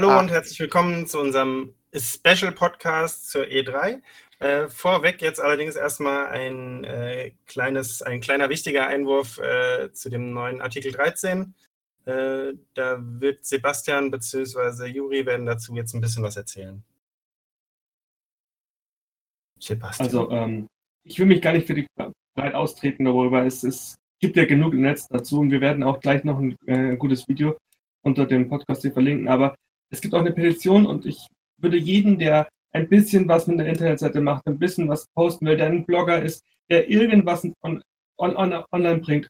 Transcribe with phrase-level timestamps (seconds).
[0.00, 0.20] Hallo ah.
[0.20, 4.00] und herzlich willkommen zu unserem Special Podcast zur E3.
[4.38, 10.32] Äh, vorweg jetzt allerdings erstmal ein, äh, kleines, ein kleiner wichtiger Einwurf äh, zu dem
[10.32, 11.54] neuen Artikel 13.
[12.06, 14.86] Äh, da wird Sebastian bzw.
[14.86, 16.82] Juri werden dazu jetzt ein bisschen was erzählen.
[19.58, 20.06] Sebastian.
[20.06, 20.66] Also, ähm,
[21.04, 21.86] ich will mich gar nicht für die
[22.38, 23.44] Zeit austreten darüber.
[23.44, 26.56] Es, es gibt ja genug im Netz dazu und wir werden auch gleich noch ein
[26.64, 27.58] äh, gutes Video
[28.00, 29.28] unter dem Podcast hier verlinken.
[29.28, 29.54] Aber
[29.90, 31.26] es gibt auch eine Petition und ich
[31.58, 35.56] würde jeden, der ein bisschen was mit der Internetseite macht, ein bisschen was posten will,
[35.56, 37.82] der ein Blogger ist, der irgendwas on,
[38.16, 39.28] on, on, online bringt,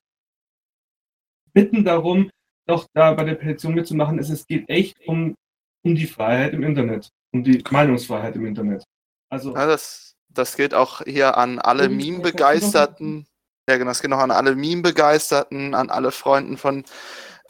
[1.53, 2.31] bitten darum,
[2.67, 4.19] doch da bei der Petition mitzumachen.
[4.19, 5.35] Es, es geht echt um,
[5.83, 8.85] um die Freiheit im Internet, um die Meinungsfreiheit im Internet.
[9.31, 13.27] Also ja, das, das gilt auch hier an alle Meme-Begeisterten.
[13.69, 16.85] Ja, genau, das geht noch an alle Meme-Begeisterten, an alle Freunden von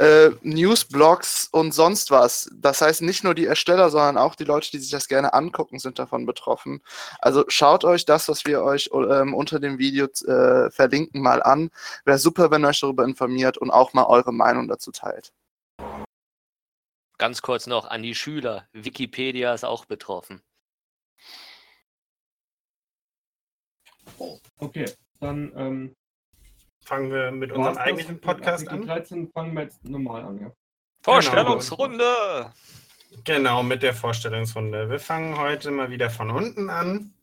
[0.01, 2.51] äh, Newsblogs und sonst was.
[2.55, 5.79] Das heißt, nicht nur die Ersteller, sondern auch die Leute, die sich das gerne angucken,
[5.79, 6.81] sind davon betroffen.
[7.19, 11.70] Also schaut euch das, was wir euch ähm, unter dem Video äh, verlinken, mal an.
[12.07, 15.33] Wäre super, wenn ihr euch darüber informiert und auch mal eure Meinung dazu teilt.
[17.19, 18.67] Ganz kurz noch an die Schüler.
[18.73, 20.41] Wikipedia ist auch betroffen.
[24.57, 24.87] Okay,
[25.20, 25.97] dann ähm,
[26.84, 28.86] fangen wir mit unserem eigentlichen Podcast an.
[28.86, 30.53] 13 fangen wir jetzt normal an, ja.
[31.03, 32.53] Vorstellungsrunde!
[33.25, 34.91] Genau, mit der Vorstellungsrunde.
[34.91, 37.14] Wir fangen heute mal wieder von unten an.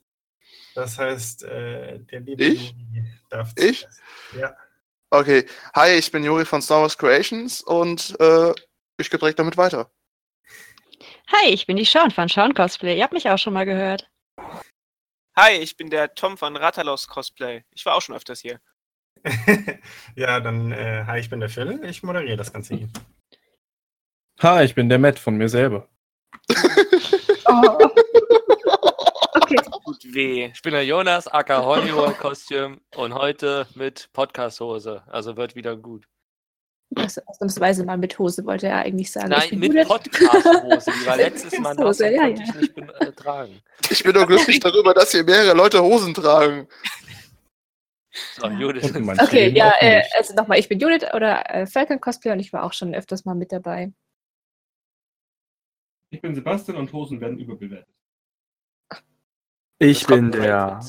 [0.76, 2.72] Das heißt, äh, der liebe ich?
[2.72, 3.88] Juri darf Ich?
[4.38, 4.56] Ja.
[5.10, 5.46] Okay.
[5.74, 8.52] Hi, ich bin Juri von Star Wars Creations und äh,
[8.98, 9.90] ich gehe direkt damit weiter.
[11.32, 12.98] Hi, ich bin die Sean von Sean Cosplay.
[12.98, 14.10] Ihr habt mich auch schon mal gehört.
[15.36, 17.64] Hi, ich bin der Tom von Ratalos Cosplay.
[17.72, 18.60] Ich war auch schon öfters hier.
[20.16, 22.90] ja, dann, äh, hi, ich bin der Phil, ich moderiere das Ganze hier.
[24.40, 25.88] Hi, ich bin der Matt von mir selber.
[27.48, 27.78] oh.
[29.34, 29.56] Okay.
[29.84, 30.52] Tut weh.
[30.54, 35.04] Ich bin der Jonas, aka Hollywood Kostüm und heute mit Podcast-Hose.
[35.08, 36.06] Also wird wieder gut.
[36.96, 39.30] Also ausnahmsweise mal mit Hose, wollte er eigentlich sagen.
[39.30, 40.92] Nein, mit Podcast-Hose.
[41.02, 42.28] Die war letztes Mal nass ja, konnte ja.
[42.28, 43.62] ich nicht äh, tragen.
[43.90, 46.68] Ich bin nur glücklich darüber, dass hier mehrere Leute Hosen tragen.
[48.36, 48.96] So, Judith.
[49.20, 52.64] Okay, ja, äh, also nochmal, ich bin Judith oder äh, Falcon Cosplay und ich war
[52.64, 53.92] auch schon öfters mal mit dabei.
[56.10, 57.94] Ich bin Sebastian und Hosen werden überbewertet.
[59.80, 60.80] Ich bin der.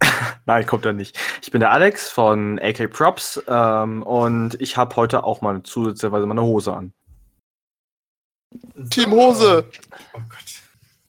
[0.46, 1.18] Nein, kommt da nicht.
[1.42, 6.26] Ich bin der Alex von AK Props ähm, und ich habe heute auch mal zusätzlicherweise
[6.26, 6.92] meine Hose an.
[8.90, 9.68] Team Hose!
[10.14, 10.62] Oh Gott.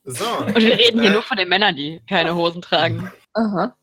[0.04, 0.26] So.
[0.40, 3.12] Und wir reden hier äh, nur von den Männern, die keine Hosen tragen.
[3.34, 3.76] Aha.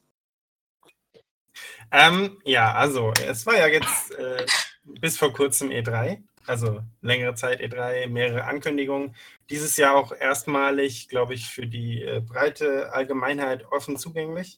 [1.90, 4.44] Ähm, ja, also, es war ja jetzt äh,
[4.84, 9.14] bis vor kurzem E3, also längere Zeit E3, mehrere Ankündigungen.
[9.50, 14.56] Dieses Jahr auch erstmalig, glaube ich, für die äh, breite Allgemeinheit offen zugänglich.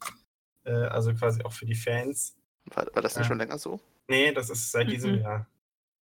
[0.64, 2.36] Äh, also quasi auch für die Fans.
[2.66, 3.80] War, war das nicht schon länger so?
[4.08, 5.22] Nee, das ist seit diesem mhm.
[5.22, 5.46] Jahr.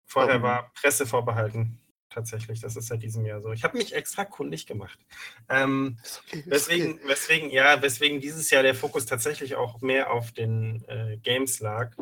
[0.06, 1.80] Vorher war Presse vorbehalten
[2.14, 2.60] tatsächlich.
[2.60, 3.52] Das ist seit diesem Jahr so.
[3.52, 4.98] Ich habe mich extra kundig gemacht.
[5.48, 7.08] Ähm, okay, weswegen, okay.
[7.08, 11.94] weswegen, ja, weswegen dieses Jahr der Fokus tatsächlich auch mehr auf den äh, Games lag,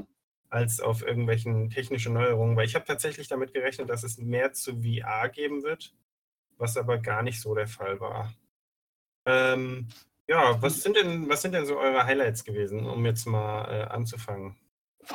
[0.51, 4.83] als auf irgendwelchen technischen Neuerungen, weil ich habe tatsächlich damit gerechnet, dass es mehr zu
[4.83, 5.95] VR geben wird,
[6.59, 8.35] was aber gar nicht so der Fall war.
[9.25, 9.89] Ähm,
[10.29, 13.85] ja, was sind denn, was sind denn so eure Highlights gewesen, um jetzt mal äh,
[13.85, 14.57] anzufangen?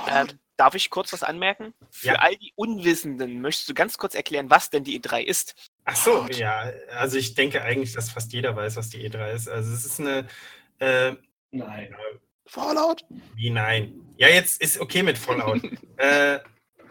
[0.07, 1.73] Ähm, Darf ich kurz was anmerken?
[1.91, 2.16] Für ja.
[2.16, 5.56] all die Unwissenden, möchtest du ganz kurz erklären, was denn die E3 ist?
[5.85, 6.72] Ach so, ja.
[6.97, 9.47] Also ich denke eigentlich, dass fast jeder weiß, was die E3 ist.
[9.47, 10.28] Also es ist eine...
[10.79, 11.13] Äh,
[11.51, 11.95] nein.
[12.47, 13.06] Fallout?
[13.35, 13.94] Wie nein?
[14.18, 15.62] Ja, jetzt ist okay mit Fallout.
[15.98, 16.39] äh,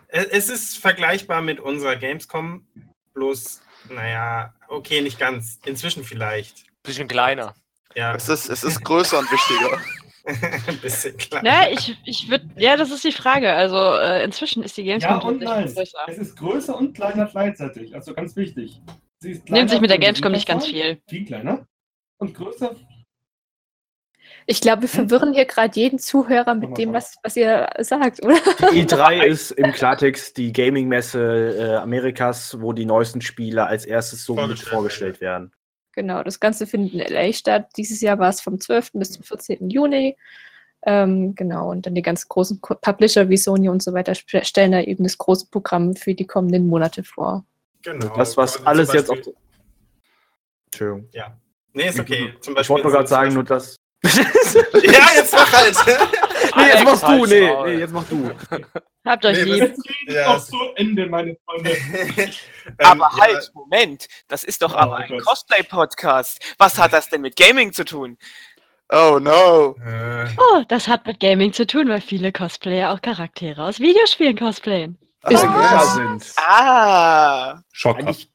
[0.08, 2.66] es ist vergleichbar mit unserer Gamescom,
[3.14, 5.58] bloß, naja, okay, nicht ganz.
[5.64, 6.64] Inzwischen vielleicht.
[6.82, 7.54] Bisschen kleiner.
[7.94, 8.14] Ja.
[8.14, 9.80] Es ist, es ist größer und wichtiger.
[10.26, 11.44] Ein bisschen klar.
[11.44, 13.52] Ja, ich, ich würde, ja, das ist die Frage.
[13.52, 15.64] Also äh, inzwischen ist die Gamescom ja, und nein.
[15.66, 15.98] größer.
[16.08, 17.94] Es ist größer und kleiner gleichzeitig.
[17.94, 18.80] Also ganz wichtig.
[19.20, 21.00] Sie ist Nimmt sich mit der Gamescom nicht ganz viel.
[21.08, 21.66] Viel kleiner
[22.18, 22.74] und größer.
[24.48, 28.36] Ich glaube, wir verwirren hier gerade jeden Zuhörer mit dem, was, was ihr sagt, oder?
[28.72, 34.24] Die E3 ist im Klartext die Gaming-Messe äh, Amerikas, wo die neuesten Spiele als erstes
[34.24, 35.52] so vorgestellt, vorgestellt werden.
[35.96, 37.70] Genau, das Ganze findet in LA statt.
[37.78, 38.92] Dieses Jahr war es vom 12.
[38.92, 39.70] bis zum 14.
[39.70, 40.14] Juni.
[40.82, 44.80] Ähm, genau, und dann die ganz großen Publisher wie Sony und so weiter stellen da
[44.82, 47.46] eben das große Programm für die kommenden Monate vor.
[47.82, 48.14] Genau.
[48.14, 49.18] Das, was also alles jetzt auf.
[50.66, 51.08] Entschuldigung.
[51.12, 51.34] Ja.
[51.72, 52.34] Nee, ist okay.
[52.40, 53.76] Zum Beispiel ich wollte nur gerade sagen, nur das.
[54.04, 55.76] ja, jetzt mach halt.
[56.56, 58.30] Nee, jetzt machst du, nee, nee, jetzt mach du.
[59.04, 59.74] Habt euch Nee, lieb.
[60.08, 61.70] Ja, Auch so Ende, meine Freunde.
[62.78, 64.08] Ähm, Aber ja, halt, Moment.
[64.26, 65.18] Das ist doch Oh aber ein.
[65.20, 66.40] Cosplay-Podcast.
[66.58, 68.18] Was hat das denn mit Gaming zu tun?
[68.90, 69.76] Oh no.
[69.86, 74.36] Äh, Oh, das hat mit Gaming zu tun, weil viele Cosplayer auch Charaktere aus Videospielen
[74.36, 74.98] cosplayen.
[75.28, 75.46] Ist Ah.
[75.46, 75.86] Gamer
[76.18, 76.32] sind.
[76.38, 78.28] Ah, Schockhaft.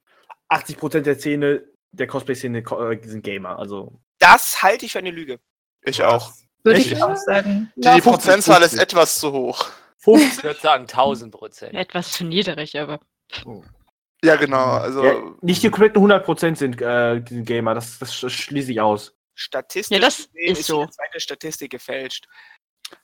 [0.49, 3.59] Eigentlich 80% der Szene, der Cosplay-Szene äh, sind Gamer.
[3.59, 5.39] Also das halte ich für eine Lüge.
[5.83, 6.31] Ich auch.
[6.63, 6.91] Würde Echt?
[6.91, 7.71] ich auch sagen.
[7.75, 8.81] Die, Ja, die 50, Prozentzahl ist 50.
[8.81, 9.69] etwas zu hoch.
[10.05, 11.73] Ich würde sagen 1000 Prozent.
[11.73, 12.99] Etwas zu niedrig, aber.
[14.23, 14.65] Ja, genau.
[14.77, 18.71] Also, ja, nicht die kompletten 100% sind, äh, die sind Gamer, das, das sch- schließe
[18.71, 19.13] ich aus.
[19.35, 20.85] Statistisch Ja, das gesehen ist so.
[20.85, 22.25] die zweite Statistik gefälscht.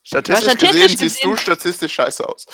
[0.04, 2.46] statistisch, statistisch gesehen siehst du gesehen- statistisch scheiße aus.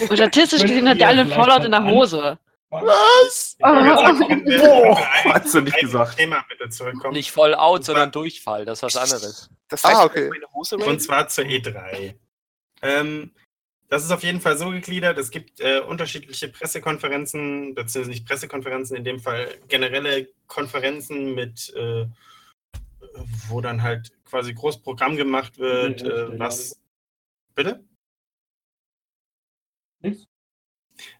[0.00, 2.38] Und statistisch gesehen hat der alle einen Fallout in der Hose.
[2.70, 3.56] Was?
[3.60, 6.16] Oh, wir hast du nicht gesagt.
[6.16, 7.14] Thema bitte zurückkommen.
[7.14, 8.64] Nicht voll out, sondern Durchfall.
[8.64, 9.50] Das ist was anderes.
[9.68, 10.28] Das Ah, heißt, okay.
[10.28, 12.14] meine Hose Und zwar zur E3.
[12.82, 13.32] Ähm,
[13.88, 15.18] das ist auf jeden Fall so gegliedert.
[15.18, 22.06] Es gibt äh, unterschiedliche Pressekonferenzen, beziehungsweise nicht Pressekonferenzen, in dem Fall generelle Konferenzen mit, äh,
[23.48, 26.78] wo dann halt quasi groß Programm gemacht wird, Nee, äh, was.
[27.56, 27.84] Bitte?
[30.02, 30.24] Nichts?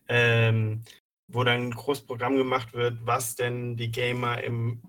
[0.06, 0.84] Ähm,
[1.32, 4.82] wo dann ein großes Programm gemacht wird, was denn die Gamer im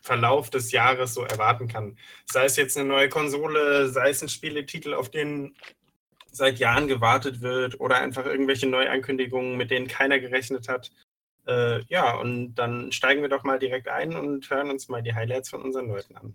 [0.00, 1.98] Verlauf des Jahres so erwarten kann.
[2.24, 5.54] Sei es jetzt eine neue Konsole, sei es ein Spieletitel, auf den
[6.30, 10.90] seit Jahren gewartet wird oder einfach irgendwelche Neuankündigungen, mit denen keiner gerechnet hat.
[11.46, 15.14] Äh, ja, und dann steigen wir doch mal direkt ein und hören uns mal die
[15.14, 16.34] Highlights von unseren Leuten an.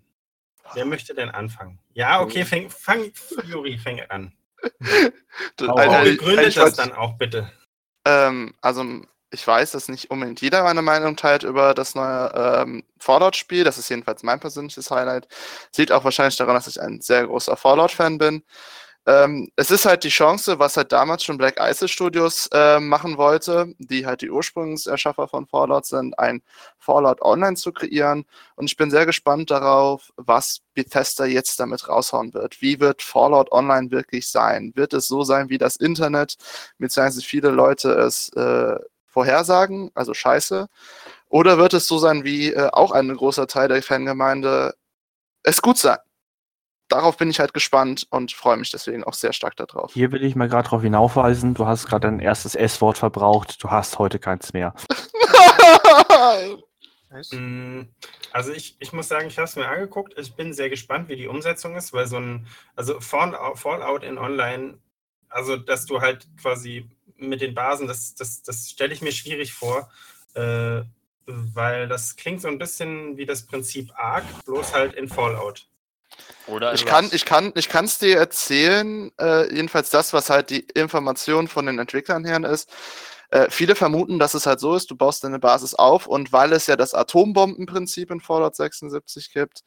[0.74, 1.78] Wer möchte denn anfangen?
[1.94, 3.12] Ja, okay, fang, fang
[3.44, 4.32] Juri, fang an.
[5.60, 7.50] Ein- Begründet ich das dann auch bitte.
[8.06, 12.84] Ähm, also ich weiß, dass nicht unbedingt jeder meine Meinung teilt über das neue ähm,
[12.98, 13.64] Fallout-Spiel.
[13.64, 15.28] Das ist jedenfalls mein persönliches Highlight.
[15.72, 18.44] Sieht auch wahrscheinlich daran, dass ich ein sehr großer Fallout-Fan bin.
[19.06, 23.18] Ähm, es ist halt die Chance, was halt damals schon Black Isle Studios äh, machen
[23.18, 26.42] wollte, die halt die Ursprungserschaffer von Fallout sind, ein
[26.78, 28.24] Fallout Online zu kreieren.
[28.56, 32.62] Und ich bin sehr gespannt darauf, was Bethesda jetzt damit raushauen wird.
[32.62, 34.72] Wie wird Fallout Online wirklich sein?
[34.74, 36.36] Wird es so sein, wie das Internet,
[36.78, 38.78] beziehungsweise viele Leute es äh,
[39.14, 40.68] vorhersagen, also scheiße?
[41.28, 44.74] Oder wird es so sein, wie äh, auch ein großer Teil der Fangemeinde
[45.44, 45.98] es gut sein?
[46.88, 49.94] Darauf bin ich halt gespannt und freue mich deswegen auch sehr stark darauf.
[49.94, 53.70] Hier will ich mal gerade darauf hinaufweisen, du hast gerade dein erstes S-Wort verbraucht, du
[53.70, 54.74] hast heute keins mehr.
[57.32, 57.82] Mm,
[58.32, 60.18] Also ich, ich muss sagen, ich habe es mir angeguckt.
[60.18, 64.18] Ich bin sehr gespannt, wie die Umsetzung ist, weil so ein, also Fallout, Fallout in
[64.18, 64.78] Online,
[65.28, 69.52] also dass du halt quasi mit den Basen, das, das, das stelle ich mir schwierig
[69.52, 69.90] vor,
[70.34, 70.82] äh,
[71.26, 75.66] weil das klingt so ein bisschen wie das Prinzip Ark, bloß halt in Fallout.
[76.46, 80.50] Oder Ich kann, ich kann, ich kann es dir erzählen, äh, jedenfalls das, was halt
[80.50, 82.70] die Information von den Entwicklern her ist.
[83.30, 86.52] Äh, viele vermuten, dass es halt so ist, du baust deine Basis auf und weil
[86.52, 89.64] es ja das Atombombenprinzip in Fallout 76 gibt,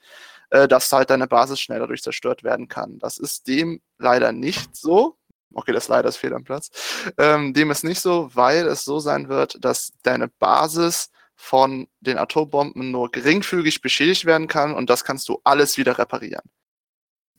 [0.52, 3.00] äh, dass halt deine Basis schneller dadurch zerstört werden kann.
[3.00, 5.17] Das ist dem leider nicht so.
[5.54, 6.70] Okay, das leider ist fehl am Platz.
[7.18, 12.18] Ähm, dem ist nicht so, weil es so sein wird, dass deine Basis von den
[12.18, 16.44] Atombomben nur geringfügig beschädigt werden kann und das kannst du alles wieder reparieren.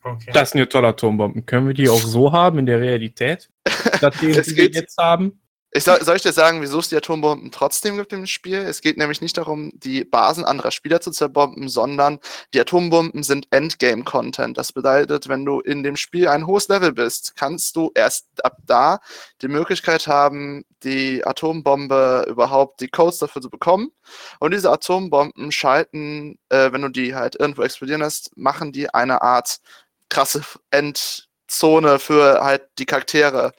[0.03, 0.31] Okay.
[0.33, 1.45] Das sind ja tolle Atombomben.
[1.45, 3.51] Können wir die auch so haben in der Realität?
[3.97, 5.41] Statt denen, Es die wir jetzt haben?
[5.71, 8.57] Ich soll, soll ich dir sagen, wieso es die Atombomben trotzdem gibt im Spiel?
[8.61, 12.21] Es geht nämlich nicht darum, die Basen anderer Spieler zu zerbomben, sondern
[12.55, 14.57] die Atombomben sind Endgame-Content.
[14.57, 18.57] Das bedeutet, wenn du in dem Spiel ein hohes Level bist, kannst du erst ab
[18.65, 19.01] da
[19.43, 23.91] die Möglichkeit haben, die Atombombe überhaupt die Codes dafür zu bekommen.
[24.41, 29.21] Und diese Atombomben schalten, äh, wenn du die halt irgendwo explodieren lässt, machen die eine
[29.21, 29.59] Art
[30.09, 33.53] krasse Endzone für halt die Charaktere.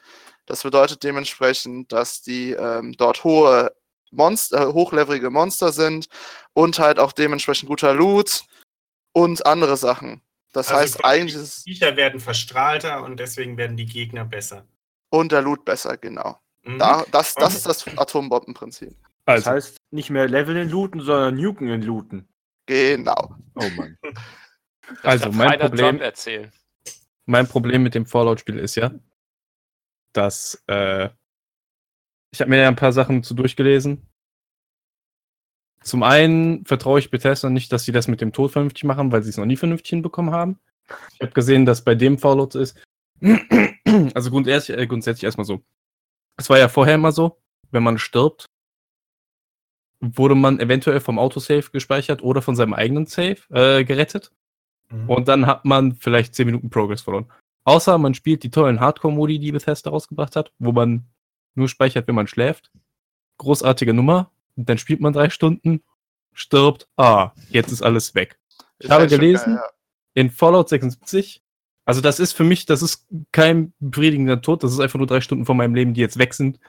[0.50, 3.72] Das bedeutet dementsprechend, dass die ähm, dort hohe
[4.12, 6.08] Monster, äh, hochlevelige Monster sind
[6.54, 8.46] und halt auch dementsprechend guter Loot
[9.14, 10.22] und andere Sachen.
[10.52, 14.66] Das Also heißt, eigentlich Die Viecher werden verstrahlter und deswegen werden die Gegner besser.
[15.12, 16.40] und der Loot besser, genau.
[16.64, 16.80] Mhm.
[16.80, 18.96] Da, das, das ist das Atombombenprinzip.
[19.26, 22.28] Das Also, heißt, nicht mehr Leveln in Looten, sondern Nuken in Looten.
[22.66, 23.36] Genau.
[23.56, 23.98] Oh Mann.
[25.04, 26.52] Das also mein keiner Problem, Trump erzählen.
[27.28, 28.90] mein Problem mit dem Fallout-Spiel ist ja,
[30.20, 31.08] dass äh,
[32.32, 34.06] ich habe mir ja ein paar Sachen zu durchgelesen.
[35.82, 39.24] Zum einen vertraue ich Bethesda nicht, dass sie das mit dem Tod vernünftig machen, weil
[39.24, 40.60] sie es noch nie vernünftig hinbekommen haben.
[41.14, 42.78] Ich habe gesehen, dass bei dem Fallout ist.
[44.14, 45.64] Also grundsätzlich, äh, grundsätzlich erstmal so.
[46.38, 48.46] Es war ja vorher immer so, wenn man stirbt,
[50.00, 54.32] wurde man eventuell vom Autosave gespeichert oder von seinem eigenen Save äh, gerettet.
[54.92, 55.10] Mhm.
[55.10, 57.32] Und dann hat man vielleicht 10 Minuten Progress verloren.
[57.64, 61.06] Außer man spielt die tollen Hardcore-Modi, die Bethesda rausgebracht hat, wo man
[61.56, 62.72] nur speichert, wenn man schläft.
[63.38, 64.32] Großartige Nummer.
[64.56, 65.84] Und dann spielt man drei Stunden,
[66.34, 66.88] stirbt.
[66.98, 68.40] Ah, jetzt ist alles weg.
[68.80, 69.64] Ich Ist habe gelesen, geil,
[70.14, 71.42] in Fallout 76,
[71.86, 75.22] also das ist für mich, das ist kein befriedigender Tod, das ist einfach nur drei
[75.22, 76.60] Stunden von meinem Leben, die jetzt weg sind,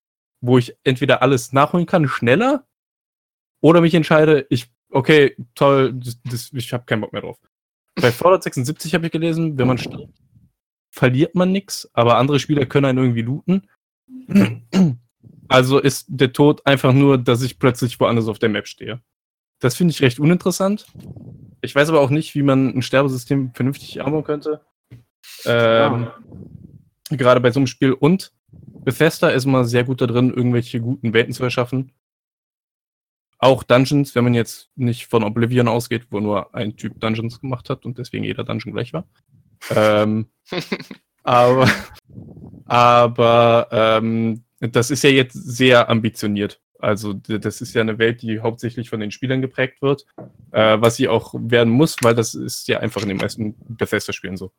[0.40, 2.66] wo ich entweder alles nachholen kann, schneller,
[3.60, 7.38] oder mich entscheide, ich, okay, toll, das, das, ich habe keinen Bock mehr drauf.
[7.96, 10.14] Bei Fallout 76 habe ich gelesen, wenn man stirbt,
[10.90, 13.68] verliert man nichts, aber andere Spieler können einen irgendwie looten.
[15.48, 19.00] Also ist der Tod einfach nur, dass ich plötzlich woanders auf der Map stehe.
[19.58, 20.86] Das finde ich recht uninteressant.
[21.60, 24.64] Ich weiß aber auch nicht, wie man ein Sterbesystem vernünftig armen könnte.
[25.44, 26.08] Ähm,
[27.10, 27.92] Gerade bei so einem Spiel.
[27.92, 31.92] Und Bethesda ist immer sehr gut da drin, irgendwelche guten Welten zu erschaffen.
[33.38, 37.70] Auch Dungeons, wenn man jetzt nicht von Oblivion ausgeht, wo nur ein Typ Dungeons gemacht
[37.70, 39.08] hat und deswegen jeder Dungeon gleich war.
[39.68, 40.26] Ähm,
[41.22, 41.68] aber
[42.66, 46.60] aber ähm, das ist ja jetzt sehr ambitioniert.
[46.78, 50.06] Also das ist ja eine Welt, die hauptsächlich von den Spielern geprägt wird,
[50.52, 54.36] äh, was sie auch werden muss, weil das ist ja einfach in den meisten Bethesda-Spielen
[54.36, 54.52] so.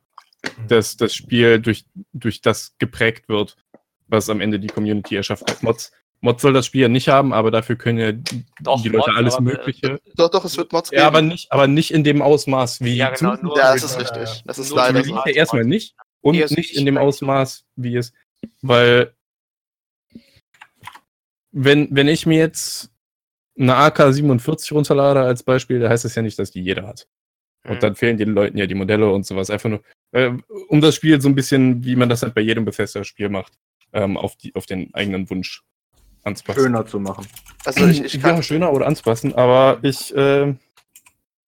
[0.68, 3.56] Dass das Spiel durch, durch das geprägt wird,
[4.08, 5.62] was am Ende die Community erschafft hat.
[5.62, 5.90] Mods,
[6.22, 9.08] Mods soll das Spiel ja nicht haben, aber dafür können ja die Doch, Leute Mods,
[9.16, 10.00] alles aber, äh, Mögliche.
[10.16, 11.00] Doch, doch, es wird Mods geben.
[11.02, 13.98] Ja, aber nicht, aber nicht in dem Ausmaß wie Ja, genau, nur- Ja, das ist
[13.98, 14.42] richtig.
[14.46, 15.22] Das ist Nur leider die so.
[15.26, 16.96] Erstmal nicht und nicht wie in dem.
[16.96, 18.12] Ausmaß, wie es,
[18.62, 19.14] weil
[21.50, 22.90] wenn, wenn ich mir jetzt
[23.58, 27.06] eine AK-47 runterlade als Beispiel, da heißt das ja nicht, dass die jeder hat.
[27.64, 27.80] Und Mhm.
[27.80, 29.50] dann fehlen den Leuten ja die Modelle und sowas.
[29.50, 30.30] Einfach nur, äh,
[30.68, 33.52] um das Spiel so ein bisschen, wie man das halt bei jedem Bethesda-Spiel macht,
[33.92, 35.62] ähm, auf, die, auf den eigenen Wunsch
[36.24, 36.60] anzupassen.
[36.60, 37.26] Schöner zu machen.
[37.64, 40.54] Also ich, ich kann, ja, schöner oder anzupassen, aber ich, äh,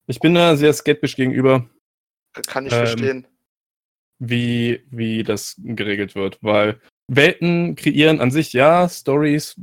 [0.06, 1.68] ich bin da sehr skeptisch gegenüber,
[2.46, 3.26] kann ich ähm, verstehen.
[4.18, 9.60] wie, wie das geregelt wird, weil Welten kreieren an sich, ja, Stories,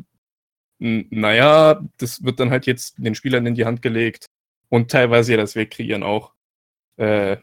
[0.79, 4.25] naja, das wird dann halt jetzt den Spielern in die Hand gelegt
[4.69, 6.33] und teilweise ja das Weg kreieren auch.
[6.97, 7.37] Äh,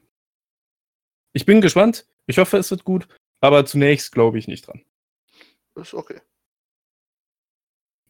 [1.33, 3.07] ich bin gespannt, ich hoffe, es wird gut,
[3.41, 4.83] aber zunächst glaube ich nicht dran.
[5.77, 6.21] Ist okay.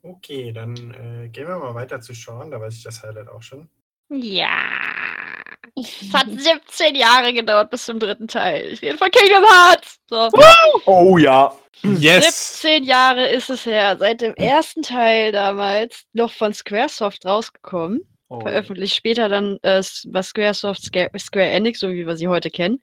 [0.09, 3.43] Okay, dann äh, gehen wir mal weiter zu Sean, da weiß ich das Highlight auch
[3.43, 3.69] schon.
[4.09, 4.49] Ja.
[5.77, 8.73] Es hat 17 Jahre gedauert bis zum dritten Teil.
[8.73, 10.01] Ich rede von Kingdom Hearts.
[10.09, 10.31] So.
[10.87, 11.55] Oh ja.
[11.83, 12.63] Yes!
[12.63, 13.97] 17 Jahre ist es her.
[13.99, 18.01] Seit dem ersten Teil damals noch von Squaresoft rausgekommen.
[18.31, 18.41] Oh.
[18.41, 22.83] Veröffentlicht später dann äh, was Squaresoft, Square, Square Enix, so wie wir sie heute kennen.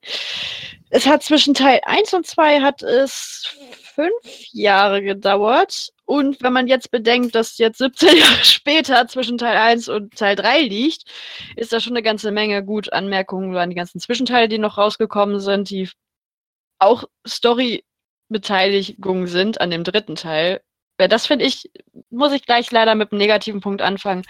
[0.90, 3.56] Es hat zwischen Teil 1 und 2 hat es
[3.96, 4.14] fünf
[4.52, 5.92] Jahre gedauert.
[6.06, 10.36] Und wenn man jetzt bedenkt, dass jetzt 17 Jahre später zwischen Teil 1 und Teil
[10.36, 11.04] 3 liegt,
[11.56, 15.40] ist da schon eine ganze Menge gut Anmerkungen an die ganzen Zwischenteile, die noch rausgekommen
[15.40, 15.90] sind, die
[16.80, 17.06] auch
[18.30, 20.62] Story-Beteiligung sind an dem dritten Teil.
[20.98, 21.70] Das finde ich,
[22.10, 24.24] muss ich gleich leider mit einem negativen Punkt anfangen,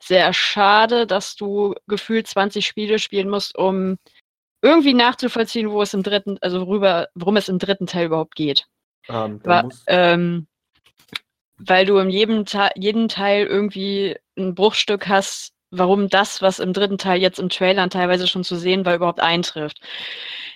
[0.00, 3.98] sehr schade, dass du gefühlt 20 Spiele spielen musst, um
[4.62, 8.66] irgendwie nachzuvollziehen, wo es im dritten, also worüber, worum es im dritten Teil überhaupt geht.
[9.08, 10.46] Ähm, da Wa- muss, ähm,
[11.58, 16.72] weil du in jedem, Te jedem Teil irgendwie ein Bruchstück hast, warum das, was im
[16.72, 19.80] dritten Teil jetzt im Trailern teilweise schon zu sehen war, überhaupt eintrifft.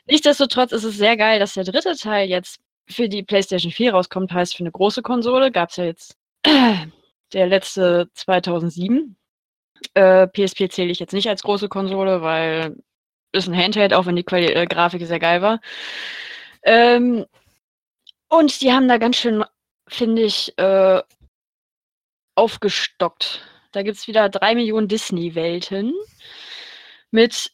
[0.06, 4.32] Nichtsdestotrotz ist es sehr geil, dass der dritte Teil jetzt für die PlayStation 4 rauskommt,
[4.32, 5.50] heißt für eine große Konsole.
[5.52, 6.16] Gab es ja jetzt
[7.32, 9.16] der letzte 2007.
[9.94, 12.76] Äh, PSP zähle ich jetzt nicht als große Konsole, weil
[13.32, 15.60] ist ein Handheld, auch wenn die Quali äh, Grafik sehr geil war.
[16.62, 17.26] Ähm,
[18.28, 19.44] und die haben da ganz schön,
[19.90, 21.02] finde ich, äh,
[22.34, 23.42] aufgestockt.
[23.72, 25.92] Da gibt es wieder drei Millionen Disney-Welten
[27.10, 27.52] mit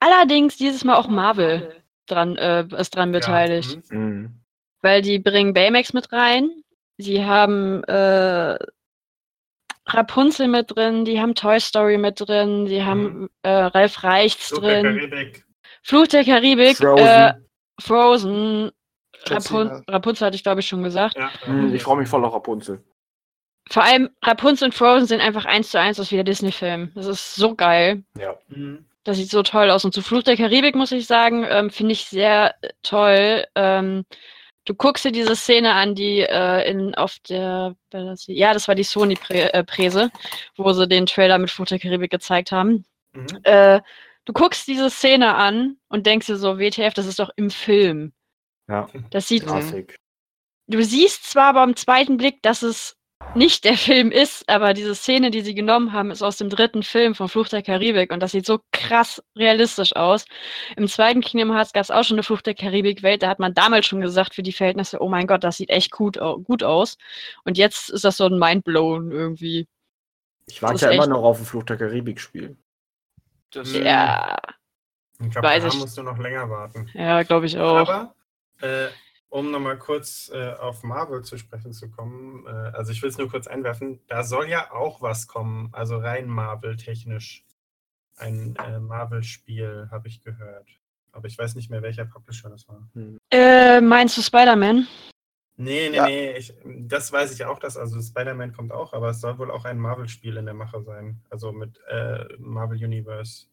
[0.00, 3.78] allerdings dieses Mal auch Marvel dran, äh, ist dran beteiligt.
[3.90, 3.98] mhm.
[3.98, 4.40] Mhm.
[4.82, 6.50] Weil die bringen Baymax mit rein.
[6.98, 8.56] Sie haben äh,
[9.86, 14.60] Rapunzel mit drin, die haben Toy Story mit drin, die haben äh, Ralf Reichts Fluch
[14.60, 15.44] der drin, Karibik.
[15.82, 17.06] Fluch der Karibik, Frozen.
[17.06, 17.34] Äh,
[17.80, 18.70] Frozen,
[19.30, 19.84] Rapun.
[19.88, 21.16] Rapunzel hatte ich glaube ich schon gesagt.
[21.16, 22.82] Ja, Mhm, Ich freue mich voll auf Rapunzel.
[23.68, 26.92] Vor allem Rapunzel und Frozen sind einfach eins zu eins aus wie der Disney-Film.
[26.94, 28.04] Das ist so geil.
[28.18, 28.36] Ja.
[28.48, 28.84] Mhm.
[29.02, 29.84] Das sieht so toll aus.
[29.84, 33.44] Und zu Fluch der Karibik, muss ich sagen, ähm, finde ich sehr äh, toll.
[33.56, 34.04] Ähm,
[34.66, 37.74] du guckst dir diese Szene an, die äh, in, auf der,
[38.26, 40.10] ja, das war die Sony-Präse,
[40.56, 42.84] wo sie den Trailer mit Fluch der Karibik gezeigt haben.
[43.12, 43.26] Mhm.
[43.44, 43.80] Äh,
[44.24, 48.12] du guckst diese Szene an und denkst dir so, WTF, das ist doch im Film.
[48.68, 48.88] Ja.
[49.10, 49.46] Das sieht.
[49.46, 49.96] Grafik.
[50.66, 52.96] du siehst zwar aber am zweiten Blick, dass es
[53.34, 56.82] nicht der Film ist, aber diese Szene, die sie genommen haben, ist aus dem dritten
[56.82, 60.24] Film von Fluch der Karibik und das sieht so krass realistisch aus.
[60.76, 63.54] Im zweiten Kingdom Hearts gab es auch schon eine Fluch der Karibik-Welt, da hat man
[63.54, 66.98] damals schon gesagt für die Verhältnisse, oh mein Gott, das sieht echt gut, gut aus.
[67.44, 69.66] Und jetzt ist das so ein Mindblown irgendwie.
[70.46, 72.56] Ich warte ja immer noch auf ein Fluch der Karibik-Spiel.
[73.54, 74.36] Ja.
[75.18, 75.74] Ich glaube, Weiß da ich.
[75.76, 76.90] musst du noch länger warten.
[76.92, 77.88] Ja, glaube ich auch.
[77.88, 78.14] Aber
[78.60, 78.88] äh,
[79.28, 83.18] um nochmal kurz äh, auf Marvel zu sprechen zu kommen, äh, also ich will es
[83.18, 87.44] nur kurz einwerfen, da soll ja auch was kommen, also rein Marvel-technisch.
[88.18, 90.68] Ein äh, Marvel-Spiel, habe ich gehört.
[91.12, 92.88] Aber ich weiß nicht mehr, welcher Publisher das war.
[93.30, 94.86] Äh, meinst du Spider-Man?
[95.58, 96.06] Nee, nee, Ja.
[96.06, 99.50] nee, ich, das weiß ich auch, dass also Spider-Man kommt auch, aber es soll wohl
[99.50, 101.22] auch ein Marvel-Spiel in der Mache sein.
[101.30, 103.46] Also mit äh, Marvel Universe.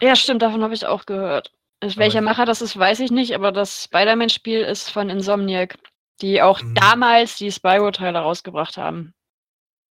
[0.00, 1.52] Ja, stimmt, davon habe ich auch gehört.
[1.84, 5.76] Also, welcher ich- Macher das ist, weiß ich nicht, aber das Spider-Man-Spiel ist von Insomniac,
[6.22, 6.74] die auch Mhm.
[6.74, 9.12] damals die Spyro-Teile rausgebracht haben.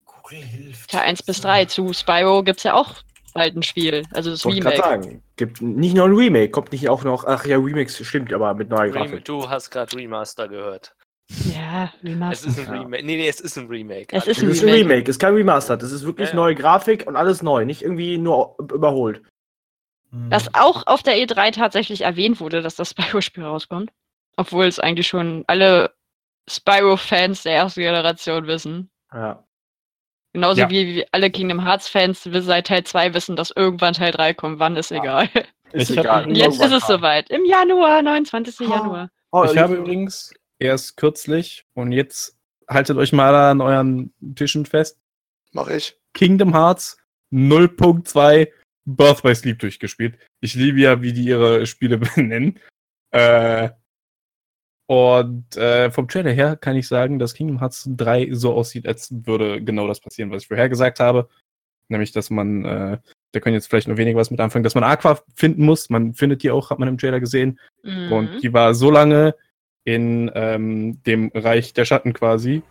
[0.08, 0.90] Cool, hilft.
[0.90, 1.66] Teil 1 bis 3.
[1.66, 2.96] Zu Spyro gibt es ja auch
[3.36, 5.04] bald ein Spiel, also das Wollte gerade Remake.
[5.04, 8.54] sagen, gibt nicht nur ein Remake, kommt nicht auch noch, ach ja, Remakes stimmt, aber
[8.54, 9.26] mit neuer Grafik.
[9.26, 10.96] du hast gerade Remaster gehört.
[11.54, 12.48] Ja, Es Remaster.
[12.50, 12.70] ist ein.
[12.70, 13.04] Remake.
[13.06, 14.08] Nee, nee, es ist ein Remake.
[14.16, 14.90] Es Alles ist Es ein Remake.
[14.94, 16.42] Remake, ist kein Remastered, es ist wirklich Ja, ja.
[16.42, 19.22] neue Grafik und alles neu, nicht irgendwie nur überholt.
[20.14, 20.30] Hm.
[20.30, 23.92] Das auch auf der E3 tatsächlich erwähnt wurde, dass das Spyro-Spiel rauskommt.
[24.38, 25.94] Obwohl es eigentlich schon alle
[26.50, 28.90] Spyro-Fans der ersten Generation wissen.
[29.12, 29.44] Ja.
[30.34, 30.70] Genauso Ja.
[30.70, 34.60] wie, wie alle Kingdom Hearts-Fans seit Teil 2 wissen, dass irgendwann Teil 3 kommt.
[34.60, 35.30] Wann ist egal.
[35.72, 36.28] Ist egal.
[36.28, 37.30] Und jetzt ist es soweit.
[37.30, 38.68] Im Januar, 29.
[38.68, 38.72] Oh.
[38.72, 39.10] Januar.
[39.32, 42.38] Oh, Ich habe übrigens erst kürzlich und jetzt
[42.70, 45.00] haltet euch mal an euren Tischen fest.
[45.52, 45.98] Mach ich.
[46.14, 46.98] Kingdom Hearts
[47.32, 48.48] 0.2
[48.86, 50.18] Birth by Sleep durchgespielt.
[50.42, 52.60] Ich liebe ja, wie die ihre Spiele benennen.
[53.12, 53.70] Äh,
[54.88, 59.10] und äh, vom Trailer her kann ich sagen, dass Kingdom Hearts 3 so aussieht, als
[59.26, 61.30] würde genau das passieren, was ich vorher gesagt habe.
[61.88, 62.98] Nämlich, dass man, äh,
[63.32, 65.90] da können jetzt vielleicht nur wenige was mit anfangen, dass man Aqua finden muss.
[65.90, 67.60] Man findet die auch, hat man im Trailer gesehen.
[67.84, 68.12] Mhm.
[68.12, 69.36] Und die war so lange
[69.86, 72.62] in ähm, dem Reich der Schatten quasi.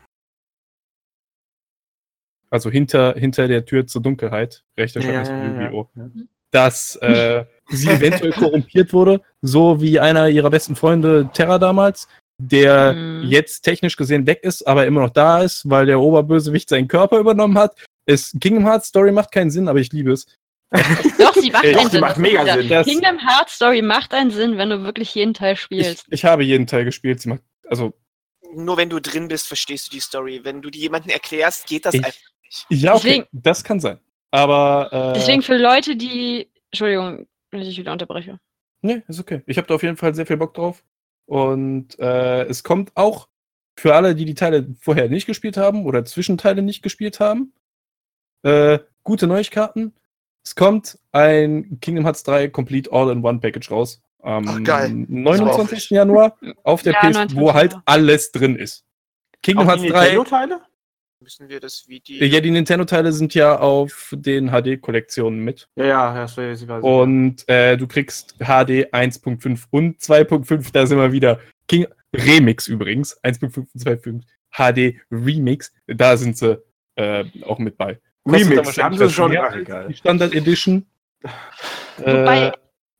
[2.52, 4.62] Also hinter, hinter der Tür zur Dunkelheit.
[4.76, 5.88] Reich der Schatten Ja, ja, ja, Yu-Gi-Oh!
[5.96, 6.10] ja.
[6.50, 12.92] Dass äh, sie eventuell korrumpiert wurde, so wie einer ihrer besten Freunde, Terra damals, der
[12.92, 13.22] Mhm.
[13.28, 17.18] jetzt technisch gesehen weg ist, aber immer noch da ist, weil der Oberbösewicht seinen Körper
[17.20, 17.74] übernommen hat.
[18.04, 20.26] Es, Kingdom Hearts Story macht keinen Sinn, aber ich liebe es.
[21.18, 22.00] Doch, sie macht Ey, einen Sinn.
[22.00, 22.68] macht mega Sinn.
[22.68, 26.06] Das- Kingdom Hearts Story macht einen Sinn, wenn du wirklich jeden Teil Ich, spielst.
[26.10, 27.20] ich habe jeden Teil gespielt.
[27.20, 27.94] Sie macht, also,
[28.54, 30.40] Nur wenn du drin bist, verstehst du die Story.
[30.42, 32.20] Wenn du die jemandem erklärst, geht das Ich- einfach.
[32.68, 33.98] Ja, okay, Deswegen- das kann sein.
[34.30, 34.88] Aber.
[34.92, 36.48] Äh, Deswegen für Leute, die.
[36.70, 38.38] Entschuldigung, wenn ich dich wieder unterbreche.
[38.80, 39.42] Nee, ist okay.
[39.46, 40.82] Ich habe da auf jeden Fall sehr viel Bock drauf.
[41.26, 43.28] Und äh, es kommt auch
[43.78, 47.52] für alle, die die Teile vorher nicht gespielt haben oder Zwischenteile nicht gespielt haben,
[48.42, 49.94] äh, gute Neuigkeiten.
[50.44, 54.02] Es kommt ein Kingdom Hearts 3 Complete All-in-One Package raus.
[54.20, 54.90] Am Ach, geil.
[55.08, 55.90] 29.
[55.90, 57.38] Januar auf der Ja, PS, 29.
[57.38, 58.84] wo halt alles drin ist.
[59.42, 60.00] Kingdom Auch Hearts die 3.
[60.14, 60.60] Nintendo-Teile?
[61.22, 62.18] Müssen wir das wie die.
[62.24, 65.68] Ja, die Nintendo-Teile sind ja auf den HD-Kollektionen mit.
[65.76, 66.86] Ja, ja, das wäre jetzt quasi.
[66.86, 71.38] Und äh, du kriegst HD 1.5 und 2.5, da sind wir wieder.
[71.68, 73.16] King Remix übrigens.
[73.22, 75.72] 1.5 und 2.5 HD Remix.
[75.86, 76.60] Da sind sie
[76.96, 78.00] äh, auch mit bei.
[78.26, 79.30] Remix, haben sie schon.
[79.30, 79.86] mehr.
[79.88, 80.86] Die Standard Edition.
[81.98, 82.52] Wobei, Äh,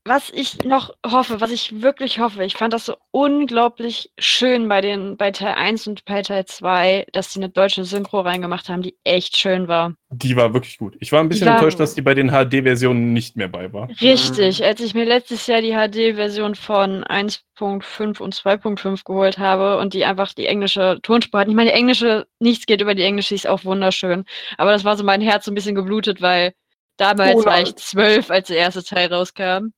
[0.05, 4.81] was ich noch hoffe, was ich wirklich hoffe, ich fand das so unglaublich schön bei
[4.81, 8.83] den, bei Teil 1 und bei Teil 2, dass die eine deutsche Synchro reingemacht haben,
[8.83, 9.95] die echt schön war.
[10.11, 10.97] die war wirklich gut.
[11.01, 13.89] Ich war ein bisschen war- enttäuscht, dass die bei den HD-Versionen nicht mehr bei war.
[14.01, 19.95] Richtig, als ich mir letztes Jahr die HD-Version von 1.5 und 2.5 geholt habe und
[19.95, 21.51] die einfach die englische Tonspur hatten.
[21.51, 24.25] Ich meine, die englische, nichts geht über die englische, die ist auch wunderschön.
[24.59, 26.53] Aber das war so mein Herz so ein bisschen geblutet, weil
[26.97, 29.73] damals Oh war ich zwölf, als der erste Teil rauskam.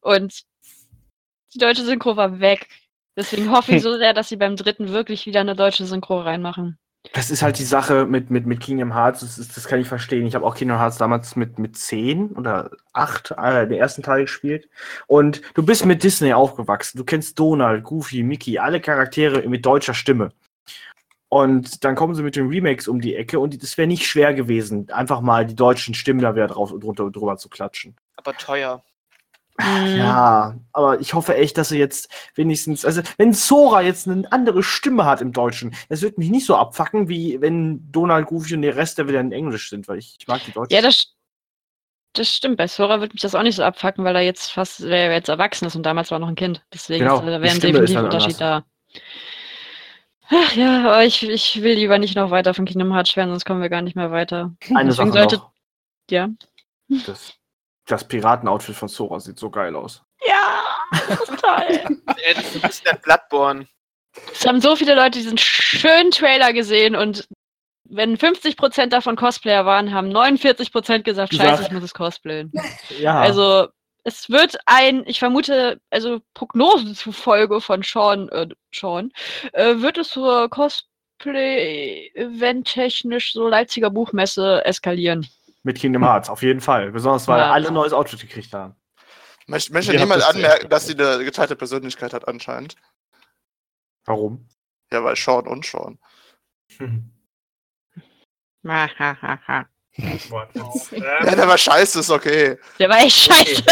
[0.00, 0.42] Und
[1.54, 2.68] die deutsche Synchro war weg.
[3.16, 6.78] Deswegen hoffe ich so sehr, dass sie beim dritten wirklich wieder eine deutsche Synchro reinmachen.
[7.12, 9.86] Das ist halt die Sache mit, mit, mit Kingdom Hearts, das, ist, das kann ich
[9.86, 10.26] verstehen.
[10.26, 14.22] Ich habe auch Kingdom Hearts damals mit, mit 10 oder 8 äh, den ersten Teil
[14.22, 14.68] gespielt.
[15.06, 16.96] Und du bist mit Disney aufgewachsen.
[16.96, 20.32] Du kennst Donald, Goofy, Mickey, alle Charaktere mit deutscher Stimme.
[21.34, 24.34] Und dann kommen sie mit den Remakes um die Ecke und es wäre nicht schwer
[24.34, 27.96] gewesen, einfach mal die deutschen Stimmen da wieder drauf drunter drüber zu klatschen.
[28.14, 28.84] Aber teuer.
[29.58, 29.96] Mhm.
[29.96, 34.62] Ja, aber ich hoffe echt, dass sie jetzt wenigstens, also wenn Sora jetzt eine andere
[34.62, 38.62] Stimme hat im Deutschen, das wird mich nicht so abfacken, wie wenn Donald, Goofy und
[38.62, 40.72] der Rest der wieder in Englisch sind, weil ich, ich mag die Deutschen.
[40.72, 41.16] Ja, das,
[42.12, 42.58] das stimmt.
[42.58, 45.12] Bei Sora wird mich das auch nicht so abfacken, weil er jetzt fast, weil er
[45.14, 46.64] jetzt erwachsen ist und damals war er noch ein Kind.
[46.72, 48.64] Deswegen Genau, ist, da wäre ein definitiv Unterschied da.
[50.30, 53.44] Ach ja, aber ich, ich will lieber nicht noch weiter von Kingdom Hearts schweren, sonst
[53.44, 54.54] kommen wir gar nicht mehr weiter.
[54.74, 55.50] Eine Deswegen Sache sollte- noch.
[56.10, 56.28] Ja.
[57.06, 57.34] Das,
[57.86, 60.02] das Piratenoutfit von Sora sieht so geil aus.
[60.26, 61.98] Ja, das ist toll.
[62.26, 63.66] Äh, Das ist der Bloodborne.
[64.32, 67.26] Es haben so viele Leute diesen schönen Trailer gesehen und
[67.86, 71.30] wenn 50% davon Cosplayer waren, haben 49% gesagt, Gesagt.
[71.50, 72.50] scheiße, ich muss es cosplayen.
[72.98, 73.20] Ja.
[73.20, 73.68] Also
[74.04, 79.10] es wird ein, ich vermute, also Prognosen zufolge von Sean, äh, Sean
[79.52, 85.26] äh, wird es zur Cosplay-Event technisch so Leipziger Buchmesse eskalieren.
[85.62, 86.92] mit Kingdom Hearts, auf jeden Fall.
[86.92, 87.52] Besonders weil Ja.
[87.52, 88.76] alle ein neues Outfit gekriegt haben.
[89.46, 92.76] Möchte, möchte niemand das anmerken, echt- dass sie eine geteilte Persönlichkeit hat anscheinend.
[94.04, 94.46] Warum?
[94.92, 95.98] Ja, weil Sean und Sean.
[98.62, 99.73] Wortwitz.
[99.96, 102.58] Ja, der war scheiße, ist okay.
[102.78, 103.62] Der war echt scheiße.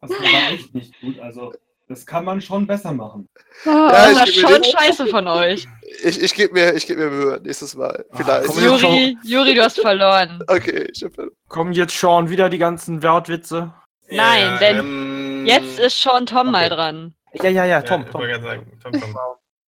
[0.00, 1.18] Das war echt nicht gut.
[1.18, 1.52] Also,
[1.88, 3.28] das kann man schon besser machen.
[3.64, 5.66] Ja, Ja, das war schon scheiße von euch.
[6.04, 8.04] Ich, ich gebe mir, ich geb mir Mühe nächstes Mal.
[8.12, 8.46] Vielleicht.
[8.48, 10.42] komm, jetzt Juri, Juri, du hast verloren.
[10.48, 11.12] okay, ich hab,
[11.48, 13.72] Kommen jetzt schon wieder die ganzen Wortwitze?
[14.08, 16.74] Nein, denn ähm, Jetzt ist schon Tom mal Okay.
[16.74, 17.14] dran.
[17.34, 18.20] Ja, ja, ja, Tom, Tom, ja, ich Tom.
[18.20, 19.16] wollte gerade sagen, Tom, Tom.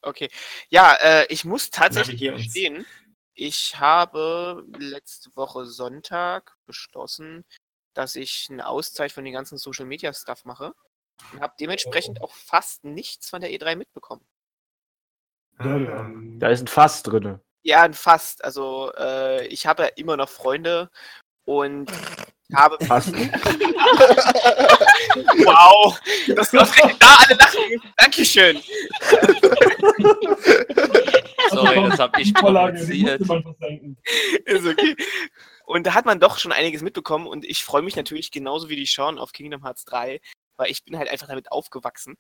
[0.03, 0.29] Okay.
[0.69, 2.87] Ja, äh, ich muss tatsächlich Navigier uns.
[3.37, 7.45] Ich habe letzte Woche Sonntag beschlossen,
[7.93, 10.75] dass ich eine Auszeit von den ganzen Social Media Stuff mache
[11.33, 14.27] und habe dementsprechend auch fast nichts von der E3 mitbekommen.
[15.59, 16.11] Ah.
[16.39, 17.41] Da ist ein Fass drin.
[17.63, 18.43] Ja, ein fast.
[18.45, 20.91] Also äh, ich habe ja immer noch Freunde
[21.45, 21.91] und
[22.55, 22.83] habe.
[22.85, 23.13] Fass.
[25.45, 25.99] wow!
[26.35, 27.83] Das da alle lachen.
[27.97, 28.57] Dankeschön.
[31.51, 33.23] Sorry, das habe ich provoziert.
[34.45, 34.97] Ist okay.
[35.65, 38.77] Und da hat man doch schon einiges mitbekommen und ich freue mich natürlich genauso wie
[38.77, 40.21] die Sean auf Kingdom Hearts 3,
[40.57, 42.17] weil ich bin halt einfach damit aufgewachsen.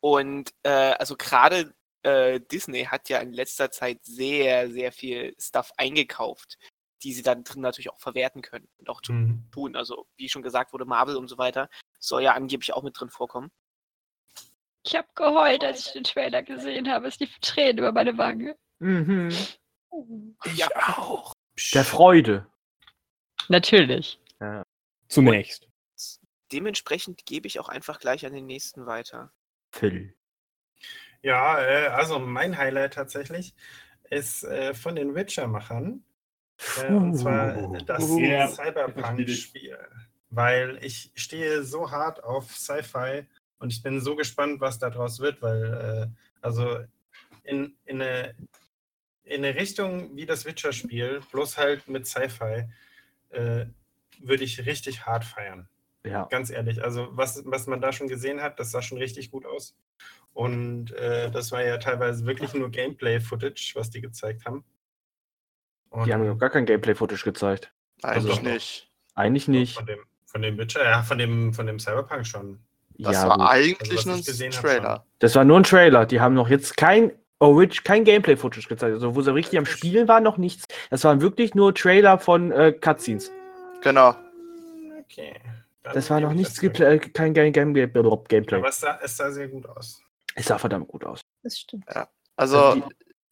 [0.00, 5.70] Und äh, also gerade äh, Disney hat ja in letzter Zeit sehr, sehr viel Stuff
[5.76, 6.56] eingekauft,
[7.02, 9.48] die sie dann drin natürlich auch verwerten können und auch Mhm.
[9.50, 9.76] tun.
[9.76, 13.10] Also wie schon gesagt wurde, Marvel und so weiter soll ja angeblich auch mit drin
[13.10, 13.50] vorkommen.
[14.82, 17.06] Ich habe geheult, als ich den Trailer gesehen habe.
[17.08, 18.56] Es lief Tränen über meine Wange.
[18.78, 19.28] Mhm.
[20.54, 21.34] Ja, auch.
[21.74, 22.46] Der Freude.
[23.48, 24.18] Natürlich.
[25.08, 25.68] Zunächst.
[26.52, 29.32] dementsprechend gebe ich auch einfach gleich an den nächsten weiter.
[29.72, 30.14] Phil.
[31.22, 33.54] Ja, äh, also mein Highlight tatsächlich
[34.08, 36.04] ist äh, von den Witcher-Machern.
[36.82, 39.78] Äh, und zwar das Ja, Cyberpunk-Spiel.
[40.30, 43.26] Weil ich stehe so hart auf Sci-Fi
[43.58, 46.78] und ich bin so gespannt, was daraus wird, weil äh, also
[47.42, 48.34] in, in, eine,
[49.24, 52.68] in eine Richtung wie das Witcher-Spiel, bloß halt mit Sci-Fi,
[53.30, 53.66] äh,
[54.20, 55.68] würde ich richtig hart feiern.
[56.04, 56.24] Ja.
[56.30, 59.44] Ganz ehrlich, also was, was man da schon gesehen hat, das sah schon richtig gut
[59.44, 59.76] aus.
[60.32, 64.64] Und äh, das war ja teilweise wirklich nur Gameplay-Footage, was die gezeigt haben.
[65.90, 67.72] Und Die haben noch gar kein Gameplay-Footage gezeigt.
[68.02, 68.42] Eigentlich doch.
[68.42, 68.90] nicht.
[69.14, 69.74] Eigentlich nicht.
[69.74, 72.60] Von dem, von dem Witcher, ja, von dem, von dem Cyberpunk schon.
[72.98, 73.48] Das ja, war gut.
[73.48, 75.06] eigentlich Also, ein Trailer.
[75.18, 76.06] Das war nur ein Trailer.
[76.06, 78.92] Die haben noch jetzt kein Orig kein Gameplay-Footage gezeigt.
[78.92, 80.66] Also, wo sie richtig am Spielen waren, noch nichts.
[80.90, 83.32] Das waren wirklich nur Trailer von äh, Cutscenes.
[83.82, 84.14] Genau.
[85.00, 85.34] Okay.
[85.82, 88.58] Dann Das war noch ich nichts, äh, kein Game, Game, Gameplay.
[88.58, 90.02] Aber es sah, es sah sehr gut aus.
[90.34, 91.22] Es sah verdammt gut aus.
[91.42, 91.84] Das stimmt.
[92.36, 92.82] Also, Also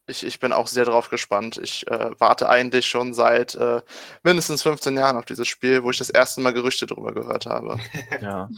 [0.09, 1.59] ich, ich bin auch sehr drauf gespannt.
[1.61, 3.81] Ich äh, warte eigentlich schon seit äh,
[4.23, 7.79] mindestens 15 Jahren auf dieses Spiel, wo ich das erste Mal Gerüchte darüber gehört habe.
[8.21, 8.49] Ja.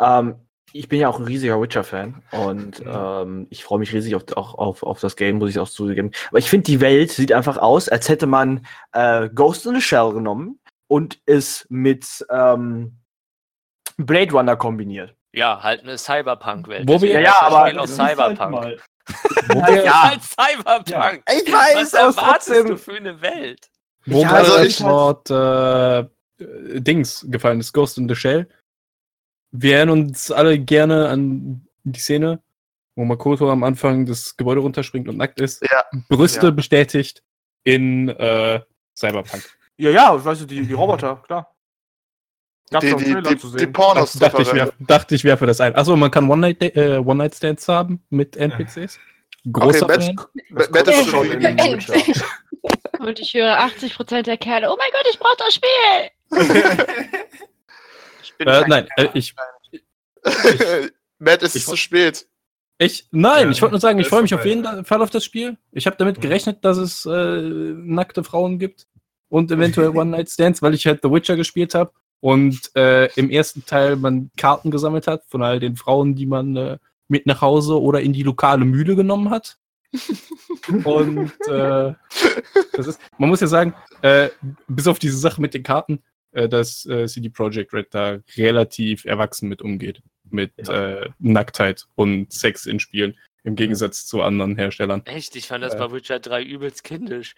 [0.00, 0.36] ähm,
[0.72, 3.22] ich bin ja auch ein riesiger Witcher-Fan und Ja.
[3.22, 6.12] ähm, ich freue mich riesig auf, auch auf, auf das Game, muss ich auch zugeben.
[6.28, 9.80] Aber ich finde, die Welt sieht einfach aus, als hätte man äh, Ghost in the
[9.80, 12.98] Shell genommen und es mit ähm,
[13.96, 15.14] Blade Runner kombiniert.
[15.32, 16.88] Ja, halt eine Cyberpunk-Welt.
[16.88, 18.40] Wo wir- Ja, das aber- Spiel auch Das ist halt
[19.10, 19.48] Cyberpunk.
[19.48, 21.22] mal- Wo Das wir, ist halt Cyberpunk.
[21.46, 23.68] Ich Was erwartest du für eine Welt?
[24.06, 26.06] wo Ja, also das ich- Wort äh, äh,
[26.80, 28.48] Dings gefallen ist, Ghost in the Shell.
[29.52, 32.40] Wir erinnern uns alle gerne an die Szene,
[32.94, 35.62] wo Makoto am Anfang das Gebäude runterspringt und nackt ist.
[35.62, 35.84] Ja.
[36.08, 36.50] Brüste Ja.
[36.52, 37.22] bestätigt
[37.64, 38.60] in äh,
[38.96, 39.42] Cyberpunk.
[39.76, 41.54] Ja, ja, weißt du, die, die Roboter, klar.
[42.70, 43.66] Gab's Die, die, die, zu die.
[43.66, 44.74] Pornos Das dachte, ich, verwenden.
[44.78, 45.74] werf, dachte ich werfe das ein.
[45.74, 48.98] Achso, man kann äh, One-Night-Stands haben mit NPCs.
[49.50, 50.14] Großer Okay.
[50.50, 51.26] Matt, Matt ist schon.
[53.00, 56.10] Und ich höre 80% der Kerle, oh mein Gott, ich brauche das Spiel!
[58.22, 59.34] Ich bin Äh, nein, äh, ich,
[61.18, 62.26] Matt, ist Ich es zu spät.
[62.78, 65.24] ich, nein, Ja, ich wollte nur sagen, ich freue mich auf jeden Fall auf das
[65.24, 65.56] Spiel.
[65.72, 66.20] Ich habe damit Mhm.
[66.22, 68.86] gerechnet, dass es äh, nackte Frauen gibt
[69.28, 73.96] und eventuell One-Night-Stands, weil ich halt The Witcher gespielt habe und äh, im ersten Teil
[73.96, 76.78] man Karten gesammelt hat von all den Frauen, die man äh,
[77.08, 79.58] mit nach Hause oder in die lokale Mühle genommen hat.
[80.84, 81.94] Und äh,
[82.72, 84.28] das ist, man muss ja sagen, äh,
[84.68, 89.04] bis auf diese Sache mit den Karten, äh, dass äh, CD Projekt Red da relativ
[89.04, 90.00] erwachsen mit umgeht.
[90.30, 91.00] Mit Ja.
[91.00, 93.18] äh, Nacktheit und Sex in Spielen.
[93.42, 95.02] Im Gegensatz zu anderen Herstellern.
[95.06, 95.78] Echt, ich fand das Äh.
[95.78, 97.34] bei Witcher 3 übelst kindisch.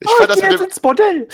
[0.00, 1.28] Ich fand, das geh mit dem, ins Bordell.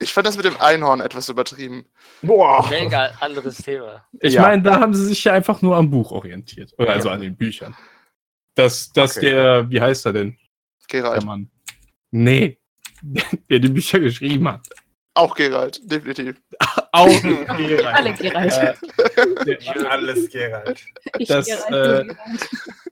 [0.00, 1.84] Ich fand das mit dem Einhorn etwas übertrieben.
[2.22, 2.66] Boah.
[2.70, 4.04] Mega anderes Thema.
[4.20, 4.42] Ich Ja.
[4.42, 6.72] meine, da haben sie sich ja einfach nur am Buch orientiert.
[6.78, 7.76] Oder also an den Büchern.
[8.54, 9.30] Dass, dass Okay.
[9.30, 10.36] der, wie heißt er denn?
[10.90, 11.24] Der Geralt.
[11.24, 11.50] Mann.
[12.10, 12.58] Nee.
[13.50, 14.66] Der die Bücher geschrieben hat.
[15.14, 16.40] Auch Geralt, definitiv.
[16.92, 17.06] Auch
[17.48, 18.20] Alle Geralt.
[19.46, 20.84] Äh, Alles Geralt.
[21.18, 22.14] Ich das, Geralt, äh,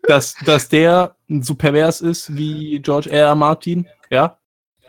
[0.03, 3.27] dass, dass der so pervers ist wie George R.
[3.29, 3.35] R.
[3.35, 4.39] Martin, ja,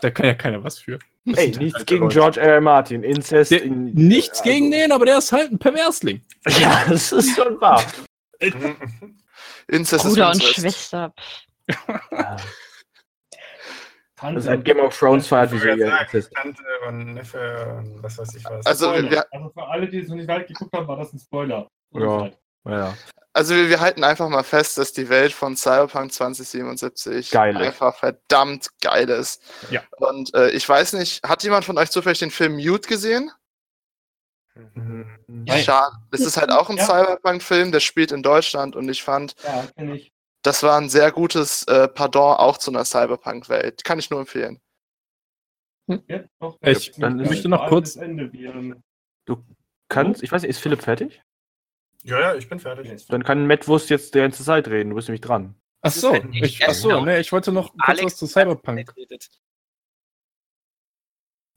[0.01, 0.99] da kann ja keiner was für.
[1.35, 2.09] Ey, nichts gegen.
[2.09, 2.53] George R.
[2.55, 2.61] R.
[2.61, 3.03] Martin.
[3.03, 3.51] Inzest.
[3.51, 6.21] Der- in, Nichts also- gegen den, aber der ist halt ein Perversling.
[6.59, 7.83] Ja, das ist schon wahr.
[9.67, 10.55] Inzest ist Bruder und Inzest.
[10.55, 11.13] Schwester.
[14.21, 15.89] Das ist ein Game of Thrones feiert wie so ihr.
[16.33, 18.65] Tante und Neffe und was weiß ich was.
[18.65, 21.19] Also wir, Also für alle, die es noch nicht weit geguckt haben, war das ein
[21.19, 21.67] Spoiler.
[21.93, 22.29] Ja.
[22.65, 22.95] Ja.
[23.33, 27.95] also wir, wir halten einfach mal fest, dass die Welt von Cyberpunk 2077 Geil einfach
[27.95, 29.41] verdammt geil ist.
[29.71, 29.81] Ja.
[29.97, 33.31] Und äh, ich weiß nicht, hat jemand von euch zufällig den Film Mute gesehen?
[35.27, 35.63] Nein.
[35.63, 35.95] Schade.
[36.11, 36.85] Das ist halt auch ein Ja.
[36.85, 40.11] Cyberpunk-Film, der spielt in Deutschland und ich fand, Ja, ich.
[40.41, 43.83] das war ein sehr gutes äh, Pardon auch zu einer Cyberpunk-Welt.
[43.85, 44.59] Kann ich nur empfehlen.
[46.07, 48.83] Ja, doch, Ich Dann möchte noch kurz- das Ende, wie, ähm,
[49.87, 51.21] Kannst, ich weiß nicht, ist Philipp fertig?
[52.03, 53.07] Ja, ja, ich bin fertig.
[53.07, 54.89] Dann kann Matt Wurst jetzt die ganze Zeit reden.
[54.89, 55.55] Du bist nämlich dran.
[55.81, 58.95] Ach so, ich, ach so nee, ich wollte noch kurz Alex was zu Cyberpunk.
[58.97, 59.29] redet.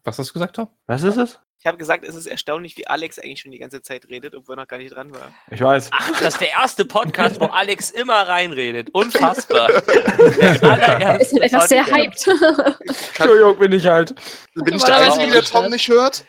[0.04, 0.68] Was hast du gesagt, Tom?
[0.86, 1.40] Was ist es?
[1.58, 4.56] Ich habe gesagt, es ist erstaunlich, wie Alex eigentlich schon die ganze Zeit redet, obwohl
[4.56, 5.32] er noch gar nicht dran war.
[5.48, 5.90] Ich weiß.
[5.92, 8.90] Ach, das ist der erste Podcast, wo Alex immer reinredet.
[8.92, 9.70] Unfassbar.
[11.20, 12.26] Ist etwas sehr hyped.
[12.88, 14.12] Entschuldigung, bin ich halt.
[14.54, 16.26] Bin ich der Einzige, der Tom nicht hört?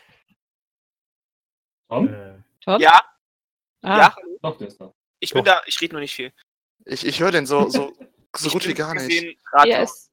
[1.89, 2.10] Tom?
[2.10, 2.80] Äh, Tom?
[2.80, 3.02] Ja,
[3.84, 4.93] Ah, ja, Doch, der ist da.
[5.19, 6.32] ich bin da, ich rede nur nicht viel.
[6.86, 7.93] Ich, ich höre den so, so,
[8.36, 9.38] so gut wie gar nicht.
[9.65, 10.10] Yes.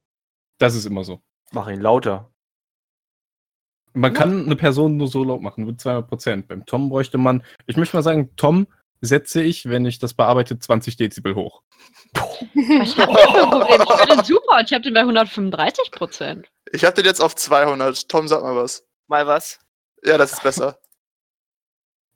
[0.57, 1.21] Das ist immer so.
[1.51, 2.31] Mach ihn lauter.
[3.93, 6.47] Man kann eine Person nur so laut machen, mit 200 Prozent.
[6.47, 8.67] Beim Tom bräuchte man, ich möchte mal sagen, Tom
[9.01, 11.63] setze ich, wenn ich das bearbeite, 20 Dezibel hoch.
[12.53, 13.81] ich hab kein Problem.
[14.01, 14.61] Ich bin super.
[14.61, 16.51] Ich habe den bei 135 Prozent.
[16.71, 18.07] Ich habe den jetzt auf 200.
[18.07, 18.85] Tom, sag mal was.
[19.07, 19.59] Mal was.
[20.03, 20.79] Ja, das ist besser.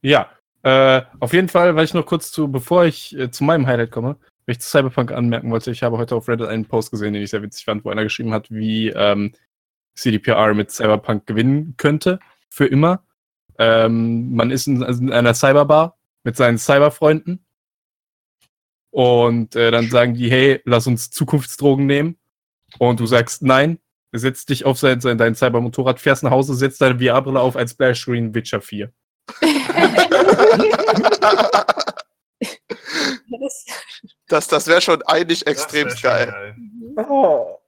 [0.01, 0.29] Ja,
[0.65, 3.91] äh, auf jeden Fall, weil ich noch kurz zu, bevor ich äh, zu meinem Highlight
[3.91, 7.13] komme, weil ich zu Cyberpunk anmerken wollte, ich habe heute auf Reddit einen Post gesehen,
[7.13, 9.33] den ich sehr witzig fand, wo einer geschrieben hat, wie ähm,
[9.93, 13.03] CDPR mit Cyberpunk gewinnen könnte, für immer.
[13.59, 17.45] Ähm, man ist in, in einer Cyberbar mit seinen Cyberfreunden
[18.89, 22.17] und äh, dann sagen die, hey, lass uns Zukunftsdrogen nehmen
[22.79, 23.77] und du sagst nein,
[24.13, 27.71] setzt dich auf sein, sein, dein Cybermotorrad, fährst nach Hause, setzt deine VR-Brille auf als
[27.71, 28.91] Splashscreen Witcher 4.
[34.27, 36.55] Das- Das, wäre schon eigentlich extrem schon geil.
[37.09, 37.59] Oh.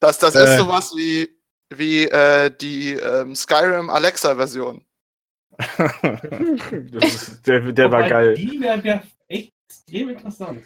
[0.00, 0.44] Das, das Äh.
[0.44, 1.28] ist sowas wie,
[1.70, 4.84] wie äh, die ähm, Skyrim Alexa-Version.
[7.46, 8.34] Der der war geil.
[8.34, 10.64] Die wäre wär echt extrem interessant.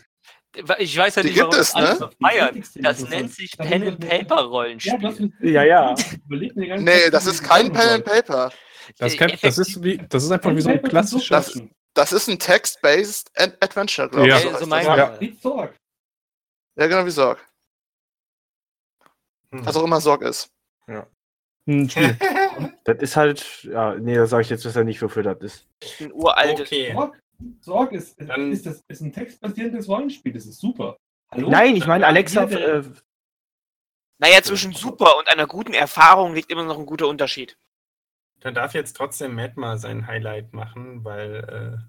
[0.79, 1.97] Ich weiß ja Die nicht, gibt warum es, ne?
[1.97, 2.55] so feiern.
[2.57, 5.33] extrem Das nennt sich Pen and Paper Ja, Rollenspiel.
[5.41, 5.97] Ja, ja.
[6.29, 8.53] Nee, das ist kein Pen and Paper.
[8.99, 11.29] Das, kann, das, ist wie, das ist einfach wie so ein so klassisches.
[11.29, 11.71] Quatschen.
[11.95, 14.39] Das ist ein Text-based Ad- Adventure, glaube Ja.
[14.39, 14.45] ich.
[14.45, 14.69] Heißt so das.
[14.69, 14.97] mein- ja.
[14.97, 15.21] Ja.
[15.21, 15.75] Wie Zorg.
[16.77, 17.39] ja, genau wie Sorg.
[19.53, 19.65] Hm.
[19.67, 20.51] Was auch immer Sorg ist.
[21.67, 22.19] Ein Spiel.
[22.85, 25.67] Das ist halt, ja, nee, das sage ich jetzt besser nicht, wofür das ist.
[26.01, 26.67] Ein uraltes.
[26.69, 26.93] Okay.
[26.93, 27.21] Zorg,
[27.63, 30.33] Zorg ist, Dann- ist, das, ist ein textbasierendes Rollenspiel.
[30.33, 30.97] Das ist super.
[31.31, 31.49] Hallo?
[31.49, 32.83] Nein, ich meine, Alexa, äh,
[34.19, 37.57] Naja, zwischen super und einer guten Erfahrung liegt immer noch ein guter Unterschied.
[38.45, 41.83] Dann darf jetzt trotzdem Matt mal sein Highlight machen, weil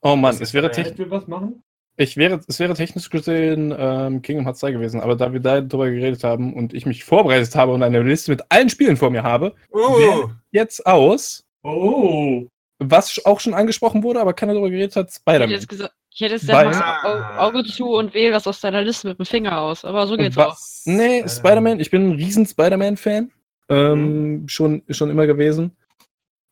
[0.00, 1.62] Oh Mann, es wäre, technisch, was machen.
[1.96, 5.60] ich wäre, es wäre technisch gesehen ähm, Kingdom Hearts 2 gewesen, aber da wir da
[5.60, 9.10] drüber geredet haben und ich mich vorbereitet habe und eine Liste mit allen Spielen vor
[9.10, 12.46] mir habe, äh, oh, jetzt aus, Oh.
[12.78, 15.50] was auch schon angesprochen wurde, aber keiner darüber geredet hat, Spider-Man.
[15.50, 19.26] ich hätte jetzt Weil- Au- Auge zu und wähle was aus deiner Liste mit dem
[19.26, 19.84] Finger aus.
[19.84, 20.56] Aber so geht's auch.
[20.86, 21.28] Nee, Spider-Man.
[21.28, 23.30] Spider-Man, ich bin ein riesen Spider-Man-Fan.
[23.68, 25.76] Ähm, schon, schon immer gewesen.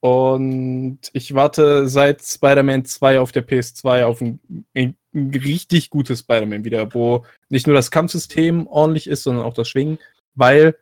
[0.06, 4.38] Und ich warte seit Spider-Man 2 auf der PS2 auf ein,
[4.72, 9.68] ein richtig gutes Spider-Man wieder, wo nicht nur das Kampfsystem ordentlich ist, sondern auch das
[9.68, 9.98] Schwingen,
[10.36, 10.76] weil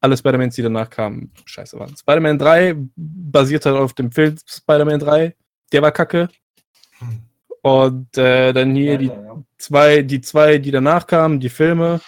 [0.00, 1.96] alle Spider-Mans, die danach kamen, scheiße waren.
[1.96, 5.36] Spider-Man 3 basiert halt auf dem Film Spider-Man 3,
[5.70, 6.28] der war kacke.
[6.98, 7.22] Hm.
[7.62, 9.12] Und äh, dann hier die
[9.58, 12.00] zwei, die zwei, die danach kamen, die Filme,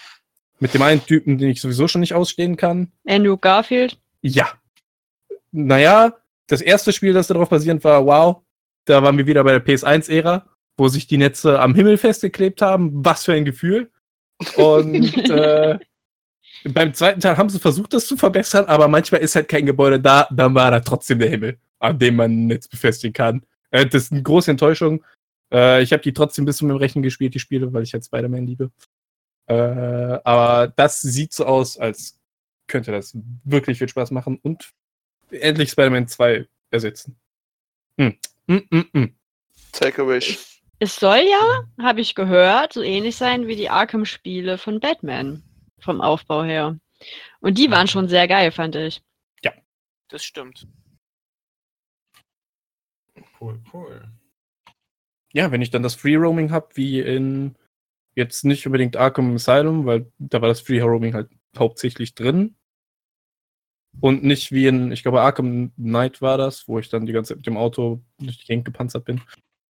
[0.59, 2.91] mit dem einen Typen, den ich sowieso schon nicht ausstehen kann.
[3.07, 3.97] Andrew Garfield.
[4.23, 4.49] Ja.
[5.57, 6.15] Naja,
[6.49, 8.43] das erste Spiel, das darauf basierend war, wow,
[8.85, 13.05] da waren wir wieder bei der PS1-Ära, wo sich die Netze am Himmel festgeklebt haben.
[13.05, 13.91] Was für ein Gefühl.
[14.57, 15.79] Und äh,
[16.65, 19.99] beim zweiten Teil haben sie versucht, das zu verbessern, aber manchmal ist halt kein Gebäude
[19.99, 23.43] da, dann war da trotzdem der Himmel, an dem man ein Netz befestigen kann.
[23.71, 25.03] Äh, das ist eine große Enttäuschung.
[25.51, 28.47] Äh, ich habe die trotzdem bis zum Rechnen gespielt, die Spiele, weil ich halt Spider-Man
[28.47, 28.71] liebe.
[29.47, 32.19] Äh, aber das sieht so aus, als
[32.67, 34.71] könnte das wirklich viel Spaß machen und
[35.31, 37.19] endlich Spider-Man 2 ersetzen.
[37.99, 38.19] Hm.
[38.47, 39.17] Mm, mm, mm.
[39.73, 40.61] Take a wish.
[40.79, 45.43] Es soll ja, habe ich gehört, so ähnlich sein wie die Arkham-Spiele von Batman.
[45.79, 46.79] Vom Aufbau her.
[47.41, 49.03] Und die waren schon sehr geil, fand ich.
[50.09, 50.69] Das stimmt.
[53.41, 54.09] Cool, cool.
[55.33, 57.57] Ja, wenn ich dann das Free Roaming habe, wie in
[58.15, 62.57] jetzt nicht unbedingt Arkham Asylum, weil da war das Free Roaming halt hauptsächlich drin.
[64.01, 67.31] Und nicht wie in, ich glaube, Arkham Knight war das, wo ich dann die ganze
[67.31, 69.21] Zeit mit dem Auto durch die Gegend gepanzert bin.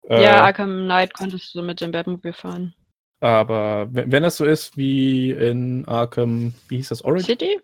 [0.09, 2.75] ja, Äh, Arkham Knight konntest du mit dem Batmobil fahren.
[3.21, 7.27] aber wenn, wenn das so ist wie in Arkham, wie hieß das, Origin?
[7.27, 7.61] City?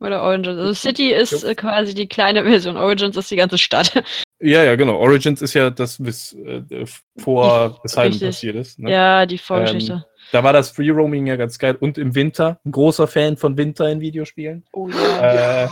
[0.00, 0.58] Oder Origins?
[0.58, 2.76] Also City ist äh, quasi die kleine Version.
[2.76, 3.92] Origins ist die ganze Stadt.
[4.44, 4.96] Ja, ja, genau.
[4.98, 6.84] Origins ist ja das, was äh,
[7.16, 8.76] vor Asylum passiert ist.
[8.76, 8.90] Ne?
[8.90, 10.04] Ja, die Vorgeschichte.
[10.30, 11.76] Da war das Free Roaming ja ganz geil.
[11.78, 14.64] Und im Winter, ein großer Fan von Winter in Videospielen.
[14.72, 15.64] oh ja.
[15.64, 15.68] Äh,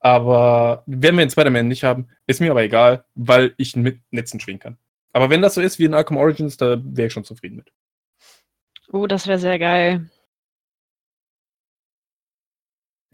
[0.00, 4.38] aber wenn wir in Spider-Man nicht haben, ist mir aber egal, weil ich mit Netzen
[4.38, 4.76] schwingen kann.
[5.14, 7.72] Aber wenn das so ist wie in Arkham Origins, da wäre ich schon zufrieden mit.
[8.92, 10.10] Oh, das wäre sehr geil.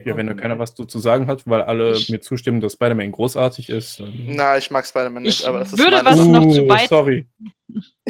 [0.04, 3.12] Ja, wenn da keiner was zu sagen hat, weil alle Ich- mir zustimmen, dass Spider-Man
[3.12, 4.02] großartig ist.
[4.26, 6.28] Na, ich mag Spider-Man nicht, Ich aber das ist würde was Sache.
[6.28, 7.26] noch zu weit- Sorry.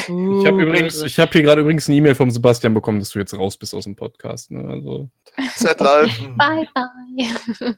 [0.09, 3.11] Uh, Ich habe übrigens, ich habe hier gerade übrigens eine E-Mail vom Sebastian bekommen, dass
[3.11, 4.51] du jetzt raus bist aus dem Podcast.
[4.51, 4.67] Ne?
[4.69, 5.11] Also,
[5.57, 6.11] Set live.
[6.39, 7.77] Bye, bye.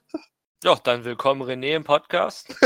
[0.63, 2.55] Ja, dann willkommen René im Podcast.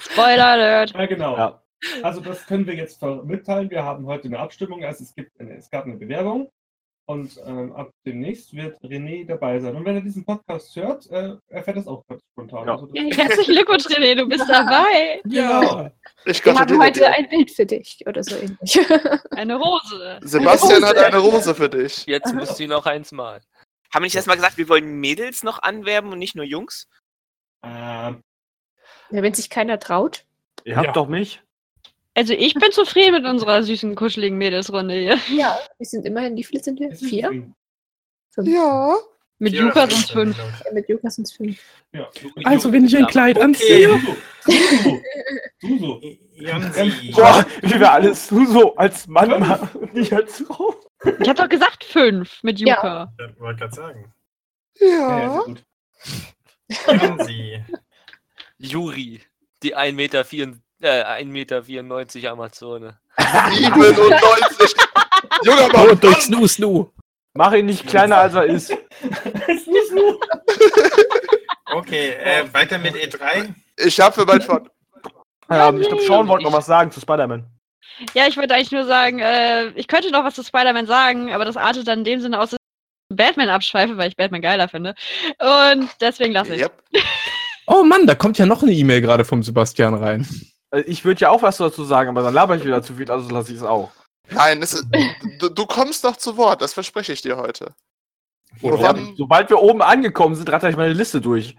[0.00, 0.90] Spoiler Alert.
[0.92, 1.36] Ja, genau.
[1.36, 1.60] Ja.
[2.02, 3.70] Also das können wir jetzt mitteilen.
[3.70, 4.82] Wir haben heute eine Abstimmung.
[4.84, 6.50] Also es, gibt eine, es gab eine Bewerbung
[7.06, 9.76] und ähm, ab demnächst wird René dabei sein.
[9.76, 12.66] Und wenn er diesen Podcast hört, äh, erfährt das auch ganz spontan.
[12.66, 12.72] Ja.
[12.74, 15.20] Also Herzlichen Glückwunsch, René, du bist dabei.
[15.26, 15.90] ja.
[16.26, 17.12] Ich Wir haben heute dir.
[17.12, 18.78] ein Bild für dich oder so ähnlich.
[19.32, 20.18] Eine Rose.
[20.22, 20.86] Sebastian Rose.
[20.86, 22.06] hat eine Rose für dich.
[22.06, 23.42] Jetzt müsst ihr noch eins malen.
[23.92, 26.88] Haben wir nicht erstmal gesagt, wir wollen Mädels noch anwerben und nicht nur Jungs?
[27.62, 28.22] Ähm,
[29.10, 30.24] Ja, wenn sich keiner traut.
[30.64, 30.92] Ihr habt Ja.
[30.92, 31.42] doch mich.
[32.16, 35.18] Also ich bin zufrieden mit unserer süßen, kuscheligen Mädelsrunde hier.
[35.36, 35.58] Ja.
[35.78, 36.94] Wir sind immerhin, wie viele sind wir?
[36.94, 37.30] Vier?
[38.30, 38.48] Fünf.
[38.48, 38.96] Ja.
[39.38, 40.38] Mit Vier Juka sind es fünf.
[40.38, 41.58] Ja, Mit Lukas sind es fünf.
[41.92, 42.08] Ja.
[42.44, 43.44] also, wenn ich ein Kleid Okay.
[43.44, 44.00] anziehe.
[44.40, 45.00] Suso.
[45.60, 46.00] Suso.
[47.16, 50.74] Boah, wie wir alles du so als Mann machen und nicht als Frau.
[51.20, 52.76] Ich hab doch gesagt fünf mit Ja.
[52.76, 53.12] Juka.
[53.34, 54.12] Ich wollte gerade sagen.
[54.78, 54.86] Ja,
[55.18, 55.44] ja,
[56.68, 57.24] Ja.
[58.58, 59.20] Juri,
[59.62, 62.98] die 1,94 Meter, vier- äh, 1,94 Meter Amazone.
[63.18, 64.74] 97.
[65.44, 65.88] Junger Mann.
[65.90, 66.90] Und durch Snoo Snoo.
[67.34, 68.68] Mach ihn nicht kleiner, als er ist.
[68.68, 70.20] Suso.
[71.72, 73.52] Okay, äh, weiter mit E3.
[73.78, 74.68] Ich habe für mein Fun.
[75.50, 77.44] Ähm, ich glaube, Sean wollte noch was sagen zu Spider-Man.
[78.14, 81.44] Ja, ich wollte eigentlich nur sagen, äh, ich könnte noch was zu Spider-Man sagen, aber
[81.44, 82.58] das artet dann in dem Sinne aus, dass
[83.10, 84.94] ich Batman abschweife, weil ich Batman geiler finde.
[85.40, 86.62] Und deswegen lasse ich.
[86.62, 86.82] Yep.
[87.66, 90.28] Oh Mann, da kommt ja noch eine E-Mail gerade vom Sebastian rein.
[90.74, 93.10] Äh, Ich würde ja auch was dazu sagen, aber dann laber ich wieder zu viel,
[93.10, 93.90] also lasse ich es auch.
[94.30, 94.86] Nein, es ist,
[95.38, 97.74] du, du kommst noch zu Wort, das verspreche ich dir heute.
[98.60, 101.56] Ja, Wann- sobald wir oben angekommen sind, ratter ich meine Liste durch.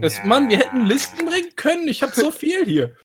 [0.00, 1.86] Das, Mann, wir hätten Listen bringen können.
[1.88, 2.96] Ich habe so viel hier.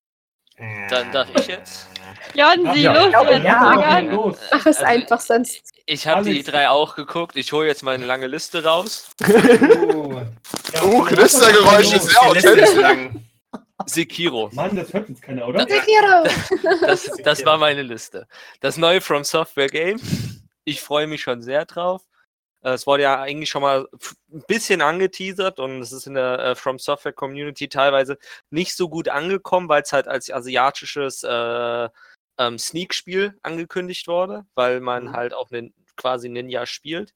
[0.90, 1.88] Dann darf ich jetzt.
[2.34, 2.94] Jonsi, Ja.
[3.04, 3.80] los, Ja, jetzt ja.
[3.82, 4.38] Ja, los.
[4.52, 5.62] Ach, ist Also, einfach sonst.
[5.86, 6.44] Ich habe die.
[6.44, 7.36] E3 auch geguckt.
[7.36, 9.10] Ich hole jetzt meine lange Liste raus.
[9.22, 10.22] Oh.
[10.74, 12.06] Ja, Uh, dann Knistergeräusche, los.
[12.06, 12.70] sehr authentisch.
[13.86, 14.50] Sekiro.
[14.54, 15.60] Mann, das hört jetzt keiner, oder?
[16.82, 18.28] Das, das war meine Liste.
[18.60, 20.00] Das neue From Software Game.
[20.66, 22.04] Ich freue mich schon sehr drauf.
[22.62, 23.88] Äh, Es wurde ja eigentlich schon mal
[24.32, 28.18] ein bisschen angeteasert und es ist in der äh, From Software Community teilweise
[28.50, 31.90] nicht so gut angekommen, weil es halt als asiatisches äh,
[32.38, 37.14] ähm, Sneak-Spiel angekündigt wurde, weil man halt auch nin quasi Ninja spielt.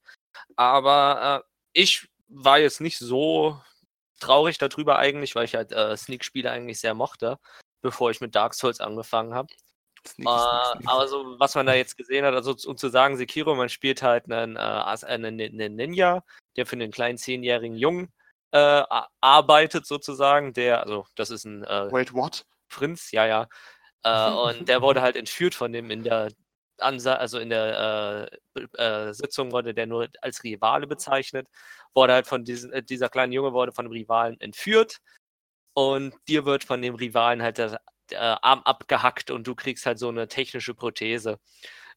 [0.56, 3.62] Aber äh, ich war jetzt nicht so
[4.24, 7.38] traurig darüber eigentlich, weil ich halt äh, Sneak-Spiele eigentlich sehr mochte,
[7.82, 9.54] bevor ich mit Dark Souls angefangen habe.
[10.06, 10.90] Sneak, Äh, sneak, sneak.
[10.90, 14.02] aber so, was man da jetzt gesehen hat, also um zu sagen, Sekiro, man spielt
[14.02, 16.24] halt einen, äh, As- einen, einen Ninja,
[16.56, 18.12] der für einen kleinen zehnjährigen Jungen
[18.52, 18.84] äh,
[19.22, 22.46] arbeitet sozusagen, der, also das ist ein äh, Wait, what?
[22.70, 23.48] Prinz, ja, ja.
[24.04, 26.32] Äh, und der wurde halt entführt von dem in der
[26.78, 31.48] also in der äh, äh, Sitzung wurde der nur als Rivale bezeichnet,
[31.94, 35.00] wurde halt von diesen, äh, dieser kleine Junge wurde von dem Rivalen entführt
[35.74, 37.80] und dir wird von dem Rivalen halt der,
[38.12, 41.40] der Arm abgehackt und du kriegst halt so eine technische Prothese.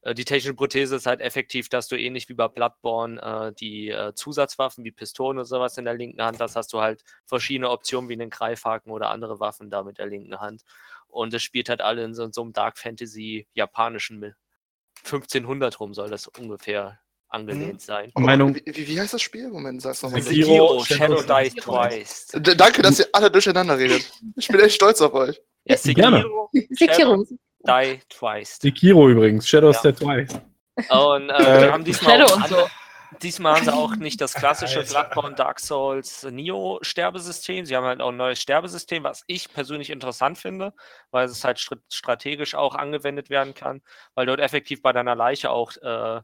[0.02, 3.90] Äh, die technische Prothese ist halt effektiv, dass du ähnlich wie bei Bloodborne äh, die
[3.90, 7.70] äh, Zusatzwaffen wie Pistolen oder sowas in der linken Hand hast, hast du halt verschiedene
[7.70, 10.62] Optionen wie einen Greifhaken oder andere Waffen da mit der linken Hand.
[11.08, 14.18] Und es spielt halt alle in so, so einem Dark Fantasy japanischen
[15.04, 17.78] 1500 rum soll das ungefähr angelehnt Mhm.
[17.80, 18.12] sein.
[18.14, 19.48] Meinung- Wie, wie, heißt das Spiel?
[19.48, 20.22] Moment, sag's nochmal.
[20.22, 22.26] Sekiro, Sekiro, Shadow Shadow Die Twice.
[22.56, 24.10] Danke, dass ihr alle durcheinander redet.
[24.36, 25.40] Ich bin echt stolz auf euch.
[25.64, 26.18] Ja, Gerne.
[26.18, 27.26] Sekiro, Sekiro.
[27.66, 28.58] Die Twice.
[28.60, 29.90] Sekiro übrigens, Shadows Ja.
[29.90, 30.40] Dead Twice.
[30.90, 32.66] Und äh, Äh, wir haben diesmal Shadow auch, und so.
[33.22, 34.82] Diesmal haben sie auch nicht das klassische.
[34.82, 37.66] Bloodborne Dark Souls Neo Sterbesystem.
[37.66, 40.72] Sie haben halt auch ein neues Sterbesystem, was ich persönlich interessant finde,
[41.10, 43.82] weil es halt str- strategisch auch angewendet werden kann,
[44.14, 46.20] weil du dort effektiv bei deiner Leiche auch äh,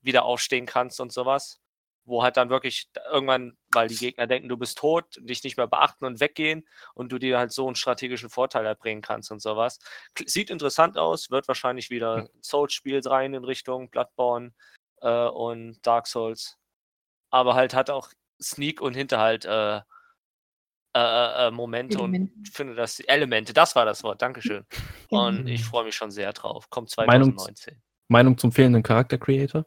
[0.00, 1.58] wieder aufstehen kannst und sowas.
[2.04, 5.68] Wo halt dann wirklich irgendwann, weil die Gegner denken, du bist tot, dich nicht mehr
[5.68, 9.78] beachten und weggehen und du dir halt so einen strategischen Vorteil erbringen kannst und sowas.
[10.26, 14.52] Sieht interessant aus, wird wahrscheinlich wieder ein Souls-Spiel rein in Richtung Bloodborne
[15.02, 16.58] äh, und Dark Souls.
[17.30, 19.80] Aber halt hat auch Sneak und Hinterhalt äh,
[20.94, 22.34] äh, äh, äh, Momente Elemente.
[22.36, 24.66] und finde das Elemente, das war das Wort, Dankeschön.
[25.08, 26.68] Und ich freue mich schon sehr drauf.
[26.68, 27.82] Kommt Meinung- 2019.
[28.08, 29.64] Meinung zum fehlenden Charakter-Creator?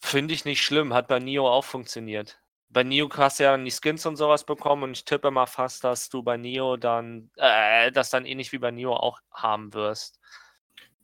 [0.00, 2.40] Finde ich nicht schlimm, hat bei Nio auch funktioniert.
[2.68, 5.46] Bei Nio hast du ja dann die Skins und sowas bekommen und ich tippe mal
[5.46, 9.72] fast, dass du bei Nio dann, äh, das dann ähnlich wie bei Nio auch haben
[9.74, 10.18] wirst.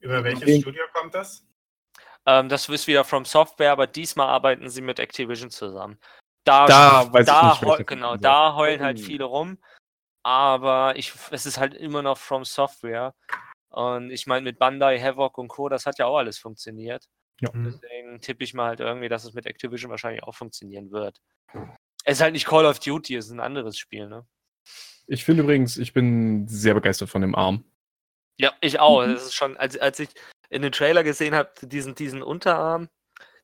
[0.00, 0.60] Über welches.
[0.60, 1.46] Studio kommt das?
[2.26, 5.98] Ähm, das ist wieder From Software, aber diesmal arbeiten sie mit Activision zusammen.
[6.44, 9.02] Da, Da da nicht, welcher heu- genau, da heulen halt Oh.
[9.02, 9.58] viele rum.
[10.22, 13.14] Aber ich, es ist halt immer noch From Software.
[13.70, 17.06] Und ich meine, mit Bandai, Havoc und Co., das hat ja auch alles funktioniert.
[17.40, 17.50] Ja.
[17.54, 21.18] Deswegen tippe ich mal halt irgendwie, dass es mit Activision wahrscheinlich auch funktionieren wird.
[22.04, 24.26] Es ist halt nicht Call of Duty, es ist ein anderes Spiel, ne?
[25.06, 27.64] Ich finde übrigens, ich bin sehr begeistert von dem Arm.
[28.38, 29.04] Ja, ich auch.
[29.06, 29.12] Mhm.
[29.14, 30.08] Das ist schon, als, als ich
[30.50, 32.88] in den Trailer gesehen habe, diesen, diesen Unterarm,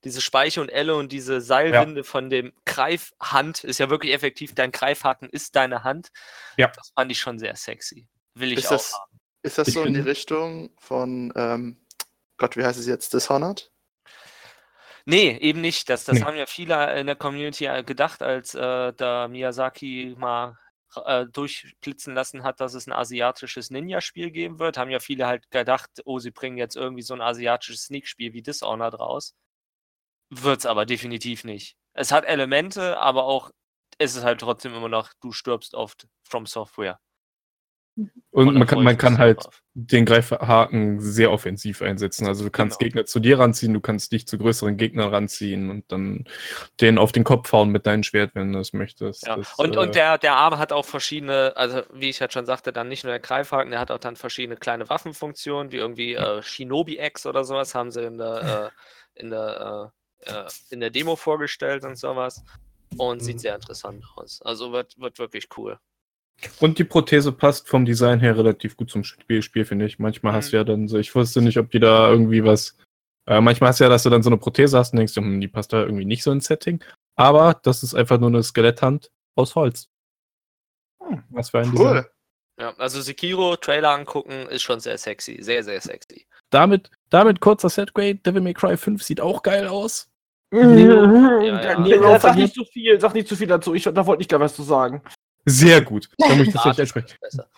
[0.05, 4.71] diese Speiche und Elle und diese Seilwinde von dem Greifhand, ist ja wirklich effektiv, dein
[4.73, 6.11] Greifhaken ist deine Hand.
[6.57, 6.69] Ja.
[6.77, 8.07] Das fand ich schon sehr sexy.
[8.35, 9.21] Will ich Ist auch das- haben.
[9.43, 11.81] Ist das Ich so in die Richtung von, ähm,
[12.37, 13.15] Gott, wie heißt es jetzt?
[13.15, 13.71] Dishonored?
[15.05, 15.89] Nee, eben nicht.
[15.89, 16.25] Das, das Nee.
[16.25, 20.59] haben ja viele in der Community äh, gedacht, als äh, da Miyazaki mal
[21.05, 24.79] äh, durchblitzen lassen hat, dass es ein asiatisches Ninja-Spiel geben wird.
[24.79, 28.43] Haben ja viele halt gedacht, oh, sie bringen jetzt irgendwie so ein asiatisches Sneak-Spiel wie
[28.43, 29.35] Dishonored raus.
[30.31, 31.77] Wird's aber definitiv nicht.
[31.95, 33.51] Es hat Elemente, aber auch
[33.99, 37.01] es ist halt trotzdem immer noch, du stirbst oft from Software.
[37.97, 39.63] Und Und man kann, man kann halt drauf.
[39.73, 42.27] den Greifhaken sehr offensiv einsetzen.
[42.27, 42.87] Also du kannst Genau.
[42.89, 46.25] Gegner zu dir ranziehen, du kannst dich zu größeren Gegnern ranziehen und dann
[46.83, 49.27] den auf den Kopf hauen mit deinem Schwert, wenn du das möchtest.
[49.27, 49.37] Ja.
[49.37, 52.45] Das, und, äh, und der, der Arm hat auch verschiedene, also wie ich halt schon
[52.45, 56.15] sagte, dann nicht nur der Greifhaken, der hat auch dann verschiedene kleine Waffenfunktionen, wie irgendwie
[56.15, 58.73] äh, Shinobi-X oder sowas, haben sie in der,
[59.17, 59.93] äh, in der,
[60.27, 62.45] äh, äh, in der Demo vorgestellt und sowas.
[62.99, 63.41] Und sieht Mhm.
[63.41, 64.43] sehr interessant aus.
[64.43, 65.79] Also wird, wird wirklich cool.
[66.61, 69.99] Und die Prothese passt vom Design her relativ gut zum Spiel, Spiel finde ich.
[69.99, 70.51] Manchmal hast Mhm.
[70.51, 72.77] du ja dann so, ich wusste nicht, ob die da irgendwie was.
[73.27, 75.41] Äh, manchmal hast du ja, dass du dann so eine Prothese hast und denkst, hm,
[75.41, 76.83] die passt da irgendwie nicht so ins Setting.
[77.17, 79.89] Aber das ist einfach nur eine Skeletthand aus Holz.
[81.03, 81.87] Hm, Was für ein Design.
[82.05, 82.11] Cool.
[82.59, 85.39] Ja, also Sekiro, Trailer angucken, ist schon sehr sexy.
[85.43, 86.27] Sehr, sehr sexy.
[86.51, 88.17] Damit, damit kurzer Setgrade.
[88.17, 90.09] Devil May Cry 5 sieht auch geil aus.
[90.53, 91.81] Ja, ja.
[91.81, 93.75] Nee, sag nicht zu viel, sag nicht zu viel dazu.
[93.75, 95.03] Ich, da wollte ich gar was zu sagen.
[95.47, 96.09] Sehr gut.
[96.19, 97.49] Da muss ich das Ja, besser.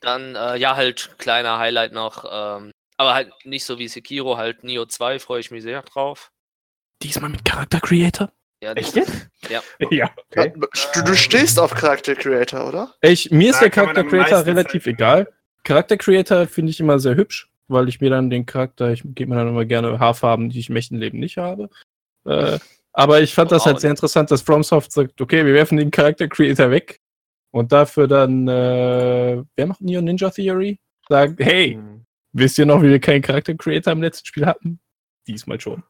[0.00, 2.24] Dann, äh, ja, halt kleiner Highlight noch.
[2.30, 6.32] Ähm, aber halt nicht so wie Sekiro, halt Neo 2, freue ich mich sehr drauf.
[7.02, 8.32] Diesmal mit Charakter Creator.
[8.62, 9.28] Ja, Echt das- jetzt?
[9.50, 9.62] Ja.
[10.32, 10.52] Okay.
[10.94, 12.94] Du, du stehst auf Charakter Creator, oder?
[13.02, 15.28] Ich, mir ist Da der Charakter am Creator relativ Zeit- egal.
[15.62, 19.30] Charakter Creator finde ich immer sehr hübsch, weil ich mir dann den Charakter, ich gebe
[19.30, 21.68] mir dann immer gerne Haarfarben, die ich im echten Leben nicht habe.
[22.24, 22.58] Äh,
[22.92, 23.66] aber ich fand das Wow.
[23.66, 27.00] halt sehr interessant, dass FromSoft sagt, okay, wir werfen den Charakter Creator weg
[27.56, 30.78] und dafür dann, äh, wer macht Neo Ninja Theory?
[31.08, 32.04] Sagt, hey, Hm.
[32.32, 34.78] wisst ihr noch, wie wir keinen Charakter Creator im letzten Spiel hatten?
[35.26, 35.82] Diesmal schon.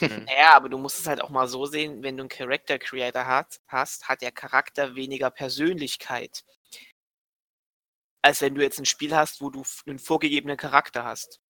[0.00, 3.26] Naja, aber du musst es halt auch mal so sehen, wenn du einen Character Creator
[3.26, 6.44] hat, hast, hat der Charakter weniger Persönlichkeit.
[8.22, 11.40] Als wenn du jetzt ein Spiel hast, wo du einen vorgegebenen Charakter hast.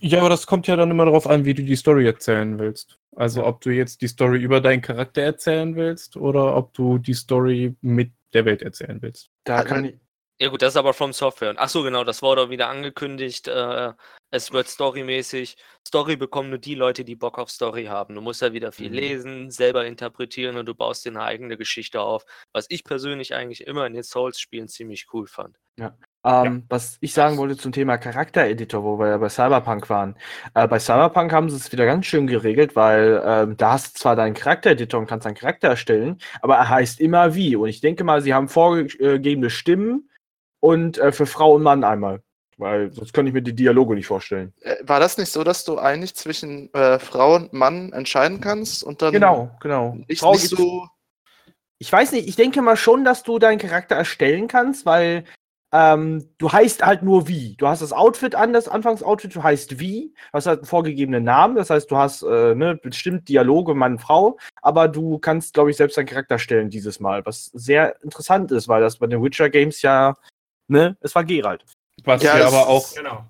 [0.00, 2.98] Ja, aber das kommt ja dann immer darauf an, wie du die Story erzählen willst.
[3.14, 7.14] Also ob du jetzt die Story über deinen Charakter erzählen willst oder ob du die
[7.14, 9.30] Story mit der Welt erzählen willst.
[9.44, 9.96] Da kann ich.
[10.40, 11.54] Ja gut, das ist aber From Software.
[11.56, 13.46] Ach so, genau, das wurde auch wieder angekündigt.
[13.46, 13.92] Äh,
[14.32, 15.56] es wird storymäßig.
[15.86, 18.16] Story bekommen nur die Leute, die Bock auf Story haben.
[18.16, 18.94] Du musst ja wieder viel Mhm.
[18.94, 22.24] lesen, selber interpretieren und du baust dir eine eigene Geschichte auf.
[22.52, 25.58] Was ich persönlich eigentlich immer in den Souls-Spielen ziemlich cool fand.
[26.24, 30.14] Ähm, Was ich sagen wollte zum Thema Charaktereditor, wo wir ja bei Cyberpunk waren.
[30.54, 34.00] Äh, bei Cyberpunk haben sie es wieder ganz schön geregelt, weil ähm, da hast du
[34.00, 37.56] zwar deinen Charaktereditor und kannst deinen Charakter erstellen, aber er heißt immer wie.
[37.56, 40.08] Und ich denke mal, sie haben vorgegebene Stimmen
[40.60, 42.22] und äh, für Frau und Mann einmal.
[42.58, 44.52] Weil sonst könnte ich mir die Dialoge nicht vorstellen.
[44.60, 48.84] Äh, War das nicht so, dass du eigentlich zwischen äh, Frau und Mann entscheiden kannst
[48.84, 49.96] und dann Genau, genau.
[50.06, 50.86] nicht, Frau nicht so.
[51.78, 55.24] Ich weiß nicht, ich denke mal schon, dass du deinen Charakter erstellen kannst, weil
[55.72, 57.56] ähm, du heißt halt nur wie.
[57.56, 61.24] Du hast das Outfit an, das Anfangsoutfit, du heißt wie, du hast halt einen vorgegebenen
[61.24, 65.70] Namen, das heißt, du hast äh, ne, bestimmt Dialoge Mann, Frau, aber du kannst, glaube
[65.70, 69.22] ich, selbst deinen Charakter stellen dieses Mal, was sehr interessant ist, weil das bei den
[69.22, 70.14] Witcher Games ja,
[70.68, 71.64] ne, es war Geralt.
[72.04, 73.24] Was Ja, aber auch Genau.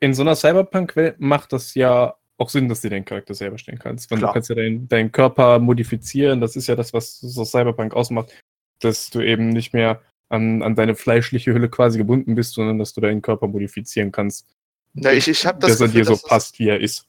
[0.00, 3.78] in so einer Cyberpunk-Welt macht das ja auch Sinn, dass du den Charakter selber stellen
[3.80, 4.10] kannst.
[4.10, 4.30] Weil Klar.
[4.30, 6.40] du kannst ja deinen deinen Körper modifizieren.
[6.40, 8.32] Das ist ja das, was so Cyberpunk ausmacht,
[8.80, 12.92] dass du eben nicht mehr an, an deine fleischliche Hülle quasi gebunden bist, sondern dass
[12.92, 14.46] du deinen Körper modifizieren kannst.
[14.94, 16.80] Ja, ich, ich habe das dass er Gefühl, dir so dass das, passt, wie er
[16.80, 17.06] ist.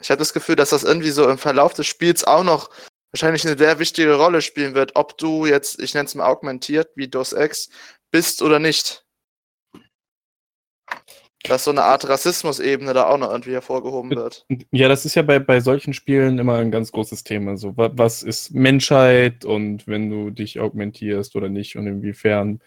[0.00, 2.70] ich habe das Gefühl, dass das irgendwie so im Verlauf des Spiels auch noch
[3.12, 6.90] wahrscheinlich eine sehr wichtige Rolle spielen wird, ob du jetzt, ich nenne es mal augmentiert,
[6.94, 7.68] wie DOS X,
[8.10, 9.04] bist oder nicht.
[11.48, 14.46] Dass so eine Art Rassismusebene da auch noch irgendwie hervorgehoben wird.
[14.70, 17.56] Ja, das ist ja bei, bei solchen Spielen immer ein ganz großes Thema.
[17.56, 22.60] So, wa- was ist Menschheit und wenn du dich augmentierst oder nicht und inwiefern,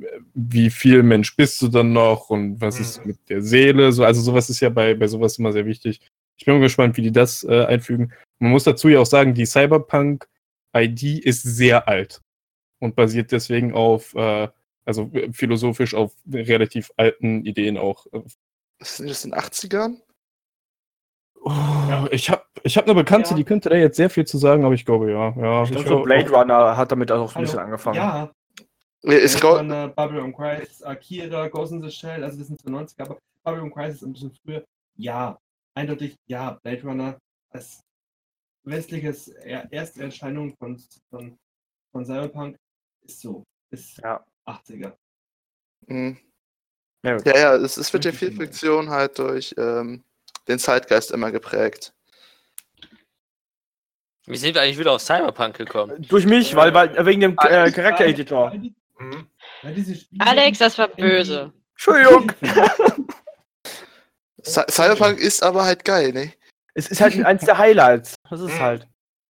[0.00, 3.10] äh, wie viel Mensch bist du dann noch und was ist Mhm.
[3.10, 3.92] mit der Seele?
[3.92, 6.00] So, also sowas ist ja bei, bei sowas immer sehr wichtig.
[6.38, 8.12] Ich bin mal gespannt, wie die das äh, einfügen.
[8.38, 12.20] Man muss dazu ja auch sagen, die Cyberpunk-ID ist sehr alt
[12.80, 14.48] und basiert deswegen auf, äh,
[14.84, 18.06] also äh, philosophisch auf relativ alten Ideen auch.
[18.80, 20.00] Sind das in den 80ern?
[21.44, 21.50] Oh,
[22.12, 23.36] Ich habe ich hab eine Bekannte, Ja.
[23.36, 25.30] die könnte da jetzt sehr viel zu sagen, aber ich glaube ja.
[25.36, 27.44] ja Ich glaube, ich so Blade Runner hat damit auch ein Hallo.
[27.44, 27.96] bisschen angefangen.
[27.96, 28.30] Ja,
[29.02, 32.70] Ist Blade Go Runner, Babylon Crisis, Akira, Ghost in the Shell, also das sind so
[32.70, 34.64] 90er, aber Babylon Crisis ein bisschen früher.
[34.96, 35.36] Ja,
[35.74, 37.18] eindeutig ja, Blade Runner
[37.50, 37.80] als
[38.64, 40.80] westliches Er- Ersterscheinung von,
[41.10, 41.36] von,
[41.90, 42.56] von Cyberpunk
[43.04, 44.24] ist so, ist Ja.
[44.46, 44.92] 80er.
[45.86, 46.18] Mhm.
[47.04, 48.32] Ja, Ja, ja, es, es wird ja viel.
[48.32, 50.04] Fiktion halt durch ähm,
[50.48, 51.92] den Zeitgeist immer geprägt.
[54.26, 56.06] Wie sind wir eigentlich wieder auf Cyberpunk gekommen?
[56.08, 58.52] Durch mich, weil, weil wegen dem äh, Charaktereditor.
[58.98, 59.26] Mhm.
[60.20, 61.52] Alex, das war böse.
[61.72, 62.30] Entschuldigung.
[64.42, 66.32] Cy- Cyberpunk ist aber halt geil, ne?
[66.74, 68.14] Es ist halt eins der Highlights.
[68.30, 68.60] Das ist Mhm.
[68.60, 68.88] halt.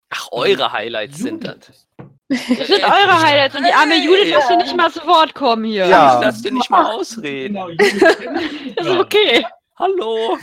[0.10, 1.88] Ach, eure Highlights sind das.
[2.30, 5.64] Das sind eure Highlights und die arme Judith lässt hier nicht mal zu Wort kommen
[5.66, 5.88] hier.
[5.88, 6.16] Ja.
[6.20, 7.56] Ich lass dir nicht mal ausreden.
[7.56, 7.70] Genau,
[8.76, 9.46] Das ist okay.
[9.78, 10.38] Hallo.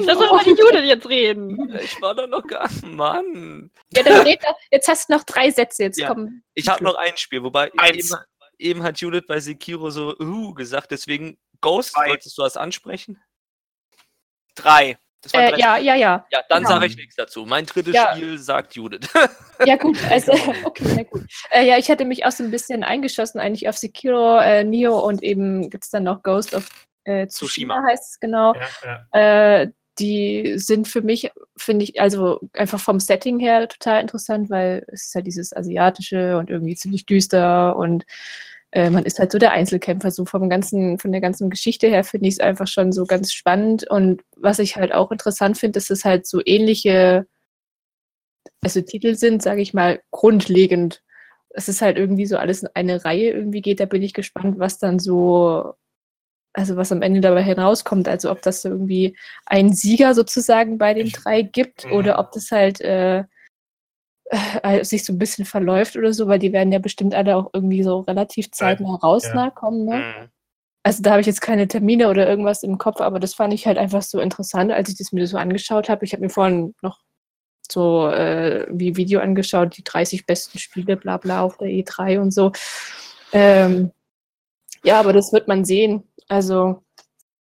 [0.00, 1.74] Lass doch mal die Judith jetzt reden.
[1.82, 2.68] Ich war da noch gar.
[2.84, 3.70] Mann.
[3.94, 4.40] Ja, dann red.
[4.70, 5.84] Jetzt hast du noch drei Sätze.
[5.84, 6.08] Jetzt Ja.
[6.08, 6.42] komm.
[6.54, 8.08] Ich habe noch ein Spiel, wobei eben,
[8.58, 12.10] eben hat Judith bei Sekiro so uh gesagt, deswegen Ghost, Zwei.
[12.10, 13.22] wolltest du das ansprechen?
[14.54, 14.98] Drei.
[15.34, 16.26] Äh, ja, ja, ja.
[16.30, 16.74] Ja, dann Genau.
[16.74, 17.44] sage ich nichts dazu.
[17.46, 18.14] Mein drittes Ja.
[18.14, 19.08] Spiel sagt Judith.
[19.66, 19.98] Ja, gut.
[20.10, 20.32] Also,
[20.64, 21.22] okay, sehr gut.
[21.50, 24.98] Äh, ja, ich hatte mich auch so ein bisschen eingeschossen eigentlich auf Sekiro, äh, Neo
[24.98, 26.66] und eben gibt es dann noch Ghost of
[27.04, 27.82] äh, Tsushima, Tsushima.
[27.90, 28.54] heißt es genau.
[28.54, 29.60] Ja, ja.
[29.62, 34.82] Äh, die sind für mich, finde ich, also einfach vom Setting her total interessant, weil
[34.88, 38.06] es ist ja dieses asiatische und irgendwie ziemlich düster und
[38.72, 40.10] äh, man ist halt so der Einzelkämpfer.
[40.10, 43.32] So vom ganzen, von der ganzen Geschichte her finde ich es einfach schon so ganz
[43.32, 43.88] spannend.
[43.90, 47.26] Und was ich halt auch interessant finde, ist, dass es halt so ähnliche,
[48.62, 51.02] also Titel sind, sage ich mal, grundlegend.
[51.50, 53.80] Es ist halt irgendwie so alles in eine Reihe irgendwie geht.
[53.80, 55.74] Da bin ich gespannt, was dann so
[56.52, 59.16] also was am Ende dabei herauskommt, also ob das so irgendwie
[59.46, 61.92] einen Sieger sozusagen bei den drei gibt Mhm.
[61.92, 63.24] oder ob das halt äh,
[64.62, 67.50] äh, sich so ein bisschen verläuft oder so, weil die werden ja bestimmt alle auch
[67.52, 69.84] irgendwie so relativ zeitnah rausnah kommen.
[69.84, 69.96] Ne?
[69.96, 70.28] Mhm.
[70.82, 73.66] Also da habe ich jetzt keine Termine oder irgendwas im Kopf, aber das fand ich
[73.66, 76.04] halt einfach so interessant, als ich das mir so angeschaut habe.
[76.04, 77.00] Ich habe mir vorhin noch
[77.70, 82.32] so äh, wie Video angeschaut, die 30 besten Spiele, bla bla auf der E3 und
[82.32, 82.52] so.
[83.32, 83.90] Ähm,
[84.82, 86.04] ja, aber das wird man sehen.
[86.28, 86.82] Also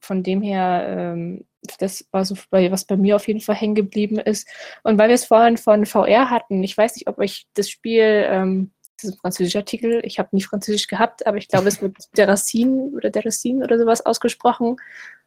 [0.00, 1.44] von dem her, ähm,
[1.78, 4.48] das war so, bei, was bei mir auf jeden Fall hängen geblieben ist.
[4.82, 8.24] Und weil wir es vorhin von VR hatten, ich weiß nicht, ob euch das Spiel,
[8.28, 11.80] ähm, das ist ein französischer Artikel, ich habe nie Französisch gehabt, aber ich glaube, es
[11.80, 14.76] wird Derracine oder Derracine oder sowas ausgesprochen.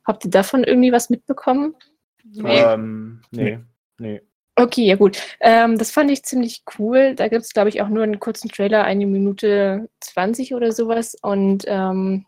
[0.05, 1.75] Habt ihr davon irgendwie was mitbekommen?
[2.23, 2.61] Nee.
[2.61, 3.59] Ähm, nee,
[3.97, 4.21] nee.
[4.55, 5.17] Okay, ja gut.
[5.39, 7.15] Ähm, das fand ich ziemlich cool.
[7.15, 11.15] Da gibt es, glaube ich, auch nur einen kurzen Trailer, eine Minute 20 oder sowas.
[11.21, 12.25] Und ähm,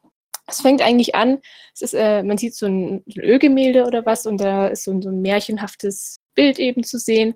[0.47, 1.39] es fängt eigentlich an,
[1.73, 5.01] es ist, äh, man sieht so ein, Ölgemälde oder was und da ist so ein,
[5.01, 7.35] so ein märchenhaftes Bild eben zu sehen.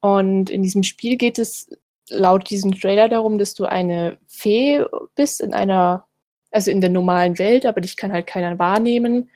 [0.00, 1.68] Und in diesem Spiel geht es
[2.10, 4.84] laut diesem Trailer darum, dass du eine Fee
[5.14, 6.06] bist in einer,
[6.50, 9.30] also in der normalen Welt, aber dich kann halt keiner wahrnehmen.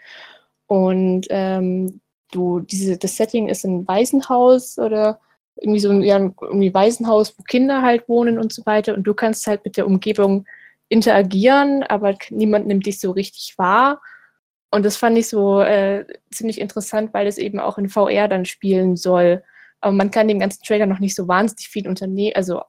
[0.66, 2.00] Und ähm,
[2.30, 5.20] du, diese, das Setting ist ein Waisenhaus oder
[5.56, 8.94] irgendwie so ein, ja, irgendwie Waisenhaus, wo Kinder halt wohnen und so weiter.
[8.94, 10.46] Und du kannst halt mit der Umgebung
[10.92, 14.02] interagieren, aber niemand nimmt dich so richtig wahr.
[14.70, 18.44] Und das fand ich so äh, ziemlich interessant, weil es eben auch in VR dann
[18.44, 19.42] spielen soll.
[19.80, 22.62] Aber man kann dem ganzen Trailer noch nicht so wahnsinnig viel unternehmen, also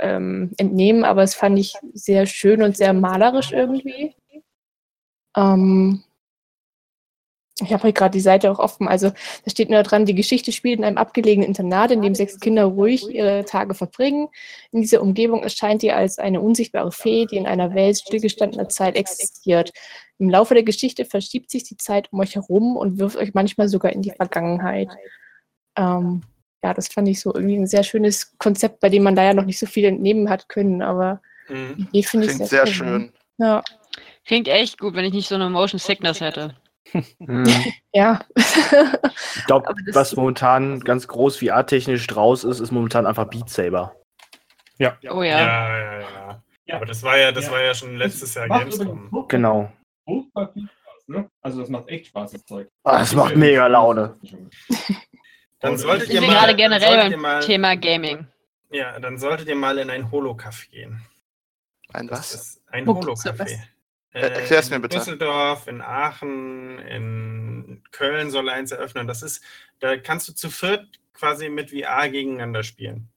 [0.00, 4.14] ähm, entnehmen, aber es fand ich sehr schön und sehr malerisch irgendwie.
[5.36, 6.02] Ähm,
[7.60, 8.86] ich habe hier gerade die Seite auch offen.
[8.88, 12.38] Also da steht nur dran, die Geschichte spielt in einem abgelegenen Internat, in dem sechs
[12.40, 14.28] Kinder ruhig ihre Tage verbringen.
[14.70, 18.96] In dieser Umgebung erscheint ihr als eine unsichtbare Fee, die in einer Welt stillgestandener Zeit
[18.96, 19.72] existiert.
[20.18, 23.68] Im Laufe der Geschichte verschiebt sich die Zeit um euch herum und wirft euch manchmal
[23.68, 24.88] sogar in die Vergangenheit.
[25.76, 26.22] Ähm,
[26.62, 29.34] ja, das fand ich so irgendwie ein sehr schönes Konzept, bei dem man da ja
[29.34, 31.88] noch nicht so viel entnehmen hat können, aber Mhm.
[31.94, 32.86] die finde ich sehr, sehr schön.
[32.86, 33.12] schön.
[33.38, 33.62] Ja,
[34.26, 36.54] Klingt echt gut, wenn ich nicht so eine Motion Sickness hätte.
[36.92, 37.44] Hm.
[37.92, 38.20] ja.
[38.36, 43.94] Ich glaube, was momentan ganz groß VR-technisch draus ist, ist momentan einfach Beat Saber.
[44.80, 44.94] Oh ja.
[45.10, 46.42] Ja, ja, ja.
[46.68, 46.76] Ja.
[46.76, 47.52] Aber das war ja, das Ja.
[47.52, 49.26] war ja schon letztes Jahr Gamescom.
[49.28, 49.72] Genau.
[51.06, 51.30] ne?
[51.40, 52.68] Also das macht echt Spaß, das Zeug.
[52.84, 54.18] Ah, das macht mega Laune.
[55.60, 58.28] Dann solltet ihr mal, gerade generell beim Thema Gaming.
[58.70, 61.02] Ja, dann solltet ihr mal in ein Holocafé gehen.
[61.92, 62.62] Ein was?
[62.68, 62.86] ein?
[62.86, 63.58] Holocafé.
[64.12, 64.96] Äh, erklär's mir in bitte.
[64.98, 69.06] Düsseldorf, in Aachen, in Köln soll eins eröffnen.
[69.06, 69.44] Das ist,
[69.80, 73.08] da kannst du zu viert quasi mit VR gegeneinander spielen.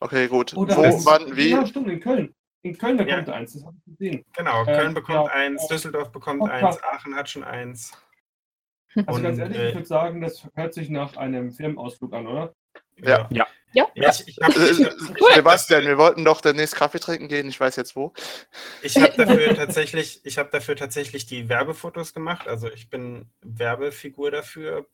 [0.00, 0.56] Okay, gut.
[0.56, 1.50] Oder Wo, das- wann, wie?
[1.50, 2.34] Ja, stimmt, in Köln.
[2.62, 3.18] In Köln, da Ja.
[3.32, 4.24] eins, das habe ich gesehen.
[4.36, 5.66] Genau, Ähm, Köln bekommt ja, eins.
[5.68, 6.82] Düsseldorf bekommt Podcast.
[6.82, 7.92] eins, Aachen hat schon eins.
[9.06, 12.26] Also Und, ganz ehrlich, äh, ich würde sagen, das hört sich nach einem Firmenausflug an,
[12.26, 12.54] oder?
[12.96, 13.28] Ja.
[13.30, 13.46] Ja.
[13.72, 13.86] Ja.
[13.94, 17.76] Ja, ich, ich habe Äh, Sebastian, wir wollten doch demnächst Kaffee trinken gehen, ich weiß
[17.76, 18.12] jetzt wo.
[18.82, 22.48] ich hab dafür tatsächlich, ich habe dafür tatsächlich die Werbefotos gemacht.
[22.48, 24.86] Also ich bin Werbefigur dafür.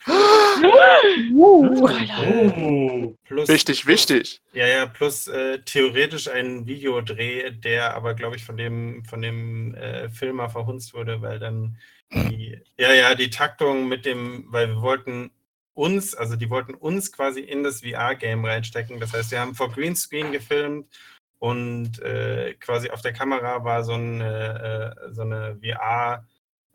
[1.33, 3.15] Uh.
[3.25, 4.41] Plus, Wichtig, wichtig.
[4.53, 9.75] Ja, ja, plus äh, theoretisch ein Videodreh, der aber, glaube ich, von dem, von dem
[9.75, 11.77] äh, Filmer verhunzt wurde, weil dann
[12.13, 15.31] die, ja, ja, die Taktung mit dem, weil wir wollten
[15.77, 18.99] uns, also die wollten uns quasi in das VR-Game reinstecken.
[18.99, 20.89] Das heißt, wir haben vor Greenscreen gefilmt
[21.39, 26.27] und äh, quasi auf der Kamera war so eine, äh, so eine VR,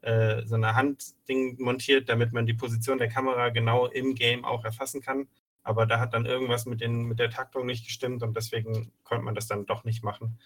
[0.04, 4.64] äh, so eine Handding montiert, damit man die Position der Kamera genau im Game auch
[4.64, 5.28] erfassen kann.
[5.64, 9.24] Aber da hat dann irgendwas mit, den, mit der Taktung nicht gestimmt und deswegen konnte
[9.24, 10.40] man das dann doch nicht machen.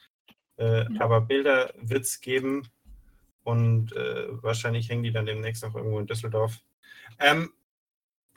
[0.55, 2.69] Äh, Aber Bilder wird es geben
[3.43, 6.61] und äh, wahrscheinlich hängen die dann demnächst auch irgendwo in Düsseldorf.
[7.19, 7.51] Ähm,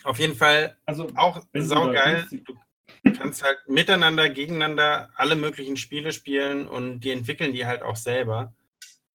[0.05, 2.27] auf jeden Fall Also, auch du saugeil.
[3.05, 7.97] Du kannst halt miteinander, gegeneinander alle möglichen Spiele spielen und die entwickeln die halt auch
[7.97, 8.53] selber.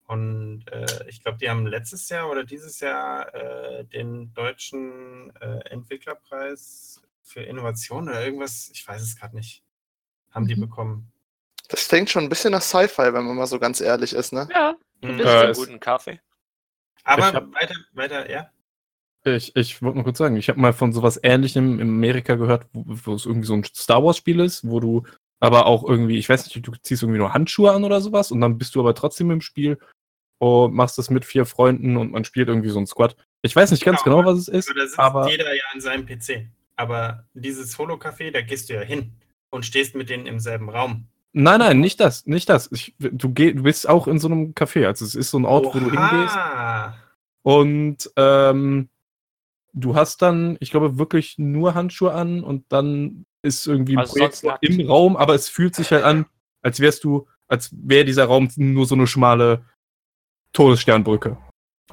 [0.08, 5.60] Und äh, ich glaube, die haben letztes Jahr oder dieses Jahr äh, den deutschen äh,
[5.70, 9.64] Entwicklerpreis für Innovation oder irgendwas, ich weiß es gerade nicht,
[10.32, 10.62] haben die Mhm.
[10.62, 11.12] bekommen.
[11.70, 14.48] Das klingt schon ein bisschen nach Sci-Fi, wenn man mal so ganz ehrlich ist, ne?
[14.54, 14.76] Ja.
[15.02, 15.18] Mhm.
[15.18, 16.20] Das Äh, ist einen es- guten Kaffee.
[17.06, 18.50] Aber weiter, weiter, ja.
[19.26, 22.68] Ich, ich wollte nur kurz sagen, ich habe mal von sowas ähnlichem in Amerika gehört,
[22.74, 25.04] wo, es irgendwie so ein Star Wars-Spiel ist, wo du
[25.40, 28.42] aber auch irgendwie, ich weiß nicht, du ziehst irgendwie nur Handschuhe an oder sowas und
[28.42, 29.78] dann bist du aber trotzdem im Spiel
[30.40, 33.16] und machst das mit vier Freunden und man spielt irgendwie so ein Squad.
[33.42, 35.64] Ich weiß nicht ganz Genau, genau, was es ist, Aber da sitzt aber jeder ja
[35.74, 36.48] an seinem PC.
[36.76, 39.14] Aber dieses Holo-Café, da gehst du ja hin
[39.52, 41.08] und stehst mit denen im selben Raum.
[41.34, 42.70] nein, nein, nicht das, nicht das.
[42.72, 45.46] Ich, du, geh, du bist auch in so einem Café, also es ist so ein
[45.46, 46.98] Ort, wo du hingehst Oha.
[47.44, 48.90] und ähm,
[49.74, 54.14] du hast dann, ich glaube, wirklich nur Handschuhe an und dann ist irgendwie ein Also
[54.14, 54.64] Projektor nackt.
[54.64, 56.26] im Raum, aber es fühlt sich halt an,
[56.62, 59.64] als wärst du, als wäre dieser Raum nur so eine schmale
[60.54, 61.38] Todessternbrücke.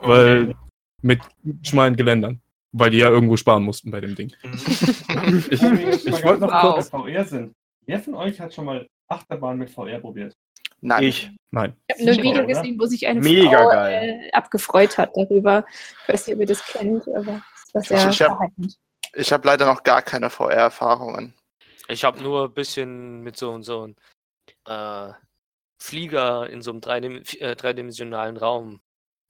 [0.01, 0.57] Weil Okay.
[1.03, 1.21] mit
[1.63, 2.41] schmalen Geländern.
[2.73, 4.33] Weil die ja irgendwo sparen mussten bei dem Ding.
[4.45, 4.51] Mhm.
[5.51, 6.75] Ich, ich, ich wollte noch Wow.
[6.75, 6.89] kurz.
[6.91, 7.53] VR sind.
[7.87, 10.35] Wer von euch hat schon mal Achterbahn mit VR probiert?
[10.81, 11.03] Nein.
[11.03, 11.31] Ich.
[11.51, 11.75] Nein.
[11.89, 14.21] Ich habe nur ein Video gesehen, wo sich eine Mega Frau geil.
[14.29, 15.67] äh, abgefreut hat darüber.
[16.05, 17.43] Ich weiß nicht, ob ihr das kennt, aber
[17.73, 18.79] das Ich hab- verhaltend.
[19.15, 21.35] Ich habe leider noch gar keine VR-Erfahrungen.
[21.89, 23.97] Ich habe nur ein bisschen mit so, so einem
[24.67, 25.13] äh,
[25.83, 28.81] Flieger in so einem dreidim äh, dreidimensionalen Raum,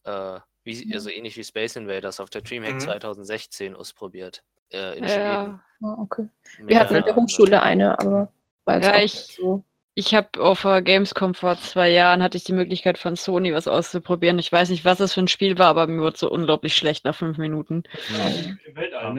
[0.05, 2.81] äh, wie, also ähnlich wie Space Invaders auf der DreamHack Mhm.
[2.81, 4.43] 2016 ausprobiert.
[4.73, 5.21] äh, in Schweden.
[5.21, 6.29] Ja, Ah, okay.
[6.59, 8.33] Wir hatten an der Mehrere Hochschule eine, aber
[8.67, 9.65] war jetzt Ja, auch ich- nicht so.
[9.95, 13.69] Ich habe auf der Gamescom vor zwei Jahren hatte ich die Möglichkeit von Sony was
[13.69, 14.39] auszuprobieren.
[14.39, 17.05] Ich weiß nicht, was das für ein Spiel war, aber mir wurde so unglaublich schlecht
[17.05, 17.83] nach fünf Minuten.
[18.17, 19.15] Da-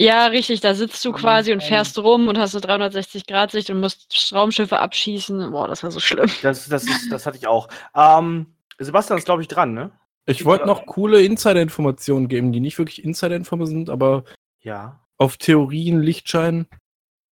[0.00, 4.32] Ja, richtig, da sitzt du quasi und fährst rum und hast eine 360-Grad-Sicht und musst
[4.32, 5.50] Raumschiffe abschießen.
[5.50, 6.30] Boah, das war so schlimm.
[6.42, 7.68] Das, das, ist, das hatte ich auch.
[7.96, 8.46] Ähm,
[8.78, 9.90] Sebastian ist, glaube ich, dran, ne?
[10.24, 14.24] Ich wollte noch coole Insider-Informationen geben, die nicht wirklich Insider-Informationen sind, aber
[14.60, 15.00] Ja.
[15.16, 16.66] auf Theorien Lichtschein,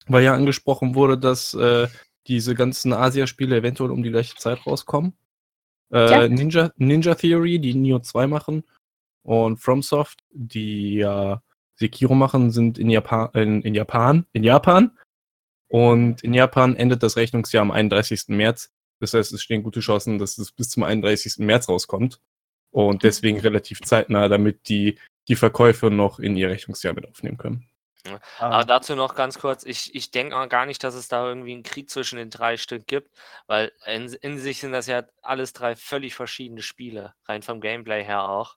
[0.08, 1.86] weil ja angesprochen wurde, dass äh,
[2.28, 5.14] diese ganzen Asia-Spiele eventuell um die gleiche Zeit rauskommen.
[5.92, 6.28] Äh, Ja.
[6.28, 8.64] Ninja, Ninja Theory, die Neo 2 machen,
[9.26, 11.42] und FromSoft, die ja
[11.74, 14.96] Sekiro machen, sind in Japan, in, in Japan, in Japan.
[15.68, 18.28] Und in Japan endet das Rechnungsjahr am 31.
[18.28, 18.70] März.
[19.00, 21.38] Das heißt, es stehen gute Chancen, dass es bis zum 31.
[21.38, 22.20] März rauskommt.
[22.70, 24.96] Und deswegen relativ zeitnah, damit die
[25.28, 27.68] die Verkäufe noch in ihr Rechnungsjahr mit aufnehmen können.
[28.38, 31.26] Aber Ähm, dazu noch ganz kurz, ich, ich denke auch gar nicht, dass es da
[31.26, 33.10] irgendwie einen Krieg zwischen den drei Stück gibt,
[33.46, 38.04] weil in, in sich sind das ja alles drei völlig verschiedene Spiele, rein vom Gameplay
[38.04, 38.56] her auch.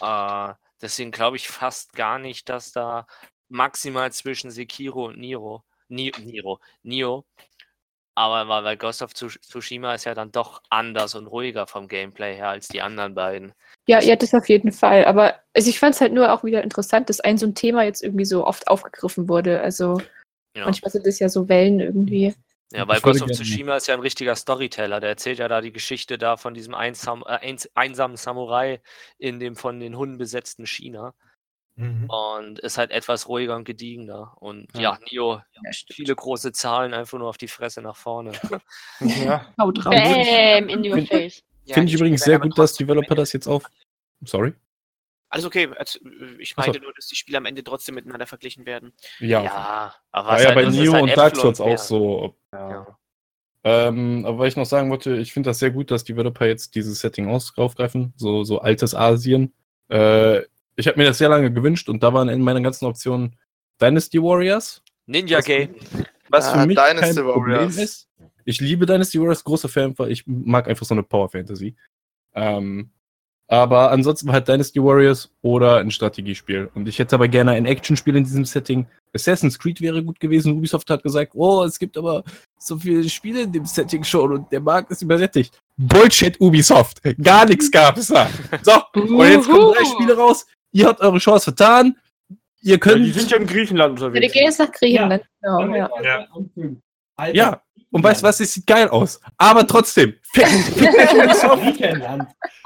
[0.00, 3.06] Äh, deswegen glaube ich fast gar nicht, dass da
[3.48, 7.26] maximal zwischen Sekiro und Niro, Ni, Niro, Nio,
[8.14, 11.88] aber weil, weil Ghost of Tsush- Tsushima ist ja dann doch anders und ruhiger vom
[11.88, 13.52] Gameplay her als die anderen beiden.
[13.86, 15.04] Ja, ja, das auf jeden Fall.
[15.04, 17.82] Aber also ich fand es halt nur auch wieder interessant, dass ein so ein Thema
[17.84, 19.60] jetzt irgendwie so oft aufgegriffen wurde.
[19.60, 20.00] Also
[20.56, 20.66] Ja.
[20.66, 22.34] manchmal sind das ja so Wellen irgendwie.
[22.74, 24.98] Ja, weil Ghost of Tsushima ist ja ein richtiger Storyteller.
[25.00, 28.80] Der erzählt ja da die Geschichte da von diesem einsam, äh, eins, einsamen Samurai
[29.18, 31.14] in dem von den Hunden besetzten China.
[31.82, 32.08] Mhm.
[32.10, 34.34] Und ist halt etwas ruhiger und gediegener.
[34.40, 34.80] Und Ja.
[34.92, 38.32] ja, Nio, Ja, viele große Zahlen, einfach nur auf die Fresse nach vorne.
[39.00, 39.46] ja.
[39.60, 39.92] Haut drauf.
[39.94, 41.42] Bam, in your Find- face.
[41.64, 43.64] Ja, Finde ich übrigens sehr gut, dass Developer das jetzt auf.
[44.24, 44.52] Sorry.
[45.28, 45.68] Alles okay.
[45.76, 45.98] also,
[46.38, 46.70] Ich Ach so.
[46.70, 48.92] meinte nur, dass die Spiele am Ende trotzdem miteinander verglichen werden.
[49.20, 52.36] Ja, Ja, aber war was ja halt bei Neo halt und Dark Souls auch so.
[52.52, 52.98] Ja.
[53.64, 56.74] Ähm, aber weil ich noch sagen wollte, ich finde das sehr gut, dass Developer jetzt
[56.74, 59.54] dieses Setting aus aufgreifen, so, so altes Asien.
[59.88, 60.42] Äh,
[60.76, 63.36] ich habe mir das sehr lange gewünscht und da waren in meinen ganzen Optionen
[63.80, 65.74] Dynasty Warriors, Ninja Was- Game.
[66.28, 67.76] was Ah, für mich Dynasty kein Problem Warriors.
[67.76, 68.08] ist.
[68.44, 71.76] Ich liebe Dynasty Warriors, großer Fan, weil ich mag einfach so eine Power Fantasy.
[72.34, 72.90] Ähm,
[73.48, 76.70] aber ansonsten war halt Dynasty Warriors oder ein Strategiespiel.
[76.74, 78.86] Und ich hätte aber gerne ein Actionspiel in diesem Setting.
[79.14, 80.54] Assassin's Creed wäre gut gewesen.
[80.54, 82.24] Ubisoft hat gesagt, oh, es gibt aber
[82.58, 85.60] so viele Spiele in dem Setting schon und der Markt ist übersättigt.
[85.76, 87.02] Bullshit, Ubisoft.
[87.22, 88.26] Gar nichts gab es da.
[88.62, 89.84] So, und jetzt kommen drei.
[89.84, 90.46] Spiele raus.
[90.72, 91.96] Ihr habt eure Chance vertan.
[92.62, 92.78] Ihr ja.
[92.78, 93.04] könnt.
[93.04, 94.32] Die sind ja in Griechenland Ja, die unterwegs.
[94.32, 95.22] gehen jetzt nach Griechenland.
[95.40, 95.90] Genau, ja.
[96.02, 96.26] Ja.
[97.16, 99.20] Alter, Ja, und weißt du was, es sieht geil aus.
[99.36, 100.14] Aber trotzdem,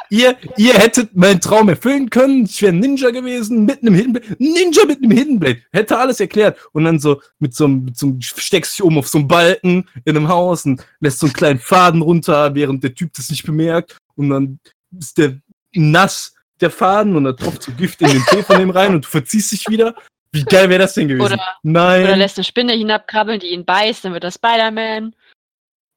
[0.09, 2.45] ihr, ihr hättet meinen Traum erfüllen können.
[2.45, 4.37] Ich wäre Ninja gewesen mit einem Hidden Blade.
[4.39, 5.63] Ninja mit einem Hidden Blade.
[5.73, 6.59] Hätte alles erklärt.
[6.73, 9.27] Und dann so mit so einem, mit so einem steckst dich um auf so einem
[9.27, 13.29] Balken in einem Haus und lässt so einen kleinen Faden runter, während der Typ das
[13.31, 13.97] nicht bemerkt.
[14.15, 14.61] Und dann
[14.97, 15.39] ist der
[15.75, 19.05] nass, der Faden, und dann tropft so Gift in den Tee von dem rein und
[19.05, 19.95] du verziehst dich wieder.
[20.33, 21.35] Wie geil wäre das denn gewesen?
[21.35, 22.05] Oder- Nein.
[22.05, 25.15] Oder lässt eine Spinne hinabkrabbeln, die ihn beißt, dann wird Spider-Man.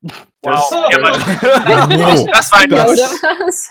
[0.01, 2.28] Das, Ja, aber Wow.
[2.32, 3.70] das war ein Ja, Das-?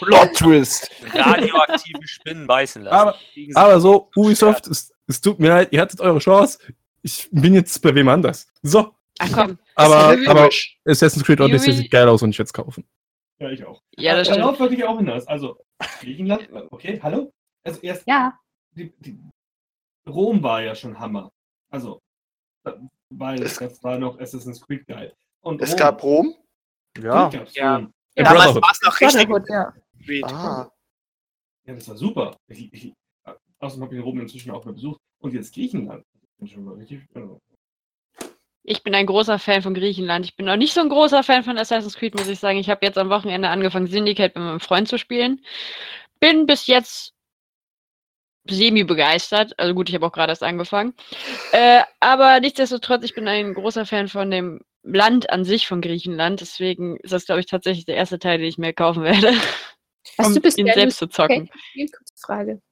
[0.00, 0.90] Plot Twist.
[1.14, 2.94] Radioaktive Spinnen beißen lassen.
[2.94, 3.16] Aber-
[3.54, 6.58] Aber so, Ubisoft, es, es tut mir leid, ihr hattet eure Chance.
[7.02, 8.48] Ich bin jetzt bei wem anders.
[8.62, 9.58] So, Ach komm.
[9.74, 10.48] aber, Ist ja aber.
[10.86, 12.84] Assassin's Creed Odyssey sieht geil aus und ich werde es kaufen.
[13.38, 13.82] Ja, ich auch.
[13.96, 14.60] Ja, das Darauf stimmt.
[14.60, 15.26] wollte ich auch hinaus.
[15.28, 15.58] Also,
[16.00, 17.32] Griechenland, okay, hallo?
[17.64, 18.38] Also erst, Ja,
[18.72, 19.18] die, die,
[20.08, 21.30] Rom war ja schon Hammer.
[21.70, 22.00] Also,
[22.64, 22.72] äh,
[23.10, 25.14] weil Es- das war noch Assassin's Creed geil.
[25.42, 26.34] Und Es gab Rom.
[26.98, 27.30] ja.
[27.52, 27.76] Ja.
[27.76, 27.92] Rom.
[28.16, 29.28] Ja, Damals war es noch richtig.
[29.28, 30.24] Brotherhood, ja.
[30.24, 30.70] Ah.
[31.66, 32.36] ja, das war super.
[32.48, 32.92] Ich, ich,
[33.60, 34.98] außerdem habe ich Rom inzwischen auch mal besucht.
[35.20, 36.04] Und jetzt Griechenland.
[36.14, 37.06] Ich bin schon mal richtig.
[37.14, 37.38] Also,
[38.70, 40.26] Ich bin ein großer Fan von Griechenland.
[40.26, 42.58] Ich bin auch nicht so ein großer Fan von Assassin's Creed, muss ich sagen.
[42.58, 45.42] Ich habe jetzt am Wochenende angefangen, Syndicate mit meinem Freund zu spielen.
[46.20, 47.14] Bin bis jetzt
[48.44, 49.58] semi begeistert.
[49.58, 50.92] Also gut, ich habe auch gerade erst angefangen.
[51.52, 56.42] Äh, aber nichtsdestotrotz, ich bin ein großer Fan von dem Land an sich von Griechenland.
[56.42, 59.32] Deswegen ist das, glaube ich, tatsächlich der erste Teil, den ich mir kaufen werde.
[60.18, 61.46] Hast du um bisher ihn selbst zu zocken.
[61.46, 61.92] Gespielt?
[61.96, 62.62] Kurze Frage.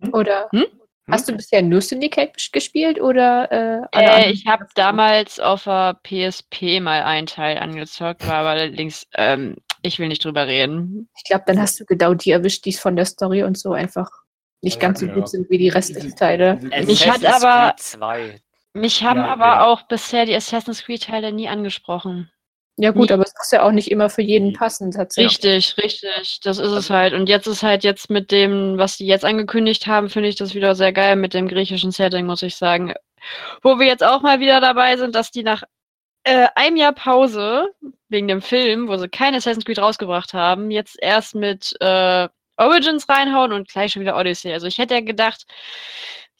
[0.00, 0.14] Hm?
[0.14, 0.64] Oder Hm?
[1.10, 3.50] Hast du bisher nur Syndicate ges- gespielt oder
[3.92, 9.06] äh, Äh, ich habe damals auf der PSP mal einen Teil angezockt, war aber allerdings,
[9.14, 11.08] ähm, ich will nicht drüber reden.
[11.16, 14.10] Ich glaube, dann hast du genau die erwischt, die von der Story und so einfach
[14.62, 15.14] nicht ganz so Ja.
[15.14, 16.56] gut sind wie die restlichen Teile.
[16.86, 18.40] Mich hat aber- Creed 2.
[18.72, 19.64] Mich haben Ja, aber ja.
[19.66, 22.30] auch bisher die Assassin's Creed-Teile nie angesprochen.
[22.78, 25.44] Ja gut, aber es muss ja auch nicht immer für jeden passen tatsächlich.
[25.44, 26.40] Richtig, richtig.
[26.42, 27.14] Das ist es halt.
[27.14, 30.54] Und jetzt ist halt jetzt mit dem, was die jetzt angekündigt haben, finde ich das
[30.54, 32.92] wieder sehr geil mit dem griechischen Setting, muss ich sagen.
[33.62, 35.62] Wo wir jetzt auch mal wieder dabei sind, dass die nach
[36.24, 37.68] äh, einem Jahr Pause
[38.08, 43.08] wegen dem Film, wo sie kein Assassin's Creed rausgebracht haben, jetzt erst mit äh, Origins
[43.08, 44.52] reinhauen und gleich schon wieder Odyssey.
[44.52, 45.46] Also ich hätte ja gedacht,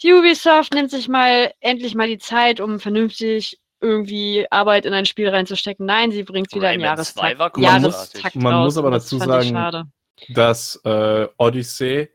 [0.05, 5.29] Ubisoft nimmt sich mal endlich mal die Zeit, um vernünftig irgendwie Arbeit in ein Spiel
[5.29, 5.87] reinzustecken.
[5.87, 8.65] Nein, sie bringt wieder einen Rayman 2 Jahrestakt, war Man muss- Jahrestakt man raus.
[8.65, 9.93] muss aber das dazu ich sagen,
[10.31, 12.09] dass äh, Odyssey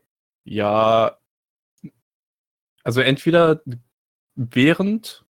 [0.44, 1.16] ja,
[2.84, 3.62] also entweder
[4.34, 5.24] während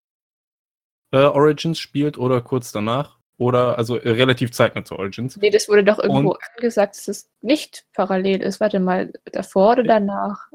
[1.11, 5.35] äh, Origins spielt oder kurz danach oder also äh, relativ zeitnah zu Origins.
[5.37, 8.59] Nee, das wurde doch irgendwo Und- angesagt, dass es nicht parallel ist.
[8.61, 10.47] Warte mal, davor oder danach?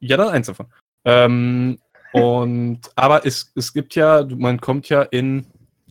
[0.00, 0.66] Ja, dann eins davon.
[1.04, 1.78] Ähm,
[2.12, 5.46] und aber es, es gibt ja, man kommt ja in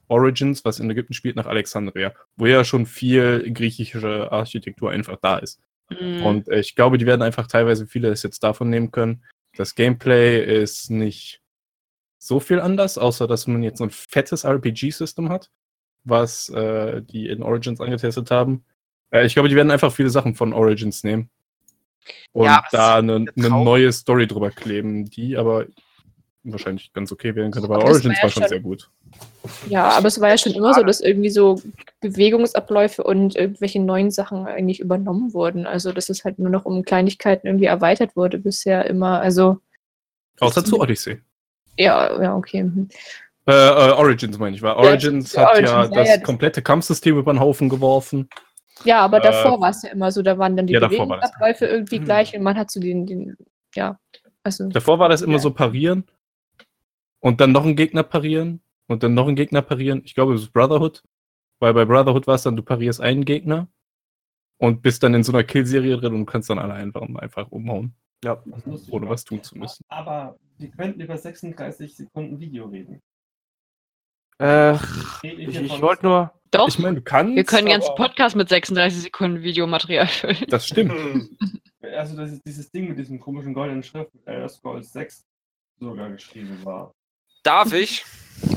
[0.07, 5.37] Origins, was in Ägypten spielt, nach Alexandria, wo ja schon viel griechische Architektur einfach da
[5.37, 5.59] ist.
[5.89, 6.23] Mhm.
[6.23, 9.23] Und ich glaube, die werden einfach teilweise vieles jetzt davon nehmen können.
[9.57, 11.41] Das Gameplay ist nicht
[12.17, 15.49] so viel anders, außer dass man jetzt ein fettes RPG-System hat,
[16.03, 18.65] was äh, die in Origins angetestet haben.
[19.11, 21.29] Äh, ich glaube, die werden einfach viele Sachen von Origins nehmen
[22.31, 25.65] und Ja, da eine, eine neue Story drüber kleben, die aber
[26.51, 28.89] wahrscheinlich ganz okay werden könnte, weil Aber das Origins war ja schon schon- sehr gut.
[29.67, 31.61] Ja, aber es war ja schon immer so, dass irgendwie so
[32.01, 35.65] Bewegungsabläufe und irgendwelche neuen Sachen eigentlich übernommen wurden.
[35.67, 39.19] Also, dass es halt nur noch um Kleinigkeiten irgendwie erweitert wurde bisher immer.
[39.19, 39.59] Also,
[40.39, 41.19] Außer zu Odyssey.
[41.77, 42.63] ja, ja, okay.
[42.63, 42.89] mhm.
[43.47, 46.61] Äh, äh, Origins meine ich, weil Origins ja, hat Origins, ja ja, das ja, komplette
[46.63, 48.27] Kampfsystem über den Haufen geworfen.
[48.83, 50.79] Ja, aber Äh, davor war es ja immer so, da waren dann die ja.
[50.79, 52.05] Bewegungsabläufe irgendwie Mhm.
[52.05, 53.37] gleich und man hat so den, den
[53.75, 53.99] ja,
[54.43, 56.05] also, Davor war das immer so parieren
[57.25, 60.03] und dann noch ein Gegner parieren und dann noch ein Gegner parieren.
[60.05, 61.01] Ich glaube, es ist Brotherhood,
[61.59, 63.67] weil bei Brotherhood war es dann, du parierst einen Gegner
[64.59, 67.95] und bist dann in so einer Kill-Serie drin und kannst dann alle einfach, einfach umhauen,
[68.23, 68.43] Ja.
[68.91, 69.83] ohne was tun zu müssen.
[69.87, 73.01] Aber wir könnten über 36 Sekunden Video reden.
[74.39, 74.75] Äh,
[75.23, 76.31] ich ich wollte nur.
[76.51, 77.35] Doch, Ich meine, du kannst.
[77.35, 80.45] wir können den ganzen Podcast mit 36 Sekunden Videomaterial füllen.
[80.49, 80.93] Das stimmt.
[81.81, 85.25] Also das ist dieses Ding mit diesem komischen goldenen Schrift mit Elder Scrolls 6
[85.79, 86.93] sogar geschrieben war.
[87.45, 88.03] Darf ich?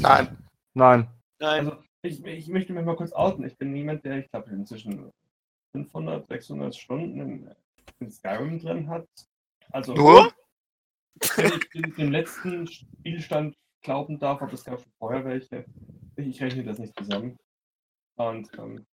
[0.00, 0.38] Nein.
[0.72, 1.08] Nein.
[1.40, 1.66] Nein.
[1.66, 3.44] Also ich, ich möchte mich mal kurz outen.
[3.44, 5.12] Ich bin niemand, der, ich glaube, inzwischen
[5.72, 7.54] 500, 600 Stunden in,
[8.00, 9.06] in Skyrim drin hat.
[9.72, 10.32] Also Nur?
[11.36, 15.66] wenn ich den, den letzten Spielstand glauben darf, aber es gab schon vorher welche.
[16.16, 17.36] Ich, ich rechne das nicht zusammen.
[18.16, 18.86] Und ähm,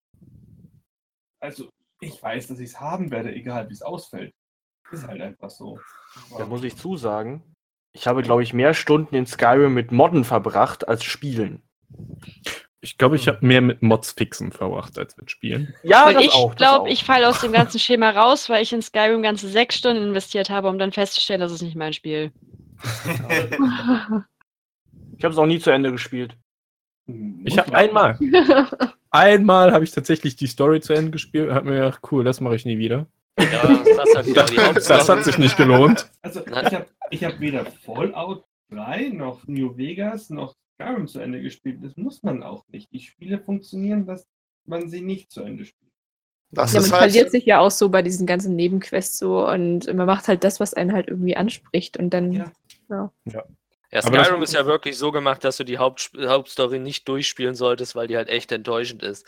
[1.39, 1.69] also
[1.99, 4.33] ich weiß, dass ich es haben werde, egal wie es ausfällt.
[4.91, 5.79] Ist halt einfach so.
[6.35, 7.52] Da muss ich zusagen.
[7.93, 11.61] Ich habe, glaube ich, mehr Stunden in Skyrim mit Modden verbracht als Spielen.
[12.81, 15.73] Ich glaube, ich habe mehr mit Mods fixen verbracht als mit Spielen.
[15.83, 18.81] Ja, Und das ich glaube, ich falle aus dem ganzen Schema raus, weil ich in
[18.81, 22.31] Skyrim ganze sechs Stunden investiert habe, um dann festzustellen, das ist nicht mein Spiel.
[25.15, 26.35] Ich habe es auch nie zu Ende gespielt.
[27.45, 28.17] Ich habe einmal,
[29.09, 32.41] einmal habe ich tatsächlich die Story zu Ende gespielt und habe mir gedacht, cool, das
[32.41, 33.07] mache ich nie wieder.
[33.39, 35.11] Ja, das hat Das Hauptsache.
[35.17, 36.09] hat sich nicht gelohnt.
[36.21, 41.41] Also ich habe ich hab weder Fallout 3 noch New Vegas noch Skyrim zu Ende
[41.41, 41.79] gespielt.
[41.83, 42.91] Das muss man auch nicht.
[42.91, 44.25] Die Spiele funktionieren, dass
[44.65, 45.91] man sie nicht zu Ende spielt.
[46.51, 47.11] Das ja, man halt.
[47.11, 50.59] verliert sich ja auch so bei diesen ganzen Nebenquests so und man macht halt das,
[50.59, 52.51] was einen halt irgendwie anspricht und dann, Ja.
[52.89, 57.07] Ja, Aber das- Skyrim ist ja wirklich so gemacht, dass du die Haupt Hauptstory nicht
[57.07, 59.25] durchspielen solltest, weil die halt echt enttäuschend ist.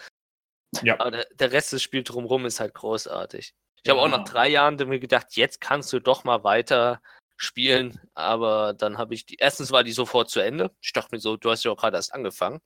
[0.84, 1.00] Ja.
[1.00, 3.54] Aber der, der Rest des Spiels drumherum ist halt großartig.
[3.86, 7.02] Ich habe auch nach drei Jahren mir gedacht, jetzt kannst du doch mal weiter
[7.38, 9.36] spielen, aber dann habe ich die.
[9.36, 10.72] Erstens war die sofort zu Ende.
[10.82, 12.62] Ich dachte mir so, du hast ja auch gerade erst angefangen.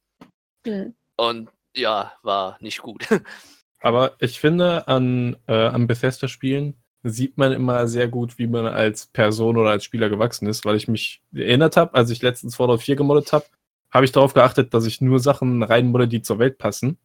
[0.65, 0.95] Hm.
[1.17, 3.05] Und ja, war nicht gut.
[3.81, 9.07] Aber ich finde, an, äh, an Bethesda-Spielen sieht man immer sehr gut, wie man als
[9.07, 12.81] Person oder als Spieler gewachsen ist, weil ich mich erinnert habe, als ich letztens Fallout
[12.81, 13.45] 4 gemoddet habe,
[13.91, 16.97] habe ich darauf geachtet, dass ich nur Sachen reinmodde, die zur Welt passen.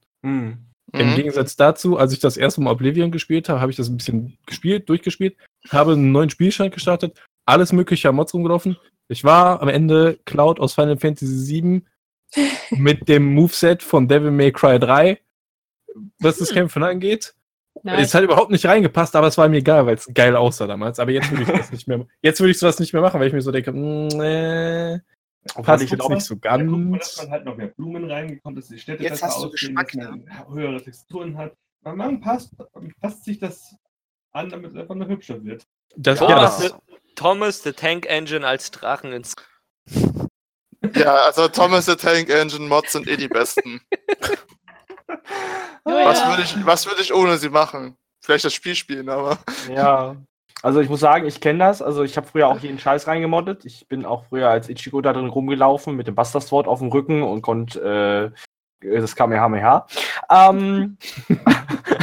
[0.92, 1.00] Hm.
[1.00, 1.16] Im Mhm.
[1.16, 4.38] Gegensatz dazu, als ich das erste Mal Oblivion gespielt habe, habe ich das ein bisschen
[4.46, 5.36] gespielt, durchgespielt,
[5.70, 8.76] habe einen neuen Spielstand gestartet, alles mögliche an Mods rumgelaufen.
[9.08, 11.82] Ich war am Ende Cloud aus Final Fantasy VII
[12.70, 15.20] mit dem Moveset von Devil May Cry 3,
[16.20, 17.34] was das Kämpfen angeht.
[17.82, 18.06] Nice.
[18.06, 20.98] Es hat überhaupt nicht reingepasst, aber es war mir egal, weil es geil aussah damals.
[21.00, 23.26] Aber jetzt würde ich das nicht mehr, jetzt würde ich sowas nicht mehr machen, weil
[23.26, 25.00] ich mir so denke, mm, äh,
[25.50, 27.14] Obwohl passt ich jetzt nicht so Ja, guck mal, ganz.
[27.14, 29.74] dass man halt noch mehr Blumen reingekommen, dass die Städte Jetzt besser hast du aussehen,
[29.76, 31.52] Geschmack, dass man höhere Texturen hat.
[31.82, 32.54] Man, man passt,
[33.00, 33.74] passt sich das
[34.32, 35.66] an, damit es einfach noch hübscher wird.
[35.96, 36.28] Das, Ja.
[36.30, 36.74] ja, Thomas, das,
[37.14, 39.34] Thomas the Tank Engine als Drachen ins.
[40.94, 43.80] Ja, also Thomas the Tank Engine Mods sind eh die besten.
[45.84, 46.28] Was Ja.
[46.30, 47.96] würde ich, was würde ich ohne sie machen?
[48.22, 49.38] Vielleicht das Spiel spielen, aber.
[49.70, 50.16] Ja.
[50.64, 51.82] Also ich muss sagen, ich kenne das.
[51.82, 53.64] Also ich habe früher auch jeden Scheiß reingemoddet.
[53.66, 56.88] Ich bin auch früher als Ichigo da drin rumgelaufen mit dem Buster Sword auf dem
[56.88, 58.32] Rücken und konnte
[58.82, 59.86] äh, das Kamehameha.
[60.30, 60.96] Ähm,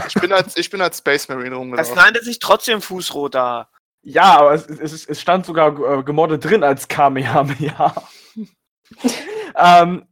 [0.08, 1.96] Ich bin als, ich bin als Space Marine Das rumgelaufen.
[1.96, 3.70] nannte sich trotzdem Fußrot da.
[4.04, 7.96] ja, aber es, es, es- es stand sogar äh, gemoddet drin als Kamehameha.
[9.56, 10.06] ähm,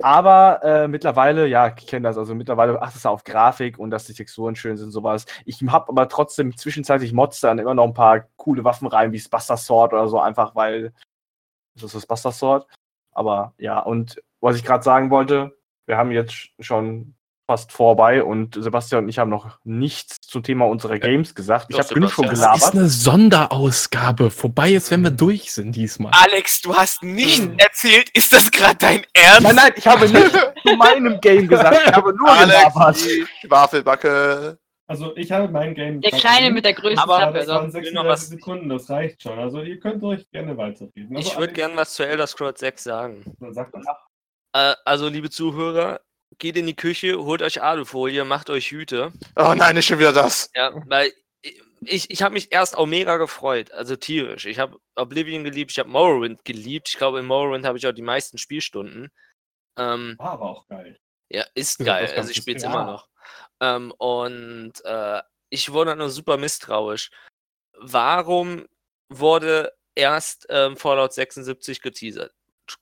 [0.00, 4.04] aber äh, mittlerweile, ja, ich kenne das, also mittlerweile achtest du auf Grafik und dass
[4.04, 5.26] die Texturen schön sind, sowas.
[5.44, 9.18] Ich habe aber trotzdem zwischenzeitlich Mods dann immer noch ein paar coole Waffen rein, wie
[9.18, 10.92] das Buster Sword oder so, einfach weil
[11.74, 12.66] das ist das Buster Sword.
[13.12, 17.15] Aber ja, und was ich gerade sagen wollte, wir haben jetzt schon
[17.46, 21.66] fast vorbei und Sebastian und ich haben noch nichts zum Thema unserer Games gesagt.
[21.70, 22.52] Ich habe genug schon Sebastian.
[22.52, 22.74] Das ist gelabert.
[22.80, 24.30] eine Sonderausgabe.
[24.30, 26.12] Vorbei ist, wenn wir durch sind diesmal.
[26.14, 29.42] Alex, du hast nicht erzählt, ist das gerade dein Ernst?
[29.42, 30.32] Nein, nein, ich habe nicht
[30.66, 31.78] zu meinem Game gesagt.
[31.86, 32.76] Ich habe nur gelabert.
[32.76, 34.58] Alex, die Wafelbacke.
[34.88, 36.00] Also ich habe mein Game.
[36.00, 37.38] Der Kleine mit der größten Aber- Klappe.
[37.38, 37.78] Das waren So.
[37.78, 39.38] will noch was- 36 Sekunden, das reicht schon.
[39.38, 41.16] Also ihr könnt euch gerne weiterreden.
[41.16, 43.24] Also, Ich würde gern was zu Elder Scrolls 6 sagen.
[43.40, 43.84] Dann sagt das.
[44.52, 46.00] Äh, also, liebe Zuhörer,
[46.38, 49.12] geht in die Küche, holt euch Alufolie, macht euch Hüte.
[49.36, 50.50] Oh nein, nicht schon wieder das.
[50.54, 51.12] Ja, weil
[51.80, 54.46] ich, ich habe mich erst auch mega gefreut, also tierisch.
[54.46, 56.88] Ich habe Oblivion geliebt, ich habe Morrowind geliebt.
[56.88, 59.10] Ich glaube, in Morrowind habe ich auch die meisten Spielstunden.
[59.78, 60.98] Ähm, War aber auch geil.
[61.28, 62.12] ja, ist geil.
[62.16, 63.08] Also ich spiele es immer noch.
[63.60, 67.10] Ähm, und äh, ich wurde nur super misstrauisch.
[67.78, 68.66] Warum
[69.08, 72.32] wurde erst ähm, Fallout 76 geteasert?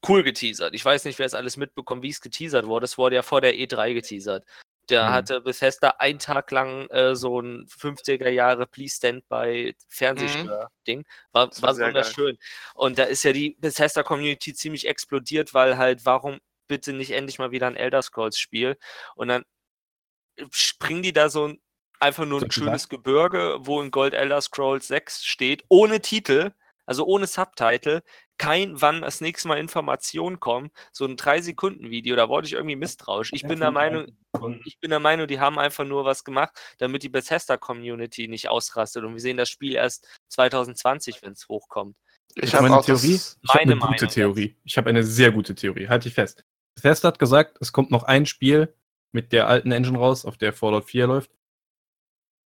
[0.06, 0.74] Cool geteasert.
[0.74, 2.84] Ich weiß nicht, wer es alles mitbekommt, wie es geteasert wurde.
[2.84, 4.44] Es wurde ja vor der E3 geteasert.
[4.88, 5.12] Da Hm.
[5.14, 11.04] hatte Bethesda einen Tag lang äh, so ein 50er Jahre Please Stand by Fernsehstör-Ding.
[11.32, 11.94] War, Das war war sehr geil.
[11.94, 12.38] wunderschön.
[12.74, 17.50] Und da ist ja die Bethesda-Community ziemlich explodiert, weil halt, warum bitte nicht endlich mal
[17.50, 18.76] wieder ein Elder Scrolls-Spiel?
[19.16, 19.44] Und dann
[20.50, 21.60] springen die da so ein,
[22.00, 26.52] einfach nur ein schönes Gebirge, wo in Gold Elder Scrolls 6 steht, ohne Titel,
[26.86, 28.02] also ohne Subtitle,
[28.38, 33.30] kein, wann das nächste Mal Informationen kommen, so ein 3-Sekunden-Video, da wurde ich irgendwie misstrauisch.
[33.32, 34.06] Ich bin der Meinung,
[34.64, 39.04] ich bin der Meinung, die haben einfach nur was gemacht, damit die Bethesda-Community nicht ausrastet.
[39.04, 41.96] Und wir sehen das Spiel erst 2020, wenn es hochkommt.
[42.34, 43.14] Ich Jetzt habe meine auch Theorie.
[43.14, 44.56] Ich habe meine eine gute Meinung Theorie.
[44.64, 45.88] Ich habe eine sehr gute Theorie.
[45.88, 46.44] Halte ich fest.
[46.74, 48.74] Bethesda hat gesagt, es kommt noch ein Spiel
[49.12, 51.30] mit der alten Engine raus, auf der Fallout 4 läuft.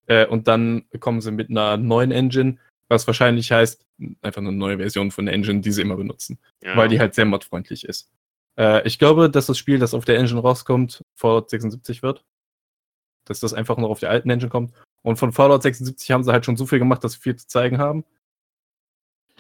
[0.08, 2.58] Äh, und dann kommen sie mit einer neuen Engine,
[2.88, 3.86] was wahrscheinlich heißt,
[4.22, 6.40] einfach eine neue Version von der Engine, die sie immer benutzen.
[6.76, 8.12] Weil die halt sehr modfreundlich ist.
[8.58, 12.24] Äh, ich glaube, dass das Spiel, das auf der Engine rauskommt, Fallout 76 wird.
[13.26, 14.74] Dass das einfach noch auf der alten Engine kommt.
[15.02, 17.48] Und von Fallout 76 haben sie halt schon so viel gemacht, dass sie viel zu
[17.48, 18.06] zeigen haben.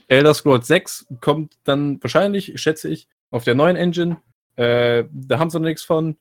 [0.07, 4.21] Elder Scrolls 6 kommt dann wahrscheinlich, schätze ich, auf der neuen Engine.
[4.55, 6.17] Äh, da haben sie noch nichts von.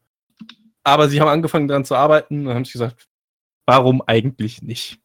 [0.83, 3.09] Aber sie haben angefangen daran zu arbeiten und haben sich gesagt,
[3.66, 5.01] warum eigentlich nicht?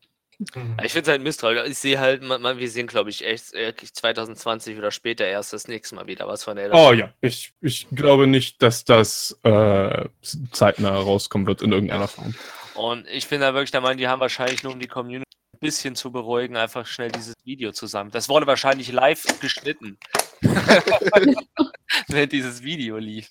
[0.56, 1.70] Ja, Ich finde es halt misstrauisch.
[1.70, 5.68] Ich sehe halt, man, wir sehen, glaube ich, echt äh, 2020 oder später erst das
[5.68, 10.06] nächste Mal wieder was von Elder Oh ja, ich, ich glaube nicht, dass das äh,
[10.52, 12.34] zeitnah rauskommen wird in irgendeiner Form.
[12.76, 15.60] Und ich bin da wirklich der Meinung, die haben wahrscheinlich nur um die Community ein
[15.60, 18.12] bisschen zu beruhigen, einfach schnell dieses Video zusammen.
[18.12, 19.98] Das wurde wahrscheinlich live geschnitten.
[22.08, 23.28] Wenn dieses Video lief.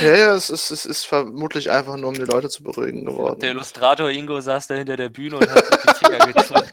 [0.00, 3.12] Ja, ja, es ist, es ist vermutlich einfach nur, um die Leute zu beruhigen Der
[3.12, 3.44] geworden.
[3.44, 6.72] Illustrator Ingo saß da hinter der Bühne und hat sich die Finger getippt.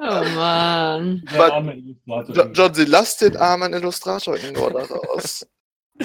[0.00, 1.22] Oh Mann.
[1.32, 2.34] Der But- arme Illustrator.
[2.34, 5.46] Jo- John, sie lass den armen Illustrator Ingo da raus.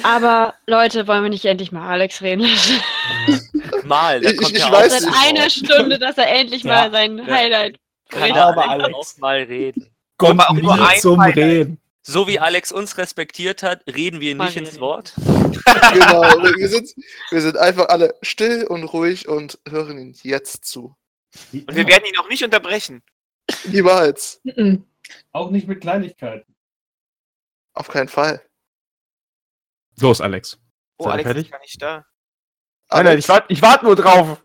[0.04, 2.80] Aber Leute, wollen wir nicht endlich mal Alex reden lassen?
[3.86, 6.74] Mal, da Ich- kommt ich ja weiß Seit einer Stunde, dass er endlich Ja.
[6.76, 7.26] mal sein Ja.
[7.26, 7.78] Highlight
[8.10, 9.88] kann ja Aber Alex auch mal reden.
[10.18, 11.38] Kommt nur zum Highlight.
[11.38, 11.82] Reden.
[12.02, 14.80] So wie Alex uns respektiert hat, reden wir nicht ins.
[14.80, 15.14] Wort.
[15.18, 16.94] genau, wir sind,
[17.30, 20.96] wir sind einfach alle still und ruhig und hören ihn jetzt zu.
[21.54, 23.04] Und wir werden ihn auch nicht unterbrechen.
[23.66, 24.42] Niemals.
[24.44, 24.86] Mhm.
[25.32, 26.56] Auch nicht mit Kleinigkeiten.
[27.74, 28.42] Auf keinen Fall.
[30.00, 30.58] Los, Alex.
[30.98, 31.46] Oh, Alex fertig?
[31.46, 32.06] ist gar nicht da.
[32.92, 34.42] Nein, nein, ich warte ich wart nur drauf.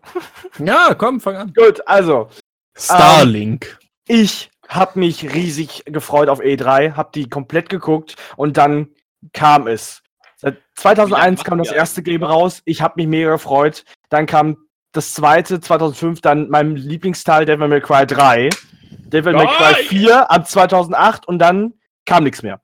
[0.59, 1.53] Ja, komm, fang an.
[1.53, 2.29] Gut, also,
[2.77, 3.79] Starlink.
[4.07, 8.89] ich habe mich riesig gefreut auf E3, habe die komplett geguckt und dann
[9.33, 10.01] kam es.
[10.37, 13.85] Seit 2001 kam das erste Game raus, ich habe mich mega gefreut.
[14.09, 14.57] Dann kam
[14.91, 18.49] das zweite, 2005, dann mein Lieblingsteil Devil May Cry 3,
[18.91, 19.85] Devil May Cry Nein!
[19.87, 21.73] 4 ab 2008 und dann
[22.05, 22.61] kam nichts mehr.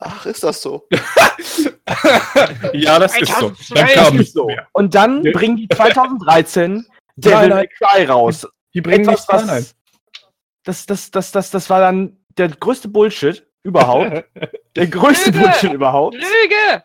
[0.00, 0.86] Ach, ist das so?
[2.72, 3.52] ja, das ist so.
[3.74, 4.46] Dann kam nicht so.
[4.46, 4.66] mehr.
[4.72, 6.84] Und dann bringen die 2013 Nein,
[7.16, 7.48] Devil.
[7.48, 8.46] May Cry raus.
[8.74, 9.74] Die bringen Etwas, was,
[10.68, 14.24] das, das, das, das, das war dann der größte Bullshit überhaupt.
[14.76, 15.44] der größte Lüge!
[15.44, 16.14] Bullshit überhaupt.
[16.14, 16.84] Lüge!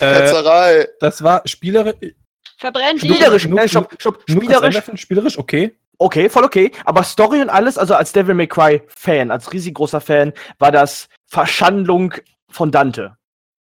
[0.00, 2.14] Äh, das war spielerisch.
[2.56, 3.14] Verbrennt ihn!
[3.14, 5.76] Spielerisch, Nur- äh, stopp, stopp, spielerisch, spielerisch, okay.
[5.98, 6.72] okay, voll okay.
[6.86, 10.72] Aber Story und alles, also als Devil May Cry Fan, als riesig großer Fan, war
[10.72, 12.14] das Verschandlung
[12.48, 13.16] von Dante.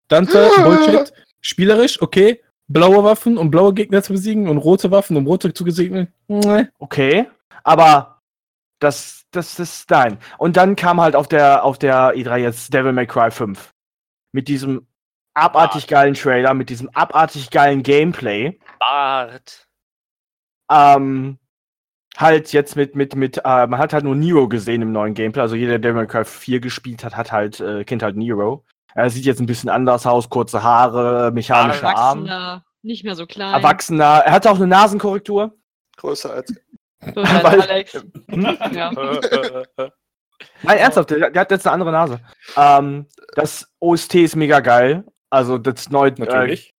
[0.09, 1.13] Dante, Bullshit.
[1.39, 2.41] Spielerisch, okay.
[2.67, 6.13] Blaue Waffen, um blaue Gegner zu besiegen und rote Waffen, um rote zu gesegnen.
[6.27, 6.67] Nee.
[6.79, 7.27] Okay,
[7.63, 8.12] aber
[8.83, 10.17] das, das ist nein.
[10.37, 13.73] Und dann kam halt auf der, auf der E3 jetzt Devil May Cry 5.
[14.31, 14.87] Mit diesem
[15.33, 18.59] abartig geilen Trailer, mit diesem abartig geilen Gameplay.
[18.79, 19.67] Bart.
[20.71, 21.39] Ähm,
[22.17, 25.41] halt jetzt mit, mit, mit, äh, man hat halt nur Nero gesehen im neuen Gameplay.
[25.41, 28.65] Also jeder, der Devil May Cry 4 gespielt hat, hat halt, äh, kennt halt Nero.
[28.95, 32.25] Er sieht jetzt ein bisschen anders aus, kurze Haare, mechanischer Arm.
[32.25, 33.53] Erwachsener, nicht mehr so klein.
[33.53, 34.23] Erwachsener.
[34.25, 35.57] Er hat auch eine Nasenkorrektur.
[35.97, 36.53] Größer als.
[37.13, 37.93] So Weil- Alex.
[38.73, 38.91] ja.
[40.63, 42.19] Nein, ernsthaft, der, der hat jetzt eine andere Nase.
[42.57, 45.03] Ähm, das OST ist mega geil.
[45.29, 46.73] Also das neue äh, Natürlich.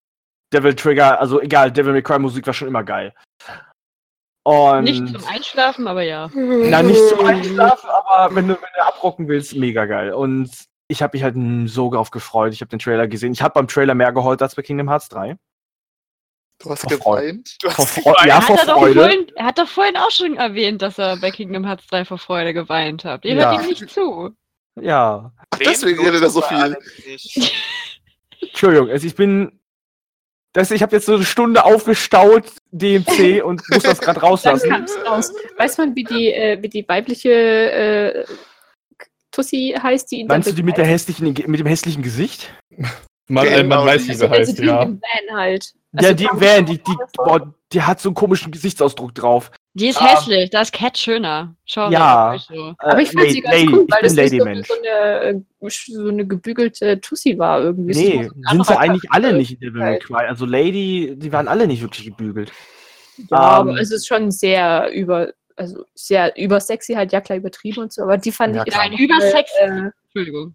[0.52, 3.12] Devil Trigger, also egal, Devil May Cry Musik war schon immer geil.
[4.44, 6.30] Und Nicht zum Einschlafen, aber ja.
[6.34, 10.12] na, nicht zum Einschlafen, aber wenn du, wenn du abrocken willst, mega geil.
[10.12, 10.50] Und
[10.88, 11.34] ich habe mich halt
[11.68, 12.52] so drauf gefreut.
[12.52, 13.32] Ich habe den Trailer gesehen.
[13.32, 15.36] Ich habe beim Trailer mehr geheult als bei Kingdom Hearts 3.
[16.64, 17.26] Du hast Vor Freude.
[17.26, 17.56] geweint.
[17.62, 19.00] Du Vor hast ja, hat vor er, Freude.
[19.00, 22.18] vorhin, er hat doch vorhin auch schon erwähnt, dass er bei Kingdom Hearts 3 vor
[22.18, 23.24] Freude geweint hat.
[23.24, 23.50] Ihr Ja.
[23.52, 24.30] hört ihm nicht zu.
[24.80, 25.32] Ja.
[25.64, 26.76] deswegen redet er so viel.
[28.40, 29.60] Entschuldigung, also ich bin.
[30.52, 34.86] Das, ich habe jetzt so eine Stunde aufgestaut, DMC, und muss das gerade rauslassen.
[35.04, 35.32] raus.
[35.56, 38.24] Weiß man, wie die, äh, wie die weibliche äh,
[39.32, 40.12] Tussi heißt?
[40.12, 42.54] Die ihn Meinst du die mit, der hässlichen, mit dem hässlichen Gesicht?
[43.26, 44.82] Man, äh, man Genau, weiß, wie Also, sie also heißt, die ja.
[44.84, 45.72] im Van halt.
[46.00, 49.50] Ja, Also die kam- Van, die, die, boah, die hat so einen komischen Gesichtsausdruck drauf.
[49.76, 50.06] Die ist Ah.
[50.06, 51.56] hässlich, da ist Cat schöner.
[51.64, 52.36] Schau Ja.
[52.38, 52.74] so.
[52.78, 54.68] Aber ich fand Äh, sie ganz Lady- cool, weil ich das bin nicht so, Lady-Mensch.
[54.68, 57.94] so, eine, äh, so eine gebügelte Tussi war irgendwie.
[57.94, 60.26] Nee, so sind sie eigentlich alle nicht in Devil May Cry.
[60.28, 62.52] Also Lady, die waren alle nicht wirklich gebügelt.
[63.30, 67.82] Ja, aber Ähm, es ist schon sehr über, also sehr übersexy, halt ja klar übertrieben
[67.82, 69.54] und so, aber die fand Ja, ich immer Übersexy?
[69.60, 70.54] Äh, Entschuldigung.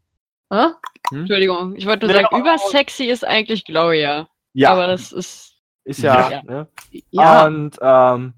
[0.51, 0.65] hä?
[1.11, 1.75] Entschuldigung.
[1.75, 4.27] Ich wollte nur Nee, sagen, übersexy ist eigentlich Gloria.
[4.53, 5.57] Ja, Aber das ist.
[5.83, 6.29] ist ja.
[6.29, 6.43] Ja.
[6.43, 6.67] Ne?
[7.11, 8.33] Ja, Und ähm,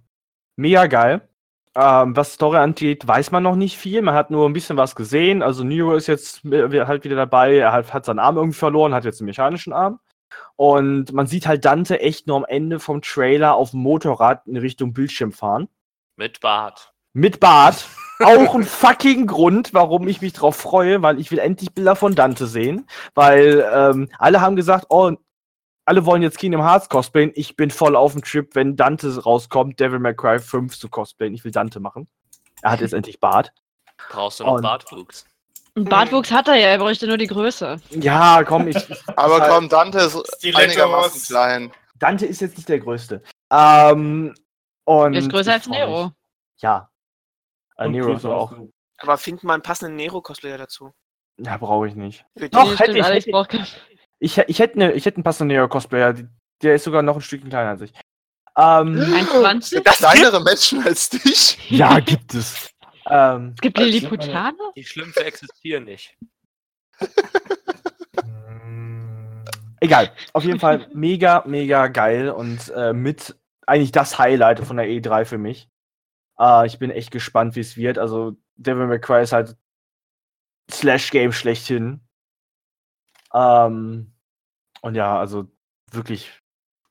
[0.56, 1.28] mega geil.
[1.74, 4.02] Ähm, was Story angeht, weiß man noch nicht viel.
[4.02, 5.42] Man hat nur ein bisschen was gesehen.
[5.42, 7.56] Also Nero ist jetzt äh, halt wieder dabei.
[7.58, 10.00] Er hat, hat seinen Arm irgendwie verloren, hat jetzt einen mechanischen Arm.
[10.58, 14.58] Und man sieht halt Dante echt nur am Ende vom Trailer auf dem Motorrad in
[14.58, 15.70] Richtung Bildschirm fahren.
[16.18, 16.94] Mit Bart.
[17.14, 17.88] Mit Bart.
[18.20, 22.14] Auch ein fucking Grund, warum ich mich drauf freue, weil ich will endlich Bilder von
[22.14, 22.86] Dante sehen.
[23.16, 25.14] Weil ähm, alle haben gesagt, oh,
[25.92, 27.34] alle wollen jetzt Kingdom Hearts cosplayen.
[27.36, 31.34] Ich bin voll auf dem Trip, wenn Dante rauskommt, Devil May Cry 5 zu cosplayen.
[31.34, 32.08] Ich will Dante machen.
[32.62, 33.52] Er hat jetzt endlich Bart.
[34.10, 35.26] Brauchst du noch Und- Bartwuchs?
[35.76, 37.82] Bartwuchs hat er ja, er bräuchte nur die Größe.
[37.90, 38.78] Ja, komm, ich.
[39.18, 40.64] Aber halt- komm, Dante ist Stilettos.
[40.64, 41.72] einigermaßen klein.
[41.96, 43.22] Dante ist jetzt nicht der Größte.
[43.52, 44.34] Ähm,
[44.86, 45.78] und Er ist größer als mich.
[45.78, 46.12] Nero.
[46.62, 46.90] Ja.
[47.78, 48.54] Äh, Nero so auch.
[49.00, 50.94] Aber finden wir einen passenden Nero-Cosplayer dazu.
[51.38, 52.26] Ja, brauche ich nicht.
[52.38, 53.48] Für Doch, hätte ich, hätte
[54.24, 56.14] Ich, ich hätte ne, ich hätte einen passenden Nero-Cosplayer.
[56.14, 56.28] die-
[56.62, 57.92] Der ist sogar noch ein Stückchen kleiner als ich.
[58.56, 59.82] Ähm, 1,20?
[59.84, 61.58] Das kleinere Menschen als dich.
[61.72, 62.70] ja, gibt es.
[63.10, 64.54] Ähm, Es gibt Lilliputaner?
[64.76, 66.16] Die Schlümpfe existieren nicht.
[69.80, 70.12] egal.
[70.34, 75.26] Auf jeden Fall mega, mega geil und äh, mit eigentlich das Highlight von der E3
[75.26, 75.68] für mich.
[76.40, 77.98] Äh, ich bin echt gespannt, wie es wird.
[77.98, 79.56] Also, Devil May Cry ist halt
[80.70, 82.02] Slash-Game schlechthin.
[83.34, 84.14] Ähm,
[84.82, 85.48] und ja, also
[85.92, 86.32] wirklich.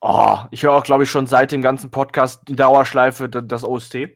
[0.00, 4.08] Oh, ich höre auch, glaube ich, schon seit dem ganzen Podcast die Dauerschleife das OST.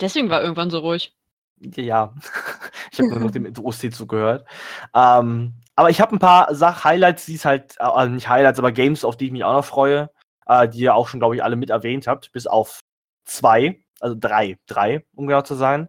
[0.00, 1.14] Deswegen war irgendwann so ruhig.
[1.60, 2.14] Ja,
[2.92, 4.46] ich habe nur noch dem OST zugehört.
[4.94, 8.58] Ähm, aber ich habe ein paar Sach Highlights, die es halt, äh, also nicht Highlights,
[8.58, 10.10] aber Games, auf die ich mich auch noch freue,
[10.46, 12.80] äh, die ihr auch schon, glaube ich, alle mit erwähnt habt, bis auf
[13.24, 15.88] zwei, also drei, drei, um genau zu sein.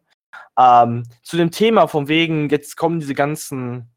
[0.58, 3.93] Ähm, zu dem Thema von wegen, jetzt kommen diese ganzen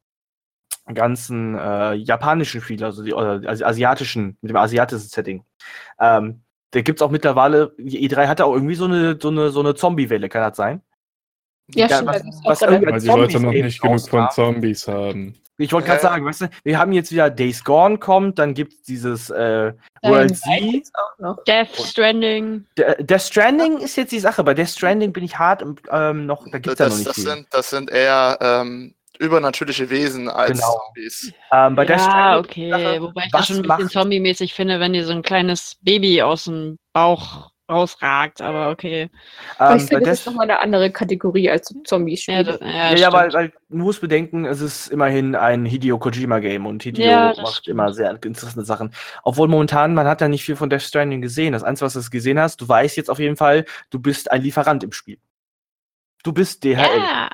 [0.94, 5.44] ganzen äh, japanischen Spiele, also die oder die asiatischen, mit dem asiatischen Setting.
[6.00, 9.50] Ähm, da gibt es auch mittlerweile, die E3 hatte auch irgendwie so eine, so eine,
[9.50, 10.82] so eine Zombie-Welle, kann das sein?
[11.74, 12.08] Ja, Ja, stimmt.
[12.10, 14.28] was- was Weil die Leute noch nicht genug von.
[14.30, 15.34] Zombies haben.
[15.58, 16.02] Ich wollte gerade Äh.
[16.02, 19.72] sagen, weißt du, wir haben jetzt wieder Days Gone kommt, dann gibt es dieses äh,
[20.02, 20.70] World Light Z.
[20.70, 21.44] gibt's auch noch.
[21.44, 22.66] Death Stranding.
[22.76, 24.44] Der, Death Stranding ist jetzt die Sache.
[24.44, 26.98] Bei Death Stranding bin ich hart im- ähm, noch, da gibt es ja noch Das,
[26.98, 27.24] nicht das, viel.
[27.24, 30.78] sind, das sind eher ähm, übernatürliche Wesen als Genau.
[30.86, 31.32] Zombies.
[31.52, 32.70] Ähm, bei ja, Stranding, okay.
[32.70, 36.22] Sache, Wobei ich das schon ein bisschen zombie-mäßig finde, wenn die so ein kleines Baby
[36.22, 39.10] aus dem Bauch rausragt, aber okay.
[39.58, 42.36] Ähm, ich finde, das ist nochmal eine andere Kategorie als Zombie-Spiele.
[42.36, 45.98] Ja, das, ja, Ja, ja, weil, weil du musst bedenken, es ist immerhin ein Hideo
[45.98, 47.68] Kojima-Game und Hideo Ja, macht stimmt.
[47.74, 48.92] immer sehr interessante Sachen.
[49.24, 51.54] Obwohl momentan, man hat ja nicht viel von Death Stranding gesehen.
[51.54, 54.42] Das Einzige, was du gesehen hast, du weißt jetzt auf jeden Fall, du bist ein
[54.42, 55.18] Lieferant im Spiel.
[56.22, 56.76] Du bist DHL.
[56.76, 57.30] ja.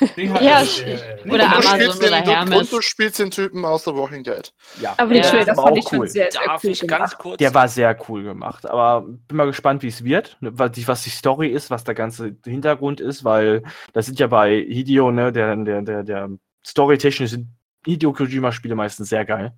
[0.00, 0.44] DHL.
[0.44, 2.58] Ja, Äh, oder du Amazon spielst oder den, Hermes.
[2.60, 4.52] und du spielst den Typen aus The Walking Dead.
[4.80, 4.94] Ja.
[4.96, 5.30] Aber den Ja.
[5.30, 6.08] Trailer fand ich schon cool.
[6.08, 7.36] sehr, sehr Darf cool ich ganz kurz?
[7.38, 8.68] Der war sehr cool gemacht.
[8.68, 11.84] Aber bin mal gespannt, wie es wird, ne, was die, was die Story ist, was
[11.84, 13.62] der ganze Hintergrund ist, weil
[13.92, 16.30] das sind ja bei Hideo, ne, der, der, der, der
[16.66, 17.48] storytechnisch sind
[17.86, 19.52] Hideo Kojima-Spiele meistens sehr geil.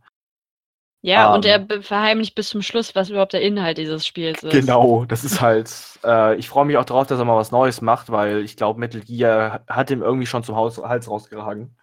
[1.07, 1.51] Ja, und Ähm.
[1.51, 4.53] er be- verheimlicht bis zum Schluss, was überhaupt der Inhalt dieses Spiels ist.
[4.53, 5.71] Genau, das ist halt.
[6.05, 8.79] Äh, ich freue mich auch drauf, dass er mal was Neues macht, weil ich glaube,
[8.81, 11.77] Metal Gear hat ihm irgendwie schon zum Haus, Hals rausgeragen.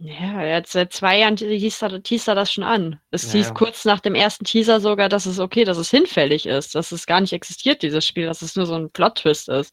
[0.00, 3.00] Ja, jetzt seit zwei Jahren hieß er, teast er das schon an.
[3.10, 3.54] Es Ja, hieß ja.
[3.54, 7.06] kurz nach dem ersten Teaser sogar, dass es okay, dass es hinfällig ist, dass es
[7.06, 9.72] gar nicht existiert, dieses Spiel, dass es nur so ein Plot-Twist ist.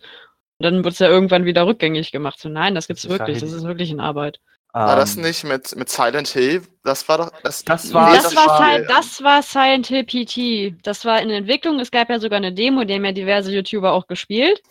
[0.58, 2.40] Und dann wird es ja irgendwann wieder rückgängig gemacht.
[2.40, 4.40] So, nein, das gibt's Das ist ja wirklich, das ist wirklich in Arbeit.
[4.76, 6.62] War das Ähm, nicht mit, mit Silent Hill?
[6.84, 7.32] Das war doch.
[7.44, 10.86] Das, Das war- Nee, das, war, war- Sil- das war Silent Hill PT.
[10.86, 11.80] Das war in Entwicklung.
[11.80, 14.62] Es gab ja sogar eine Demo, die haben ja diverse YouTuber auch gespielt.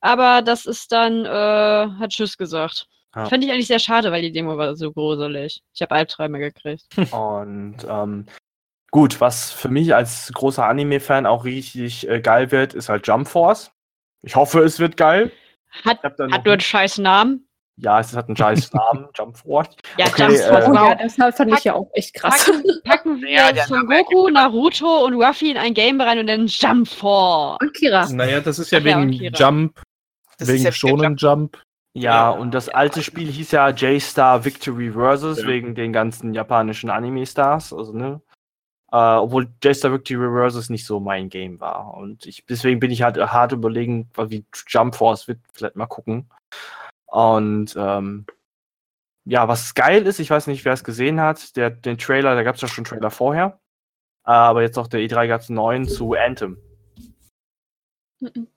[0.00, 2.86] Aber das ist dann, äh, hat Tschüss gesagt.
[3.14, 3.26] Ja.
[3.26, 5.60] Fand ich eigentlich sehr schade, weil die Demo war so gruselig.
[5.74, 6.84] Ich habe Albträume gekriegt.
[7.12, 8.24] Und ähm,
[8.90, 13.28] gut, was für mich als großer Anime-Fan auch richtig äh, geil wird, ist halt Jump
[13.28, 13.70] Force.
[14.22, 15.30] Ich hoffe, es wird geil.
[15.84, 17.46] Hat, hat nur einen scheiß Namen.
[17.76, 19.68] Ja, es hat einen scheiß Namen, Jump Force.
[19.98, 22.44] Ja, Okay, Jump Force, äh, ja, das fand ich ja auch echt krass.
[22.46, 26.46] Packen, packen wir Ja, Son Goku, Naruto und Ruffy in ein Game rein und dann
[26.46, 27.58] Jump Force.
[27.60, 28.08] Und Kira.
[28.10, 29.36] Naja, das ist ja Ach ja, wegen Kira.
[29.36, 29.82] Jump,
[30.38, 31.60] Das wegen ja Shonen Jump.
[31.96, 35.46] Ja, und das alte Spiel hieß ja J-Star Victory Versus, Ja.
[35.46, 38.20] wegen den ganzen japanischen Anime-Stars, also ne?
[38.90, 41.94] Äh, obwohl J-Star Victory Versus nicht so mein Game war.
[41.94, 46.28] Und ich, deswegen bin ich halt hart überlegen, wie Jump Force wird, vielleicht mal gucken.
[47.14, 48.26] Und ähm,
[49.24, 52.42] ja, was geil ist, ich weiß nicht, wer es gesehen hat, der, den Trailer, da
[52.42, 53.60] gab es ja schon einen Trailer vorher.
[54.24, 56.58] Aber jetzt auf der E3 gab es einen neuen zu Anthem.
[58.20, 58.48] Mhm.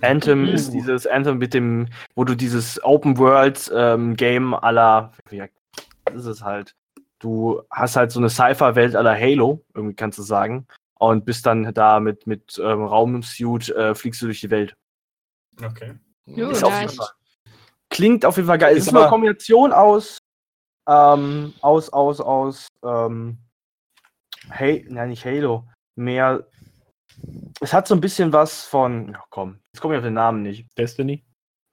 [0.00, 0.48] Anthem Mhm.
[0.48, 5.12] ist dieses Anthem mit dem, wo du dieses Open World ähm, Game aller,
[6.06, 6.74] das ist es halt.
[7.18, 10.66] Du hast halt so eine Cypher-Welt aller Halo, irgendwie kannst du sagen,
[10.98, 14.76] und bist dann da mit, mit ähm, Raumsuit, äh, fliegst du durch die Welt.
[15.62, 15.94] Okay.
[16.26, 16.80] Jo, Ist auf nice.
[16.82, 17.08] jeden Fall.
[17.98, 18.76] Klingt auf jeden Fall geil.
[18.76, 20.18] Es Ist ist eine Kombination aus,
[20.88, 23.38] ähm, aus, aus, aus, ähm,
[24.50, 25.64] hey, nein, nicht Halo,
[25.96, 26.46] mehr.
[27.60, 30.42] Es hat so ein bisschen was von, ja, komm, jetzt komme ich auf den Namen
[30.42, 30.68] nicht.
[30.78, 31.24] Destiny.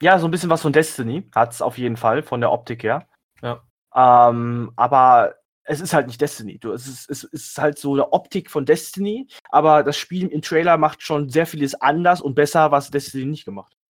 [0.02, 2.82] Ja, so ein bisschen was von Destiny hat es auf jeden Fall, von der Optik
[2.82, 3.08] her.
[3.44, 3.62] Ja.
[3.94, 6.58] Ähm, aber es ist halt nicht Destiny.
[6.58, 10.42] Du, es, ist, es ist halt so eine Optik von Destiny, aber das Spiel im
[10.42, 13.85] Trailer macht schon sehr vieles anders und besser, was Destiny nicht gemacht hat.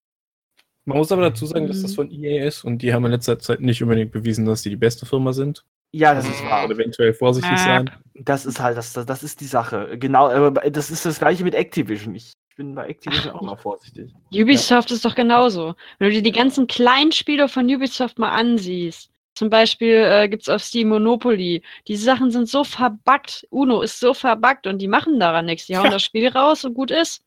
[0.86, 1.96] Man muss aber dazu sagen, dass das Mhm.
[1.96, 4.76] von EA ist und die haben in letzter Zeit nicht unbedingt bewiesen, dass die die
[4.76, 5.64] beste Firma sind.
[5.92, 6.66] Ja, das ist wahr.
[6.66, 7.58] Oder eventuell vorsichtig Ah.
[7.58, 7.92] sein.
[8.14, 9.98] Das ist halt, das, das ist die Sache.
[9.98, 12.14] Genau, aber das ist das gleiche mit Activision.
[12.16, 14.14] Ich bin bei Activision auch mal vorsichtig.
[14.34, 15.74] Ubisoft ist doch genauso.
[16.00, 20.44] Wenn du dir die ganzen kleinen Spiele von Ubisoft mal ansiehst, zum Beispiel äh, gibt
[20.44, 24.88] es auf Steam Monopoly, die Sachen sind so verbuggt, Uno ist so verbuggt und die
[24.88, 25.66] machen daran nichts.
[25.66, 25.92] Die hauen Ja.
[25.92, 27.22] das Spiel raus und gut ist.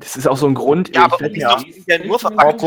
[0.00, 0.94] Das ist auch so ein Grund.
[0.94, 2.62] Ja, ich aber ist ja nur verpackt.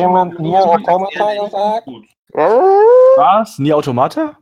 [3.15, 3.59] was?
[3.59, 4.37] Nie Automata?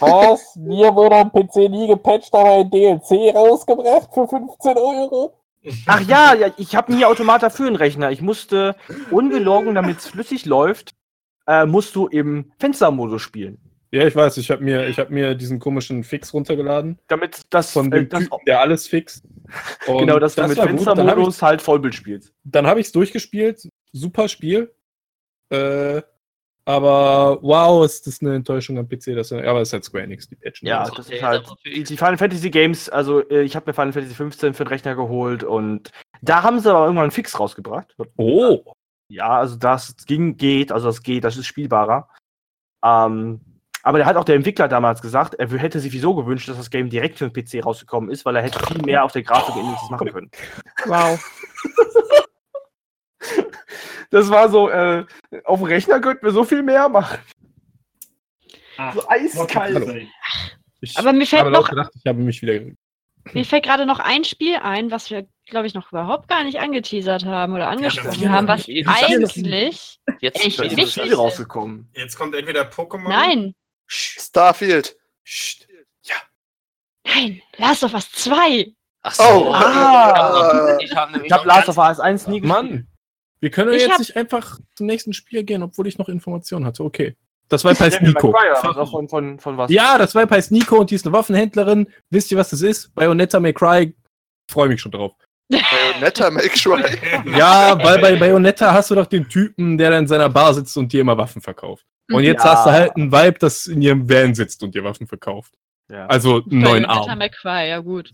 [0.00, 0.56] Was?
[0.56, 5.34] Mir wurde am PC nie gepatcht, aber ein DLC rausgebracht für 15 Euro.
[5.86, 8.10] Ach ja, ja ich habe nie Automata für einen Rechner.
[8.10, 8.76] Ich musste
[9.10, 10.94] ungelogen, damit es flüssig läuft,
[11.46, 13.58] äh, musst du im Fenstermodus spielen.
[13.90, 16.98] Ja, ich weiß, ich habe mir, ich hab mir diesen komischen Fix runtergeladen.
[17.06, 19.24] Damit das, Von äh, dem das Typen, der alles fixt.
[19.86, 22.32] Und genau, dass du mit habe ich Fenstermodus halt Vollbild spielst.
[22.44, 23.68] dann hab ich's durchgespielt.
[23.92, 24.74] Super Spiel.
[25.50, 26.02] Äh,
[26.66, 29.14] aber wow, ist das eine Enttäuschung am PC.
[29.14, 30.66] Das, aber es ist halt Square Enix, die patchen.
[30.66, 30.94] Ja, alles.
[30.94, 31.46] das ist halt.
[31.64, 34.68] Die, die Final Fantasy Games, also äh, ich habe mir Final Fantasy 15 für den
[34.68, 35.90] Rechner geholt und
[36.22, 37.94] da haben sie aber irgendwann einen Fix rausgebracht.
[38.16, 38.74] Oh,
[39.08, 42.08] Ja, also das ging, geht, also das geht, das ist spielbarer.
[42.82, 43.40] Ähm,
[43.84, 46.70] aber der hat auch der Entwickler damals gesagt, er hätte sich wieso gewünscht, dass das
[46.70, 49.54] Game direkt für den PC rausgekommen ist, weil er hätte viel mehr auf der Grafik
[49.56, 50.30] Indexes machen können.
[50.86, 51.22] Wow.
[54.10, 55.04] Das war so, äh,
[55.44, 57.18] auf dem Rechner könnten wir so viel mehr machen.
[58.76, 60.06] Ach, So eiskalt.
[60.80, 62.60] Ich Aber mir fällt noch- gedacht, ich habe mich wieder.
[63.32, 66.60] Mir fällt gerade noch ein Spiel ein, was wir, glaube ich, noch überhaupt gar nicht
[66.60, 69.98] angeteasert haben oder angesprochen Ja, haben, was eigentlich.
[70.20, 71.18] Jetzt Echt Da ist wichtig das Spiel ist.
[71.18, 71.88] rausgekommen.
[71.94, 73.08] Jetzt kommt entweder Pokémon.
[73.08, 73.54] Nein,
[73.86, 74.96] Starfield.
[75.24, 75.66] Psst.
[77.06, 78.72] nein, Last of Us 2.
[79.02, 80.78] Ach Oh, ah.
[80.80, 82.48] ich habe noch Last of Us 1 nie gespielt.
[82.62, 82.88] Mann,
[83.40, 86.64] wir können Ich jetzt hab- nicht einfach zum nächsten Spiel gehen, obwohl ich noch Informationen
[86.64, 86.82] hatte.
[86.84, 87.16] Okay.
[87.48, 88.32] Das Vibe heißt May Nico.
[88.32, 89.70] Cry, also von, von, von was?
[89.70, 91.86] Ja, das Vibe heißt Nico und die ist eine Waffenhändlerin.
[92.08, 92.94] Wisst ihr, was das ist?
[92.94, 93.94] Bayonetta May Cry.
[94.50, 95.12] Freue mich schon drauf.
[95.50, 96.82] Bayonetta Make Sure.
[97.36, 100.74] Ja, weil bei Bayonetta hast du doch den Typen, der da in seiner Bar sitzt
[100.78, 101.84] und dir immer Waffen verkauft.
[102.12, 102.52] Und jetzt Ja.
[102.52, 105.52] hast du halt einen Vibe, das in ihrem Van sitzt und dir Waffen verkauft.
[105.90, 106.06] Ja.
[106.06, 107.18] Also einen neuen Arm.
[107.18, 108.12] McCry, ja gut.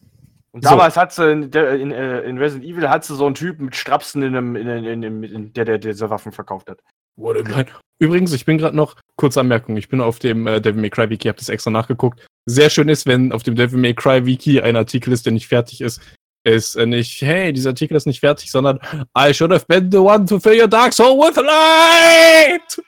[0.52, 3.36] Und damals hat sie in, der- in, äh, in Resident Evil hat sie so einen
[3.36, 6.68] Typen mit Strapsen in einem, in, in, in, in, in der, der diese Waffen verkauft
[6.68, 6.80] hat.
[7.16, 7.66] Gemein.
[8.00, 11.10] Übrigens, ich bin gerade noch, kurze Anmerkung, ich bin auf dem äh, Devil May Cry
[11.10, 12.26] Wiki, hab das extra nachgeguckt.
[12.46, 15.46] Sehr schön ist, wenn auf dem Devil May Cry Wiki ein Artikel ist, der nicht
[15.46, 16.00] fertig ist,
[16.44, 18.80] ist äh, nicht, hey, dieser Artikel ist nicht fertig, sondern
[19.16, 22.80] I should have been the one to fill your dark soul with light!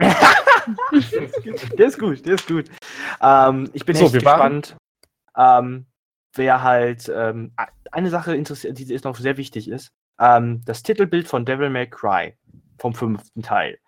[1.78, 2.70] Der ist gut, der ist gut.
[3.20, 4.76] Ähm, ich bin So, echt gespannt,
[5.36, 5.86] ähm,
[6.34, 7.52] wer halt ähm,
[7.92, 9.90] eine Sache interessiert, die ist noch sehr wichtig ist.
[10.18, 12.36] Ähm, das Titelbild von Devil May Cry
[12.78, 13.78] vom fünften Teil.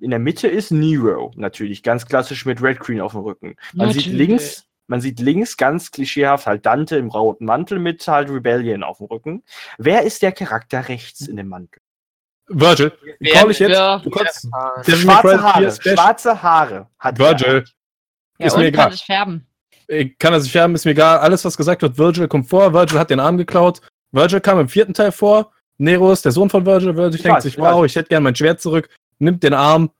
[0.00, 3.54] In der Mitte ist Nero, natürlich, ganz klassisch mit Red Queen auf dem Rücken.
[3.72, 4.28] Man sieht Natürlich.
[4.28, 8.98] links, man sieht links ganz klischeehaft halt Dante im roten Mantel mit halt Rebellion auf
[8.98, 9.44] dem Rücken.
[9.78, 11.81] Wer ist der Charakter rechts in dem Mantel?
[12.48, 13.78] Virgil, Wer- call ich jetzt?
[14.04, 14.48] Du kannst
[14.86, 15.96] Schwarze Haare, 4 Special.
[15.96, 17.18] schwarze Haare hat.
[17.18, 17.64] Virgil,
[18.38, 18.92] Ja, ist und mir kann egal.
[18.92, 19.46] sich färben.
[19.88, 21.18] Ich kann er sich färben, ist mir egal.
[21.18, 22.72] Alles, was gesagt wird, Virgil kommt vor.
[22.72, 23.80] Virgil hat den Arm geklaut.
[24.10, 25.52] Virgil kam im vierten Teil vor.
[25.78, 26.96] Nero ist der Sohn von Virgil.
[26.96, 27.74] Virgil Ich denkt weiß, sich, ich weiß.
[27.74, 28.88] wow, ich hätte gern mein Schwert zurück.
[29.18, 29.90] Nimmt den Arm.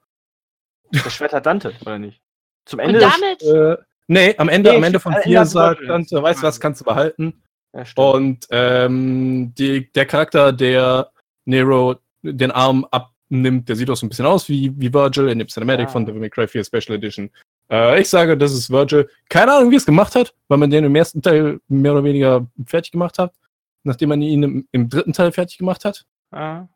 [0.91, 2.21] Das Schwert hat Dante, oder nicht?
[2.65, 5.45] Zum Und Ende des- damit, Äh, nee, am Ende, Nee, am Ende von Ende vier
[5.47, 7.43] sagt Dante, weißt du was, kannst du behalten.
[7.73, 7.85] Ja.
[7.97, 11.11] Und ähm, die, der Charakter, der
[11.45, 15.39] Nero den Arm abnimmt, der sieht auch so ein bisschen aus wie, wie Virgil in
[15.39, 15.91] dem Cinematic Ah.
[15.91, 17.31] von Devil May Cry 4 Special Edition.
[17.71, 19.09] Äh, ich sage, das ist Virgil.
[19.29, 22.47] Keine Ahnung, wie es gemacht hat, weil man den im ersten Teil mehr oder weniger
[22.67, 23.33] fertig gemacht hat,
[23.85, 26.05] nachdem man ihn im, im dritten Teil fertig gemacht hat.
[26.31, 26.67] Ah.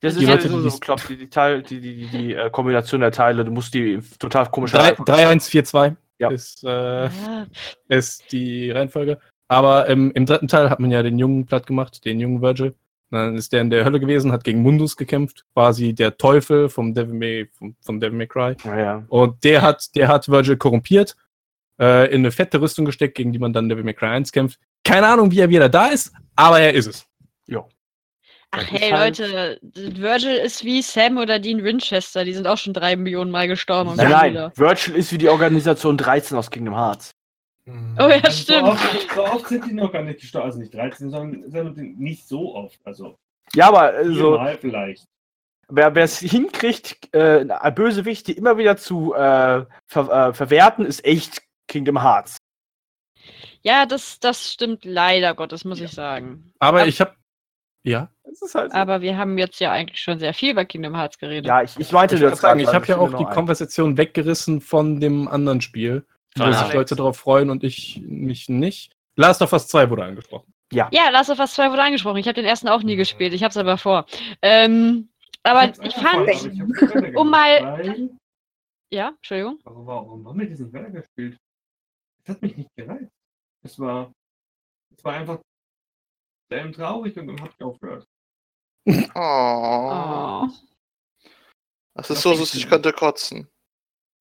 [0.00, 2.06] Das Die ist Leute, halt so, die so klopft, die, die, Teil, die, die, die,
[2.08, 6.30] die äh, Kombination der Teile, du musst die total komisch Drei- 3142 Ja.
[6.30, 7.46] ist, äh, ja,
[7.88, 9.18] ist die Reihenfolge.
[9.48, 12.74] Aber im, im dritten Teil hat man ja den Jungen platt gemacht, den jungen Virgil.
[13.14, 16.92] Dann ist der in der Hölle gewesen, hat gegen Mundus gekämpft, quasi der Teufel vom
[16.94, 18.56] Devil May, vom, vom Devil May Cry.
[18.64, 19.04] Ja, ja.
[19.08, 21.16] Und der hat, der hat Virgil korrumpiert,
[21.80, 24.58] äh, in eine fette Rüstung gesteckt, gegen die man dann Devil May Cry 1 kämpft.
[24.84, 27.06] Keine Ahnung, wie er wieder da ist, aber er ist es.
[28.56, 32.56] Ach Das hey halt- Leute, Virgil ist wie Sam oder Dean Winchester, die sind auch
[32.56, 33.90] schon drei Millionen Mal gestorben.
[33.90, 34.52] und Nein, nein, wieder.
[34.54, 37.10] Virtual ist wie die Organisation 13 aus Kingdom Hearts.
[37.66, 38.66] Oh ja, stimmt.
[38.66, 40.46] So oft, so oft sind die noch gar nicht gestorben.
[40.46, 42.78] Also nicht 13, sondern sondern nicht so oft.
[42.84, 43.18] Also
[43.54, 45.04] Ja, aber äh, so, viermal vielleicht.
[45.68, 52.02] wer es hinkriegt, äh, Bösewichte immer wieder zu äh, ver äh, verwerten, ist echt Kingdom
[52.02, 52.36] Hearts.
[53.62, 56.52] Ja, das, das stimmt leider Gottes, muss ich sagen.
[56.58, 57.14] Aber Ab- ich habe
[57.86, 58.78] ja, Das ist halt so.
[58.78, 61.46] Aber wir haben jetzt ja eigentlich schon sehr viel bei Kingdom Hearts geredet.
[61.46, 63.32] Ja, ich, ich meinte ich, wollte das sagen, ich weil habe ja auch die ein.
[63.32, 66.72] Konversation weggerissen von dem anderen Spiel, wo sich.
[66.74, 68.92] Leute darauf freuen und ich mich nicht.
[69.16, 70.52] Last of Us 2 wurde angesprochen.
[70.72, 72.16] Ja, Last of Us 2 wurde angesprochen.
[72.16, 73.32] Ich habe den ersten auch nie gespielt.
[73.32, 74.06] Ich habe es aber vor.
[74.42, 75.08] Ähm,
[75.44, 78.10] aber ich auch fand, ich um mal-
[78.92, 79.58] ja, Entschuldigung.
[79.64, 81.38] Aber warum haben wir das nicht weitergespielt?
[82.24, 83.10] Das hat mich nicht gereizt.
[83.62, 84.12] Es war,
[84.96, 85.38] es war einfach
[86.50, 88.06] sehr traurig und dann hab ich aufgehört.
[89.14, 90.46] Oh.
[90.46, 90.48] Oh.
[91.94, 93.48] Das ist so süß, ich könnte kotzen.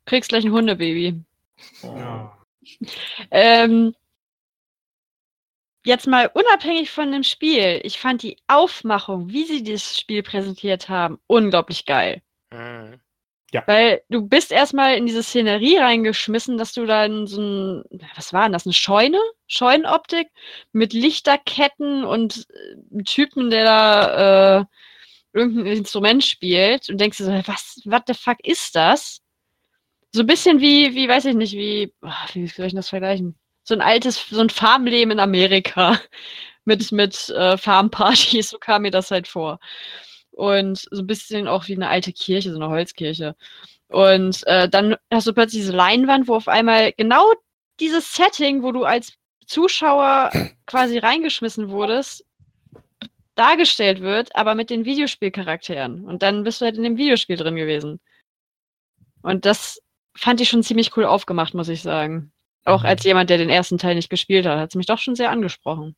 [0.06, 1.20] Kriegst gleich ein Hundebaby.
[1.82, 2.38] Ja.
[3.32, 3.96] Ähm,
[5.86, 7.82] jetzt mal unabhängig von dem Spiel.
[7.84, 12.22] Ich fand die Aufmachung, wie sie das Spiel präsentiert haben, unglaublich geil.
[12.52, 13.00] Mhm.
[13.68, 17.84] Weil du bist erstmal in diese Szenerie reingeschmissen, dass du dann so ein,
[18.16, 19.20] was war denn das, eine Scheune?
[19.48, 20.30] Scheunenoptik
[20.72, 24.66] mit Lichterketten und äh, einem Typen, der da äh,
[25.34, 29.23] irgendein Instrument spielt und denkst dir so, was, what the fuck ist das?
[30.14, 33.36] So ein bisschen wie, wie, weiß ich nicht, wie, ah, wie soll ich das vergleichen?
[33.64, 36.00] So ein altes, so ein Farmleben in Amerika
[36.66, 39.60] mit, mit äh, Farmpartys, so kam mir das halt vor
[40.34, 43.36] und so ein bisschen auch wie eine alte Kirche, so eine Holzkirche.
[43.88, 47.24] Und äh, dann hast du plötzlich diese Leinwand, wo auf einmal genau
[47.80, 49.14] dieses Setting, wo du als
[49.46, 50.32] Zuschauer
[50.66, 52.26] quasi reingeschmissen wurdest,
[53.36, 56.06] dargestellt wird, aber mit den Videospielcharakteren.
[56.06, 58.00] Und dann bist du halt in dem Videospiel drin gewesen.
[59.22, 59.80] Und das
[60.16, 62.32] fand ich schon ziemlich cool aufgemacht, muss ich sagen.
[62.66, 62.88] Auch Mhm.
[62.88, 65.32] als jemand, der den ersten Teil nicht gespielt hat, hat es mich doch schon sehr
[65.32, 65.96] angesprochen.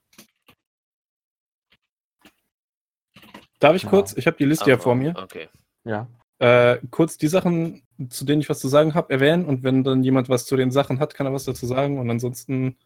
[3.59, 3.89] Darf ich Ja.
[3.89, 4.13] kurz?
[4.17, 5.13] Ich habe die Liste ja Aber- vor mir.
[5.17, 5.49] Okay.
[5.83, 6.07] Ja.
[6.39, 10.03] Äh, kurz die Sachen, zu denen ich was zu sagen habe, erwähnen und wenn dann
[10.03, 12.77] jemand was zu den Sachen hat, kann er was dazu sagen und ansonsten?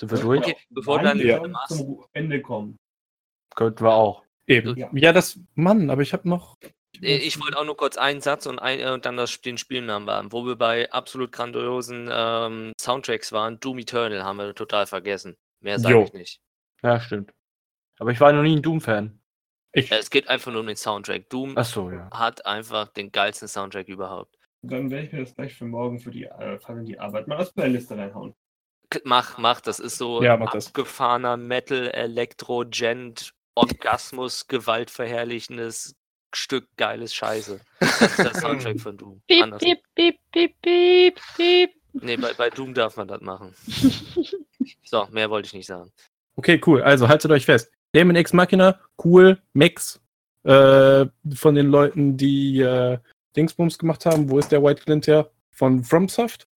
[0.00, 1.66] Okay, bevor du Nein, dann wir Ja.
[1.68, 2.76] zum Ende kommen.
[3.54, 4.24] Könnten wir auch.
[4.46, 4.76] Eben.
[4.76, 4.88] Ja.
[4.94, 6.56] Ja, das, Mann, aber ich habe noch.
[7.02, 9.58] Äh, Ich wollte auch nur kurz einen Satz und, ein, äh, und dann das, den
[9.58, 10.32] Spielnamen waren.
[10.32, 15.36] Wo wir bei absolut grandiosen ähm, Soundtracks waren, Doom Eternal haben wir total vergessen.
[15.60, 16.40] Mehr sage ich nicht.
[16.82, 17.32] Ja, stimmt.
[17.98, 19.20] Aber ich war noch nie ein Doom-Fan.
[19.72, 21.28] Ich, Es geht einfach nur um den Soundtrack.
[21.28, 22.08] Doom Ach so, ja.
[22.12, 24.36] hat einfach den geilsten Soundtrack überhaupt.
[24.62, 27.38] Dann werde ich mir das gleich für morgen für die, äh, für die Arbeit mal
[27.38, 28.34] als Playliste reinhauen.
[29.04, 30.68] Mach, mach, das ist so Ja, mach das.
[30.68, 35.94] abgefahrener Metal, Elektro, Gent, Orgasmus, gewaltverherrlichendes
[36.34, 37.60] Stück geiles Scheiße.
[37.80, 39.22] Das ist der Soundtrack von Doom.
[39.26, 39.62] Piep, Anders.
[39.62, 41.70] piep, piep, piep, piep, piep.
[41.94, 43.54] Nee, bei, bei Doom darf man das machen.
[44.84, 45.90] So, mehr wollte ich nicht sagen.
[46.36, 46.82] okay, cool.
[46.82, 47.70] Also haltet euch fest.
[47.94, 50.00] Demon X Machina, cool, Max.
[50.44, 52.98] Äh, von den Leuten, die äh,
[53.36, 54.30] Dingsbums gemacht haben.
[54.30, 55.30] Wo ist der White Glint her?
[55.50, 56.48] Von FromSoft.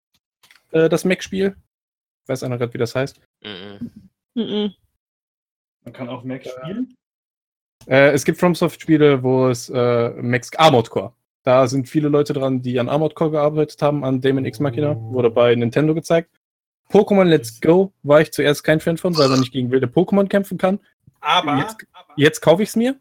[0.71, 1.55] Äh, das Mac-Spiel.
[2.27, 3.19] Weiß einer gerade, wie das heißt.
[3.43, 4.09] Mhm.
[4.33, 4.73] Mhm.
[5.83, 6.95] Man kann auch Mac spielen.
[7.87, 11.13] Äh, es gibt FromSoft-Spiele, wo es äh, Max Armored Core.
[11.43, 14.95] Da sind viele Leute dran, die an Armored Core gearbeitet haben, an Damon X Machina.
[14.95, 16.29] Wurde bei Nintendo gezeigt.
[16.91, 20.27] Pokémon Let's Go war ich zuerst kein Fan von, weil man nicht gegen wilde Pokémon
[20.27, 20.79] kämpfen kann.
[21.21, 21.77] Aber, Jetzt-
[22.17, 22.95] Jetzt kaufe ich es mir.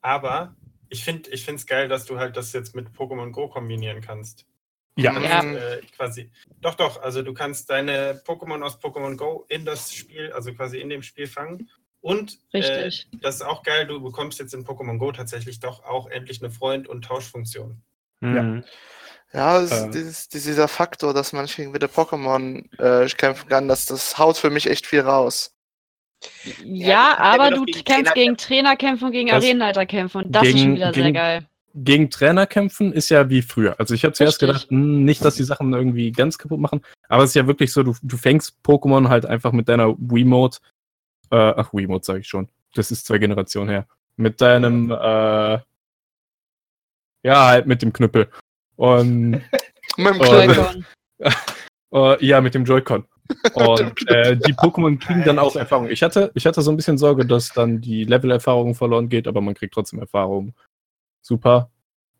[0.00, 0.54] aber
[0.88, 4.46] ich finde es geil, dass du halt das jetzt mit Pokémon Go kombinieren kannst.
[4.96, 5.18] Ja.
[5.20, 5.42] Ja.
[5.42, 6.30] äh, quasi.
[6.60, 10.78] Doch, doch, also du kannst deine Pokémon aus Pokémon Go in das Spiel, also quasi
[10.78, 11.68] in dem Spiel fangen.
[12.02, 13.08] Und äh, Richtig.
[13.22, 16.50] das ist auch geil, du bekommst jetzt in Pokémon Go tatsächlich doch auch endlich eine
[16.50, 17.76] Freund- und Tauschfunktion.
[18.20, 18.64] Mhm.
[19.32, 19.90] Ja, es ist Äh.
[19.90, 24.50] dieses, dieser Faktor, dass man gegen wilde Pokémon äh, kämpfen kann, das, das haut für
[24.50, 25.54] mich echt viel raus.
[26.64, 30.32] Ja, Ja, aber du gegen kämpfst Trainer gegen Trainer kämpfen und gegen Arenenleiter kämpfen und
[30.32, 31.46] das ist Gegen- schon wieder sehr gegen- geil.
[31.74, 33.80] Gegen Trainer kämpfen ist ja wie früher.
[33.80, 37.22] Also ich habe zuerst gedacht, hm, nicht, dass die Sachen irgendwie ganz kaputt machen, aber
[37.24, 40.58] es ist ja wirklich so, du, du fängst Pokémon halt einfach mit deiner Wiimote,
[41.32, 43.86] äh, ach Wiimote sage ich schon, das ist zwei Generationen her,
[44.16, 45.58] mit deinem, äh,
[47.24, 48.28] ja, halt mit dem Knüppel.
[48.76, 49.42] Und
[49.96, 50.22] Mit dem.
[50.22, 50.86] Joy-Con.
[51.94, 53.04] Äh, ja, mit dem Joy-Con.
[53.52, 55.90] Und äh, die Pokémon kriegen dann auch Erfahrung.
[55.90, 59.42] Ich hatte, ich hatte so ein bisschen Sorge, dass dann die Level-Erfahrung verloren geht, aber
[59.42, 60.54] man kriegt trotzdem Erfahrung.
[61.20, 61.70] Super.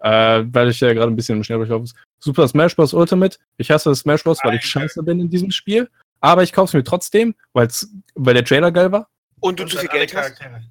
[0.01, 1.97] Äh, weil ich ja gerade ein bisschen im Schnelldurchlauf ist.
[2.19, 2.93] Super Smash Bros.
[2.93, 3.39] Ultimate.
[3.57, 5.89] Ich hasse Smash Bros., weil ich scheiße bin in diesem Spiel.
[6.23, 9.09] Aber ich kaufe es mir trotzdem, weil's, weil der Trailer geil war.
[9.41, 10.39] Und du Und zu viel alle Geld hast.
[10.39, 10.63] Charaktere.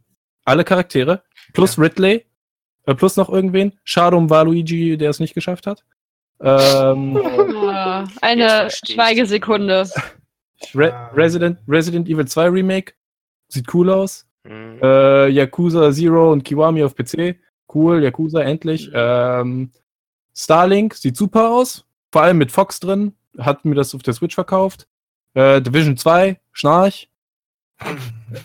[0.45, 1.23] Alle Charaktere.
[1.53, 2.25] Plus Ridley.
[2.85, 3.77] Äh, plus noch irgendwen.
[3.83, 5.83] Schade um Waluigi, der es nicht geschafft hat.
[6.39, 8.69] Ähm, Jetzt Eine.
[8.71, 9.87] Schweigesekunde.
[10.73, 11.11] Re Ah.
[11.13, 12.93] Resident, Resident Evil 2 Remake.
[13.49, 14.25] Sieht cool aus.
[14.45, 14.79] Mhm.
[14.81, 17.35] Äh, Yakuza Zero und Kiwami auf PC.
[17.73, 18.89] Cool, Yakuza endlich.
[18.93, 19.71] Ähm,
[20.35, 21.85] Starlink sieht super aus.
[22.11, 23.15] Vor allem mit Fox drin.
[23.37, 24.87] Hat mir das auf der Switch verkauft.
[25.33, 27.09] Äh, Division 2, Schnarch.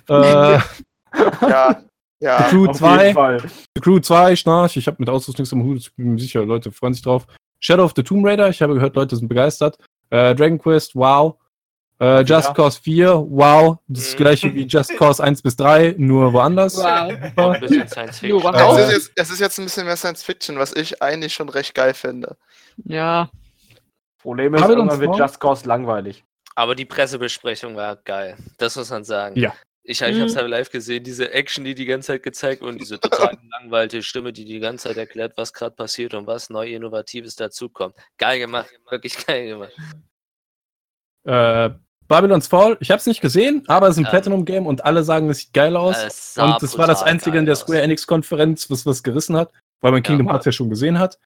[0.08, 0.58] äh,
[1.40, 1.82] Ja,
[2.20, 2.42] ja.
[2.48, 3.40] Crew Auf 2, jeden Fall.
[3.74, 4.76] The Crew 2, Schnarch.
[4.76, 5.78] Ich habe mit Ausrüstung nichts am Hut.
[5.78, 7.26] Ich bin mir sicher, Leute freuen sich drauf.
[7.60, 8.48] Shadow of the Tomb Raider.
[8.48, 9.78] Ich habe gehört, Leute sind begeistert.
[10.10, 11.36] Äh, Dragon Quest, wow.
[11.98, 12.54] Äh, Just Ja.
[12.54, 13.78] Cause 4, wow.
[13.88, 14.16] Das Mhm.
[14.18, 16.76] gleiche wie Just Cause 1 bis 3, nur woanders.
[16.76, 17.12] Wow.
[17.36, 18.42] Auch ein bisschen Science Fiction.
[18.42, 18.78] Wow.
[18.78, 21.74] ist, jetzt, es ist jetzt ein bisschen mehr Science Fiction, was ich eigentlich schon recht
[21.74, 22.36] geil finde.
[22.84, 23.30] Ja.
[24.20, 25.16] Problem ist, irgendwann wird?
[25.16, 26.22] Just Cause langweilig.
[26.56, 28.36] Aber die Pressebesprechung war geil.
[28.58, 29.38] Das muss man sagen.
[29.38, 29.54] Ja.
[29.84, 30.14] Ich, ich Mhm.
[30.20, 33.38] habe es halt live gesehen, diese Action, die die ganze Zeit gezeigt und diese total
[33.52, 37.94] langweilige Stimme, die die ganze Zeit erklärt, was gerade passiert und was neu Innovatives dazukommt.
[38.18, 39.72] Geil gemacht, wirklich geil gemacht.
[41.24, 41.70] Äh,
[42.08, 44.10] Babylon's Fall, ich habe es nicht gesehen, aber es ist ein Ähm.
[44.10, 45.96] Platinum-Game und alle sagen, es sieht geil aus.
[45.96, 47.56] Es und das war das einzige in der.
[47.56, 50.06] Square Enix-Konferenz, was was gerissen hat, weil man Ja.
[50.08, 51.18] Kingdom Hearts ja schon gesehen hat.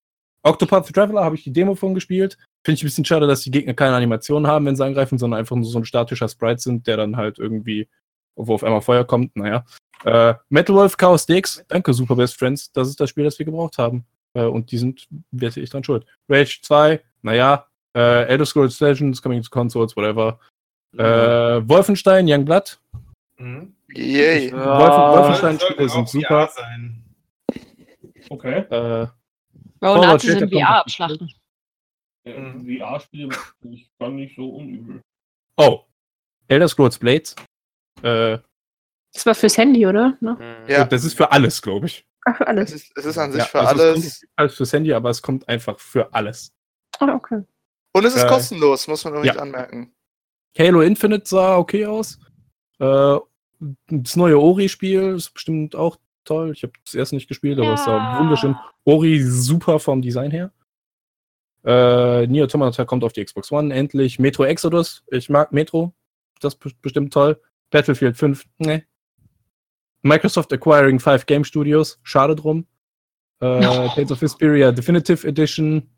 [0.43, 2.39] Octopath Traveler habe ich die Demo von gespielt.
[2.65, 5.41] Finde ich ein bisschen schade, dass die Gegner keine Animationen haben, wenn sie angreifen, sondern
[5.41, 7.89] einfach nur so ein statischer Sprite sind, der dann halt irgendwie,
[8.37, 9.37] wo auf einmal Feuer kommt.
[9.37, 9.65] Naja.
[10.05, 12.73] Äh, Metal Wolf Chaos DX, danke, Super Best Friends.
[12.73, 14.05] Das ist das Spiel, das wir gebraucht haben.
[14.35, 16.07] Äh, und die sind, werde ich dran schuld.
[16.29, 17.67] Rage 2, naja.
[17.95, 20.39] Äh, Elder Scrolls Legends, Coming to Consoles, whatever.
[20.97, 22.79] Äh, Wolfenstein, Youngblood.
[23.39, 23.75] Mhm.
[23.93, 24.53] Yay.
[24.53, 26.51] Wolfen, Ja, Wolfenstein-Spiele sind super.
[28.29, 28.59] Okay.
[28.71, 29.07] Äh,
[29.81, 31.33] Wow, Fallout Nazis in VR abschlachten.
[32.25, 32.67] Mhm.
[32.79, 33.29] VR-Spiele
[33.71, 35.01] ich gar nicht so unübel.
[35.57, 35.81] oh.
[36.49, 37.35] Elder Scrolls Blades.
[38.03, 38.39] Äh,
[39.15, 40.17] Das war fürs Handy, oder?
[40.21, 40.65] Ne?
[40.69, 40.85] Ja.
[40.85, 42.05] Das ist für alles, glaube ich.
[42.27, 42.73] Ach, für Es alles.
[42.73, 44.21] ist, es ist an sich Ja, für also Es alles.
[44.21, 46.53] kommt alles fürs Handy, aber es kommt einfach für alles.
[46.99, 47.43] Ah, okay.
[47.93, 49.41] Und es ist Äh, kostenlos, muss man übrigens ja.
[49.43, 49.95] anmerken.
[50.59, 52.19] Halo Infinite sah okay aus.
[52.81, 53.19] Äh,
[53.89, 56.53] das neue Ori-Spiel ist bestimmt auch toll.
[56.53, 58.57] Ich habe es erst nicht gespielt, aber es sah wunderschön.
[58.85, 60.53] Ori super vom Design her.
[61.65, 64.19] Äh, Nier Automata kommt auf die Xbox One endlich.
[64.19, 65.05] Metro Exodus.
[65.11, 65.93] Ich mag Metro.
[66.41, 67.41] das ist bestimmt toll.
[67.71, 68.85] Battlefield 5, ne.
[70.03, 72.67] Microsoft acquiring five Game Studios, schade drum.
[73.41, 73.61] Äh,
[73.95, 75.91] Tales of Vesperia Definitive Edition,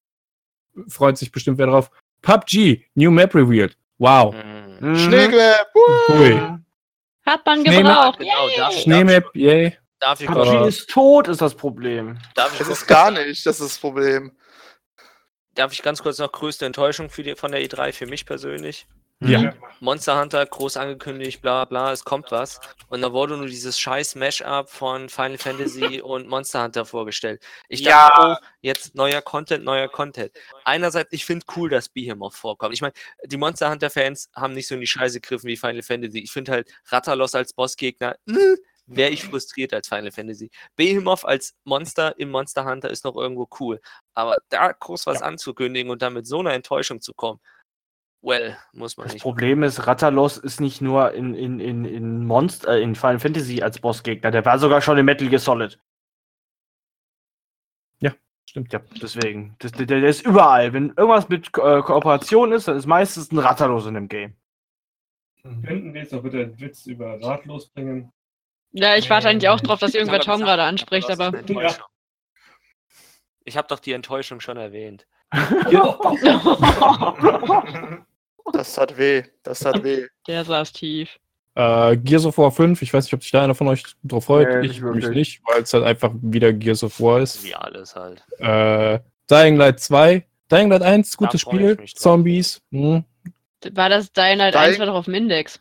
[0.89, 1.91] freut sich bestimmt wer drauf.
[2.23, 3.77] PUBG, New Map Revealed.
[3.99, 4.35] Wow.
[4.81, 4.97] Mhm.
[4.97, 5.69] Schneeglap.
[6.09, 6.33] Hui.
[7.25, 8.19] Hat man Schneemann- gebraucht.
[8.19, 8.57] Genau, Yay!
[8.57, 9.77] darf, Schneemap, yay.
[10.03, 12.19] Darf ich, PUBG Aber- ist tot, ist das Problem.
[12.35, 14.37] darf, ich Das kurz, ist gar nicht, das ist das Problem.
[15.55, 18.87] darf ich ganz kurz noch größte Enttäuschung für die, von der E3 für mich persönlich?
[19.25, 19.55] Ja.
[19.79, 22.59] Monster Hunter, groß angekündigt, bla bla, es kommt was.
[22.89, 27.41] Und dann wurde nur dieses scheiß Mash-up von Final Fantasy und Monster Hunter vorgestellt.
[27.69, 28.09] Ich Ja.
[28.09, 30.33] dachte, oh, jetzt neuer Content, neuer Content.
[30.65, 32.75] Einerseits, ich finde cool, dass Behemoth vorkommt.
[32.75, 36.19] Ich meine, die Monster Hunter-Fans haben nicht so in die Scheiße gegriffen wie Final Fantasy.
[36.19, 40.51] Ich finde halt Rattalos als Bossgegner, äh, wäre ich frustriert als Final Fantasy.
[40.77, 43.81] Behemoth als Monster im Monster Hunter ist noch irgendwo cool.
[44.15, 47.41] Aber da groß was anzukündigen und dann mit so einer Enttäuschung zu kommen,
[48.21, 49.23] well, muss man Das nicht.
[49.23, 53.63] Problem ist, Rattalos ist nicht nur in, in, in, in Monster, äh, in Final Fantasy
[53.63, 55.79] als Bossgegner, der war sogar schon in Metal Gear Solid.
[58.53, 58.71] Stimmt.
[58.71, 59.57] Ja, deswegen.
[59.61, 60.75] Das, der, der ist überall.
[60.75, 64.35] Wenn irgendwas mit Ko äh, Kooperation ist, dann ist meistens ein Rattalos in dem Game.
[65.43, 68.13] Könnten wir jetzt noch bitte einen Witz über Ratlos bringen?
[68.73, 71.33] Ja, ich warte eigentlich auch drauf, dass irgendwer Tom gerade anspricht, aber.
[73.45, 75.07] Ich habe doch die Enttäuschung schon erwähnt.
[78.53, 80.07] Das hat weh, das hat weh.
[80.27, 81.19] Der saß tief.
[81.55, 84.25] Äh, Gears of War 5, ich weiß nicht, ob sich da einer von euch drauf
[84.25, 84.49] freut.
[84.49, 85.15] Nee, ich nicht mich wirklich.
[85.15, 87.45] nicht, weil es halt einfach wieder Gears of War ist.
[87.45, 88.25] Wie alles halt.
[88.39, 88.99] Äh,
[89.31, 91.79] Dying Light 2, Dying Light 1, gutes Spiel.
[91.95, 92.61] Zombies.
[92.73, 93.05] Hm.
[93.73, 95.61] War das Dying Light Dying- 1 war doch auf dem Index?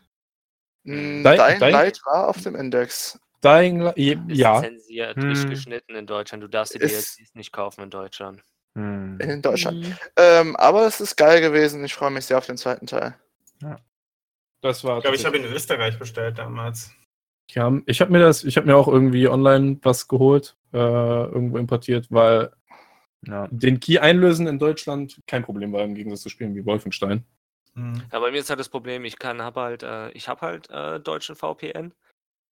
[0.83, 3.19] Mm, Dying- Dying Dying- Light war auf dem Index.
[3.43, 4.61] Dying Light, je- Ist ja.
[4.61, 5.31] zensiert, Hm.
[5.31, 6.43] ist geschnitten in Deutschland.
[6.43, 8.43] Du darfst die Ist- DLCs nicht kaufen in Deutschland.
[8.75, 9.19] Hm.
[9.19, 9.85] In Deutschland.
[9.87, 9.95] Mhm.
[10.17, 11.83] Ähm, aber es ist geil gewesen.
[11.83, 13.15] Ich freue mich sehr auf den zweiten Teil.
[14.63, 16.91] Das war Ich glaube, ich habe ihn in Österreich bestellt damals.
[17.49, 21.57] Ja, ich habe mir das, ich habe mir auch irgendwie online was geholt, äh, irgendwo
[21.57, 22.51] importiert, weil
[23.25, 23.47] Ja.
[23.51, 27.25] den Key einlösen in Deutschland kein Problem war im Gegensatz zu Spielen wie Wolfenstein.
[27.75, 30.69] Ja, bei mir ist halt das Problem, ich kann, habe halt, äh, ich habe halt
[30.69, 31.93] äh, deutschen VPN,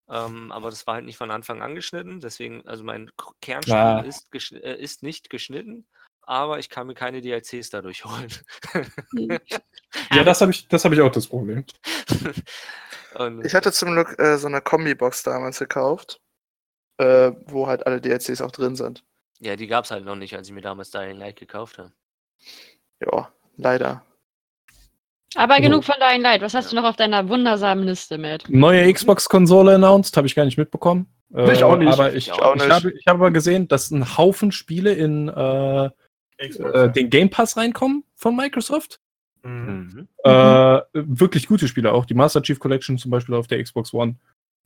[0.09, 2.19] ähm, aber das war halt nicht von Anfang an geschnitten.
[2.21, 3.99] Deswegen, also mein Kernspiel Ah.
[4.01, 5.85] ist, äh, ist nicht geschnitten,
[6.21, 8.31] aber ich kann mir keine DLCs dadurch holen.
[10.13, 11.65] Ja, das habe ich, das habe ich auch das Problem.
[13.15, 16.21] Und, Ich hatte zum Glück äh, so eine Kombi-Box damals gekauft,
[16.97, 19.03] äh, wo halt alle DLCs auch drin sind.
[19.39, 21.91] ja, die gab es halt noch nicht, als ich mir damals Dying Light gekauft habe.
[22.99, 24.05] Ja, leider.
[25.35, 25.61] Aber So.
[25.61, 26.41] genug von Dying Light.
[26.41, 28.49] Was hast du noch auf deiner wundersamen Liste mit?
[28.49, 31.07] Neue Xbox-Konsole announced, habe ich gar nicht mitbekommen.
[31.33, 31.91] Äh, Ich auch nicht.
[31.93, 35.89] Aber ich, Ich auch ich, habe, ich aber gesehen, dass ein Haufen Spiele in äh,
[36.47, 36.73] Xbox.
[36.73, 38.99] äh, den Game Pass reinkommen von Microsoft.
[39.43, 39.91] Mhm.
[39.93, 40.07] Mhm.
[40.23, 42.05] Äh, wirklich gute Spiele auch.
[42.05, 44.15] Die Master Chief Collection zum Beispiel auf der Xbox One.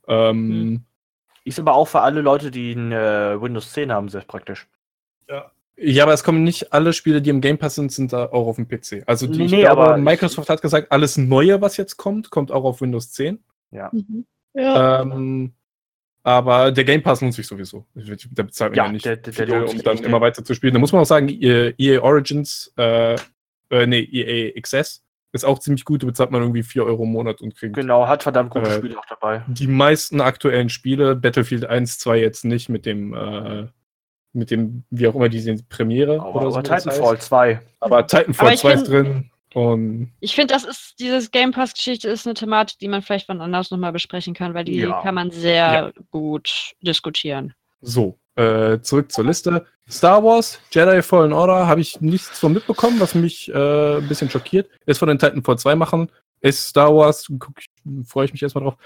[0.08, 0.84] Ähm,
[1.44, 4.66] Ist aber auch für alle Leute, die ein äh, Windows 10 haben, sehr praktisch.
[5.28, 5.50] Ja,
[6.00, 8.56] aber es kommen nicht alle Spiele, die im Game Pass sind, sind da auch auf
[8.56, 9.02] dem PC.
[9.06, 11.96] Also die, Nee, ich nee, glaube, aber ich- Microsoft hat gesagt, alles Neue, was jetzt
[11.96, 13.38] kommt, kommt auch auf Windows 10.
[13.70, 14.24] Mhm.
[14.54, 15.02] Ja.
[15.02, 15.52] Ähm,
[16.22, 17.84] aber der Game Pass lohnt sich sowieso.
[17.94, 20.20] Da bezahlt man ja, Ja, nicht der- der- der viel, lohnt um dann immer ja.
[20.20, 20.72] weiter zu spielen.
[20.74, 23.14] Da muss man auch sagen, EA EA Origins, äh,
[23.70, 25.02] äh, nee, EA XS
[25.32, 26.02] ist auch ziemlich gut.
[26.02, 28.78] Da bezahlt man irgendwie 4 Euro im Monat und kriegt Genau, hat verdammt gute Äh,
[28.78, 29.42] Spiele auch dabei.
[29.48, 33.66] die meisten aktuellen Spiele, Battlefield 1, 2 jetzt nicht mit dem, äh,
[34.34, 36.58] mit dem, wie auch immer die sind, Premiere Aber, oder so.
[36.58, 37.22] aber Titanfall heißt.
[37.22, 37.60] 2.
[37.80, 42.08] Aber Titanfall Aber ich 2 ist drin und Ich finde, das ist, dieses Game Pass-Geschichte
[42.08, 45.00] ist eine Thematik, die man vielleicht wann anders nochmal besprechen kann, weil die Ja.
[45.02, 47.54] kann man sehr gut diskutieren.
[47.80, 48.18] so.
[48.36, 49.64] Äh, zurück zur Liste.
[49.88, 54.28] Star Wars, Jedi Fallen Order, habe ich nichts von mitbekommen, was mich äh, ein bisschen
[54.28, 54.68] schockiert.
[54.86, 56.10] Ist von den Titanfall 2 machen.
[56.40, 57.30] Ist Star Wars,
[58.04, 58.76] freue ich mich erstmal drauf.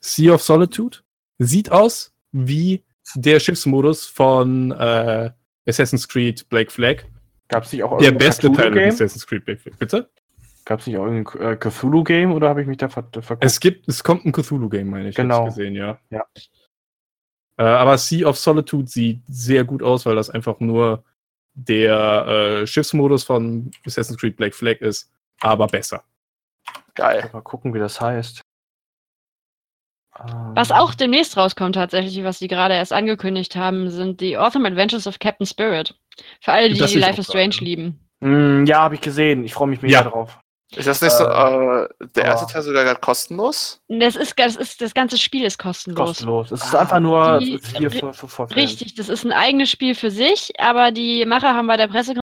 [0.00, 0.98] Sea of Solitude
[1.38, 2.82] sieht aus wie
[3.14, 5.30] der Schiffsmodus von äh,
[5.66, 7.04] Assassin's Creed Black Flag.
[7.48, 8.88] Gab es nicht auch Der beste Teil von Cthulhu-Game?
[8.88, 9.78] Assassin's Creed Black Flag.
[9.78, 10.10] Bitte?
[10.64, 13.44] Gab es nicht auch irgendein äh, Cthulhu-Game oder habe ich mich da ver verguckt?
[13.44, 15.44] Es gibt, es kommt ein Cthulhu-Game, meine ich, Genau.
[15.46, 15.98] gesehen, ja.
[16.10, 16.24] Ja.
[17.58, 21.04] Äh, aber Sea of Solitude sieht sehr gut aus, weil das einfach nur
[21.52, 26.02] der äh, Schiffsmodus von Assassin's Creed Black Flag ist, aber besser.
[26.94, 27.28] Geil.
[27.32, 28.40] Mal gucken, wie das heißt.
[30.54, 34.68] Was Ähm, auch demnächst rauskommt tatsächlich, was sie gerade erst angekündigt haben, sind die Awesome
[34.68, 35.94] Adventures of Captain Spirit.
[36.40, 37.64] Für alle, die, die Life is Strange sagen.
[37.64, 38.00] lieben.
[38.20, 39.44] Mm, ja, habe ich gesehen.
[39.44, 40.08] Ich freue mich mega Ja.
[40.08, 40.38] drauf.
[40.76, 43.80] Ist das nicht so, äh, der erste Teil sogar gerade kostenlos?
[43.88, 46.08] Das ist, das ist, das ganze Spiel ist kostenlos.
[46.08, 46.50] Kostenlos.
[46.50, 48.56] Es ist Ah, einfach nur die- hier für, für, für.
[48.56, 52.23] Richtig, das ist ein eigenes Spiel für sich, aber die Macher haben bei der Pressekonferenz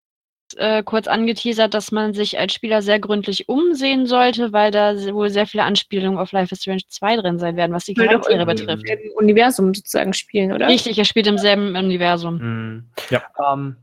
[0.56, 5.30] äh, kurz angeteasert, dass man sich als Spieler sehr gründlich umsehen sollte, weil da wohl
[5.30, 8.88] sehr viele Anspielungen auf Life is Strange 2 drin sein werden, was die Charaktere betrifft.
[8.88, 10.68] Im Universum sozusagen spielen, oder?
[10.68, 12.40] Richtig, er spielt im selben Universum.
[12.40, 12.90] Hm.
[13.10, 13.22] Ja.
[13.52, 13.76] Ähm,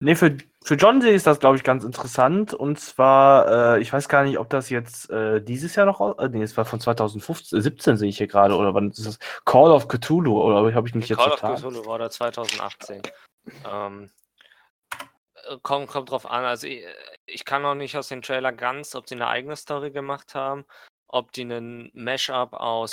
[0.00, 2.54] nee, für, für John ich das, glaube ich, ganz interessant.
[2.54, 6.28] Und zwar, äh, ich weiß gar nicht, ob das jetzt äh, dieses Jahr noch, äh,
[6.28, 9.18] nee, es war von 2015, äh, 17 sehe ich hier gerade, oder wann ist das?
[9.44, 11.40] Call of Cthulhu, oder habe ich mich jetzt Call of?
[11.40, 13.02] Cthulhu war da 2018.
[13.70, 14.08] Ähm, äh,
[15.62, 16.44] kommt, kommt drauf an.
[16.44, 16.84] Also ich,
[17.26, 20.64] ich kann noch nicht aus dem Trailer ganz, ob sie eine eigene Story gemacht haben,
[21.08, 22.90] ob die einen Mashup aus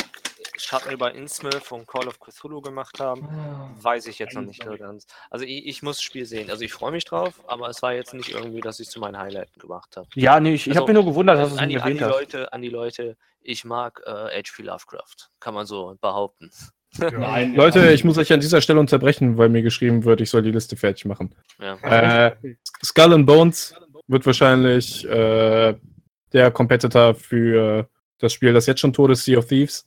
[0.57, 3.27] Shuttle bei Innsmouth und Call of Cthulhu gemacht haben,
[3.79, 5.05] weiß ich jetzt noch nicht so ganz.
[5.29, 6.49] Also ich, ich muss das Spiel sehen.
[6.49, 8.99] Also ich freue mich drauf, aber es war jetzt nicht irgendwie, dass ich es zu
[8.99, 10.07] meinen Highlight gemacht habe.
[10.15, 11.99] Ja, nee, ich, ich Also, habe mir nur gewundert, dass es an die, an die.
[11.99, 14.63] Leute, an die Leute, ich mag äh, H.P.
[14.63, 16.51] Lovecraft, kann man so behaupten.
[16.99, 20.41] Nein, Leute, ich muss euch an dieser Stelle unterbrechen, weil mir geschrieben wird, ich soll
[20.41, 21.33] die Liste fertig machen.
[21.59, 21.77] Ja.
[22.27, 22.35] Äh,
[22.83, 23.73] Skull and Bones
[24.07, 25.75] wird wahrscheinlich äh,
[26.33, 29.85] der Competitor für das Spiel, das jetzt schon tot ist, Sea of Thieves.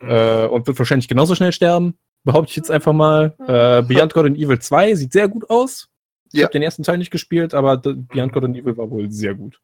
[0.00, 1.98] Äh, und wird wahrscheinlich genauso schnell sterben.
[2.24, 3.34] Behaupte ich jetzt einfach mal.
[3.40, 5.88] Äh, Beyond God and Evil 2 sieht sehr gut aus.
[6.32, 6.44] Ich Ja.
[6.44, 9.60] habe den ersten Teil nicht gespielt, aber Beyond God and Evil war wohl sehr gut.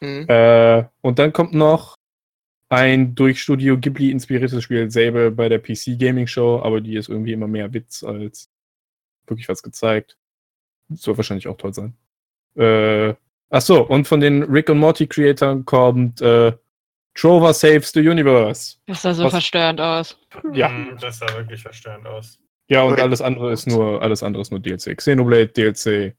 [0.00, 0.26] Mhm.
[0.28, 1.96] Äh, und dann kommt noch
[2.72, 7.08] ein durch Studio Ghibli inspiriertes Spiel, Sable bei der PC Gaming Show, aber die ist
[7.10, 8.50] irgendwie immer mehr Witz als
[9.26, 10.16] wirklich was gezeigt.
[10.94, 11.94] Soll wahrscheinlich auch toll sein.
[12.56, 13.14] Äh,
[13.50, 16.52] ach so, und von den Rick und Morty Creatoren kommt äh,
[17.14, 18.76] Trover Saves the Universe.
[18.86, 20.18] Das sah so Was- verstörend aus.
[20.54, 20.68] Ja.
[20.70, 22.38] Hm, Das sah wirklich verstörend aus.
[22.68, 24.96] Ja, und alles andere ist nur, alles andere ist nur DLC.
[24.96, 26.16] Xenoblade DLC,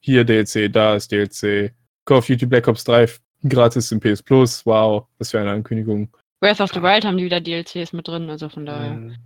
[0.00, 1.72] hier DLC, da ist DLC,
[2.04, 3.08] Call of Duty Black Ops 3
[3.46, 6.08] gratis im PS Plus, wow, was für eine Ankündigung.
[6.40, 8.90] Breath of the Wild haben die wieder DLCs mit drin, also von daher.
[8.92, 9.16] Hm.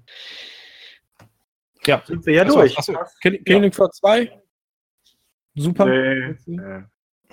[1.84, 2.78] Ja, Sind wir ja Achso, durch.
[2.78, 4.40] achso, Kill- Killing Floor 2,
[5.56, 5.86] super.
[5.86, 6.36] Nee.
[6.46, 6.84] Nee.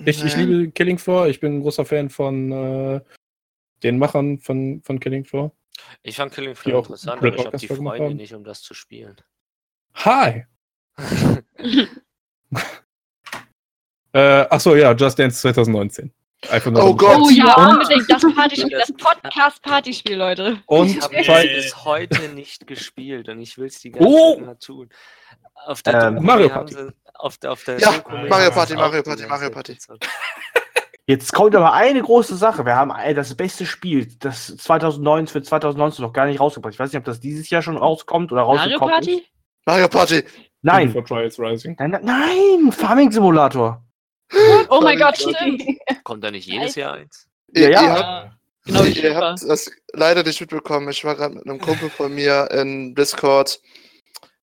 [0.04, 3.00] Ich, ich liebe Killing Floor, ich bin ein großer Fan von äh,
[3.82, 5.52] den Machern von, von Killing Floor.
[6.02, 8.74] Ich fand Killing Floor auch interessant, aber ich habe die Freunde nicht, um das zu
[8.74, 9.16] spielen.
[9.94, 10.44] Hi!
[14.12, 16.12] äh, achso, ja, Just Dance 2019.
[16.48, 17.18] Einfach nur Oh Gott.
[17.20, 20.58] Oh ja, unbedingt das Partyspiel, das Podcast-Partyspiel, Leute.
[20.66, 24.34] Und ich habe bis heute nicht gespielt und ich will es die ganze Oh!
[24.36, 24.88] Zeit mal tun.
[25.66, 26.74] Auf der Ähm, Doku, Mario Party.
[26.74, 29.76] sie- Auf der, auf der Ja, Doku, Mario Party, Mario Party, Mario Party.
[31.06, 32.64] Jetzt kommt aber eine große Sache.
[32.64, 36.72] Wir haben das beste Spiel, das 2009 für 2019 noch gar nicht rausgebracht.
[36.72, 39.14] Ich weiß nicht, ob das dieses Jahr schon rauskommt oder Mario rausgekommen Party?
[39.18, 39.26] ist.
[39.66, 40.24] Mario Party.
[40.62, 40.90] Nein.
[40.92, 41.76] For Trials Rising.
[41.78, 43.82] Nein, nein, nein, Farming Simulator.
[44.68, 45.62] Oh mein Gott, stimmt.
[46.04, 47.26] Kommt da nicht jedes Jahr eins?
[47.54, 47.82] Ja, ja.
[47.82, 48.34] ihr habt, Ja,
[48.64, 50.88] genau ihr habt das leider nicht mitbekommen.
[50.88, 53.60] Ich war gerade mit einem Kumpel von mir in Discord.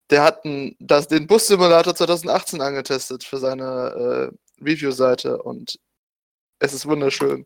[0.10, 5.78] Der hat ein, das, den Bus-Simulator 2018 angetestet für seine äh, Review-Seite und
[6.60, 7.46] es ist wunderschön.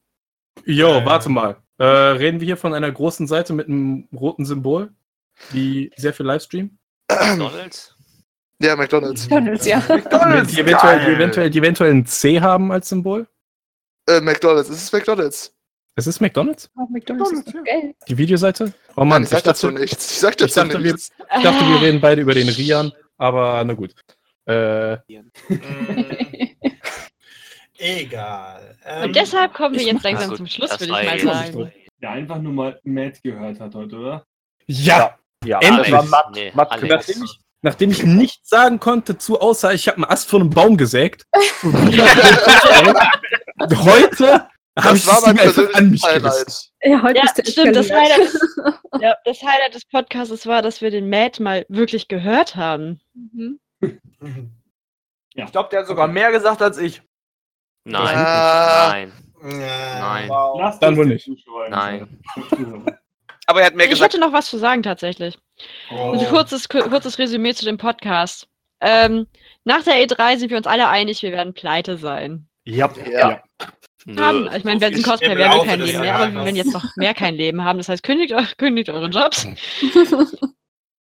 [0.65, 1.57] Jo, warte mal.
[1.77, 4.93] Äh, reden wir hier von einer großen Seite mit einem roten Symbol,
[5.53, 6.77] die sehr viel Livestream?
[7.09, 7.95] McDonalds?
[8.61, 9.29] Ja, McDonalds.
[9.29, 9.79] McDonalds, ja.
[9.87, 13.27] McDonald's, Die eventuell, die eventuell, die eventuell ein C haben als Symbol?
[14.07, 15.55] Äh, McDonalds, es ist McDonalds.
[15.95, 16.69] Es ist McDonalds?
[16.77, 17.93] Oh, McDonalds ist doch geil.
[18.07, 18.73] Die Videoseite?
[18.95, 20.11] Oh Mann, Mann, ich ich sag dazu dachte, nichts.
[20.11, 21.09] Ich sag ich dazu dachte, wir, nichts.
[21.37, 23.93] ich dachte, wir reden beide über den Rian, aber na gut.
[24.45, 24.97] Äh,
[27.77, 28.77] Egal.
[28.85, 31.71] Ähm, Und deshalb kommen wir ich jetzt langsam gut, zum Schluss, würde ich mal sagen.
[32.01, 34.25] Der einfach nur mal Matt gehört hat heute, oder?
[34.67, 35.89] ja, Ja, Endlich.
[35.89, 36.35] das war Matt.
[36.35, 36.89] Nee, Matt Alex.
[37.07, 40.49] nachdem ich, nachdem ich nichts sagen konnte zu, außer ich habe einen Ast von einem
[40.49, 41.25] Baum gesägt.
[41.63, 41.77] heute
[44.79, 46.71] habe ich war mein Ding einfach an mich persönliches gerissen.
[46.83, 46.83] Highlight.
[46.83, 47.91] Ja, heute Ja, stimmt, das.
[47.91, 48.33] Highlight,
[49.01, 52.99] ja, das Highlight des Podcasts war, dass wir den Matt mal wirklich gehört haben.
[53.13, 53.59] Mhm.
[55.33, 57.01] Ich glaube, der hat sogar mehr gesagt als ich.
[57.83, 58.89] Nein, Ah.
[58.91, 59.11] nein,
[59.41, 59.59] Nein.
[59.59, 61.27] nein, Lass Dann wohl nicht.
[61.69, 62.21] Nein.
[63.47, 64.13] Aber er hat mehr Ich gesagt.
[64.13, 65.37] hätte noch was zu sagen tatsächlich.
[65.91, 66.13] Oh.
[66.13, 68.47] Ein kurzes, kurzes Resümee zu dem Podcast.
[68.81, 69.27] Ähm,
[69.63, 72.47] nach der E3 sind wir uns alle einig, wir werden pleite sein.
[72.65, 72.91] Ja.
[73.11, 73.43] Ja.
[74.17, 74.49] Haben.
[74.55, 76.73] Ich meine, wir viel sind Cosplay, wir laufe kein Leben mehr, aber wir werden jetzt
[76.73, 77.77] noch mehr kein Leben haben.
[77.77, 79.45] Das heißt, kündigt, kündigt eure Jobs,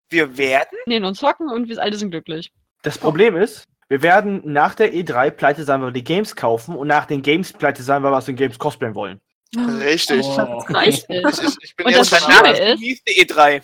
[0.09, 0.77] Wir werden?
[0.87, 2.51] nehmen uns hocken und wir alle sind glücklich.
[2.81, 6.75] Das Problem ist, wir werden nach der E3 pleite sein, weil wir die Games kaufen
[6.75, 9.21] und nach den Games pleite sein, weil wir aus den Games cosplayen wollen.
[9.55, 10.26] Richtig.
[10.26, 10.63] Oh.
[10.85, 13.63] Ich, bin Und jetzt das Schlimme ist ist- die nächste E3.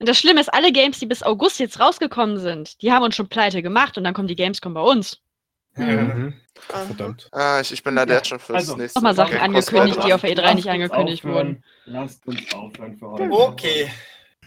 [0.00, 3.14] Und das Schlimme ist, alle Games, die bis August jetzt rausgekommen sind, die haben uns
[3.14, 5.20] schon pleite gemacht und dann kommt die Gamescom bei uns.
[5.76, 6.34] Mhm.
[6.56, 7.28] Verdammt.
[7.32, 10.20] Ah, ich, ich bin leider jetzt schon fürs Also, nächste Nochmal Sachen angekündigt, die auf
[10.22, 10.34] dran.
[10.34, 11.46] der E3 Lasst nicht angekündigt aufhören.
[11.48, 11.64] wurden.
[11.86, 13.30] Lasst uns aufhören für heute.
[13.30, 13.90] Okay.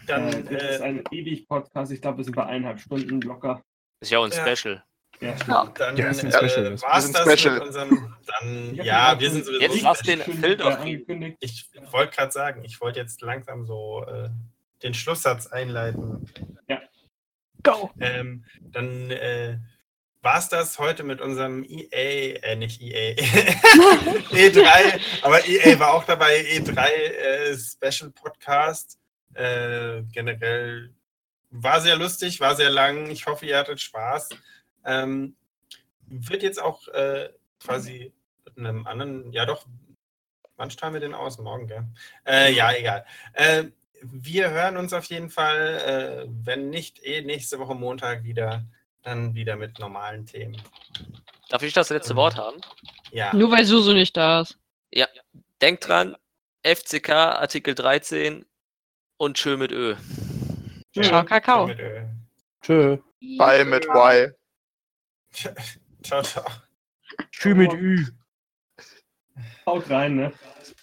[0.06, 1.92] Dann, Äh, das ist äh, ein ewig Podcast.
[1.92, 3.62] Ich glaube, wir sind bei eineinhalb Stunden locker.
[4.00, 4.56] Ist ja auch ein Ja.
[4.56, 4.82] Special.
[5.20, 5.66] Ja.
[5.74, 7.54] Dann Ja, ist ein äh, Special, das- war's das Special.
[7.54, 8.14] mit unserem.
[8.26, 9.60] Dann, ja, wir sind sowieso.
[9.62, 11.36] Jetzt lass den Phil äh, doch angekündigt.
[11.40, 14.28] Ich wollte gerade sagen, ich wollte jetzt langsam so äh,
[14.82, 16.30] den Schlusssatz einleiten.
[17.64, 17.90] Go!
[18.00, 19.58] Ähm, dann äh,
[20.22, 23.14] war es das heute mit unserem EA, äh, nicht EA,
[24.30, 28.98] E3, aber EA war auch dabei, E3 äh, Special Podcast.
[29.34, 30.94] Äh, generell
[31.50, 33.10] war sehr lustig, war sehr lang.
[33.10, 34.28] Ich hoffe, ihr hattet Spaß.
[34.88, 35.36] Ähm,
[36.06, 37.28] wird jetzt auch äh,
[37.60, 38.12] quasi
[38.44, 39.66] mit einem anderen, ja doch,
[40.56, 41.38] wann strahlen wir den aus?
[41.38, 41.84] Morgen, gell?
[42.26, 43.04] Äh, ja, egal.
[43.34, 43.64] Äh,
[44.02, 48.64] wir hören uns auf jeden Fall, äh, wenn nicht eh nächste Woche Montag wieder,
[49.02, 50.60] dann wieder mit normalen Themen.
[51.48, 52.60] Darf ich das letzte Wort haben?
[53.10, 54.58] Ja, Nur weil Susu nicht da ist.
[55.60, 56.16] Denkt dran,
[56.62, 58.44] FCK Artikel 13
[59.16, 59.96] und tschö mit Ö.
[60.94, 61.66] Ciao, Kakao.
[61.66, 62.02] mit Ö.
[62.62, 62.98] Tschö.
[63.38, 64.32] Bye mit Y.
[66.02, 66.44] Ciao, ciao.
[67.32, 68.04] Tschü mit Ü.
[69.66, 70.32] Haut rein, ne?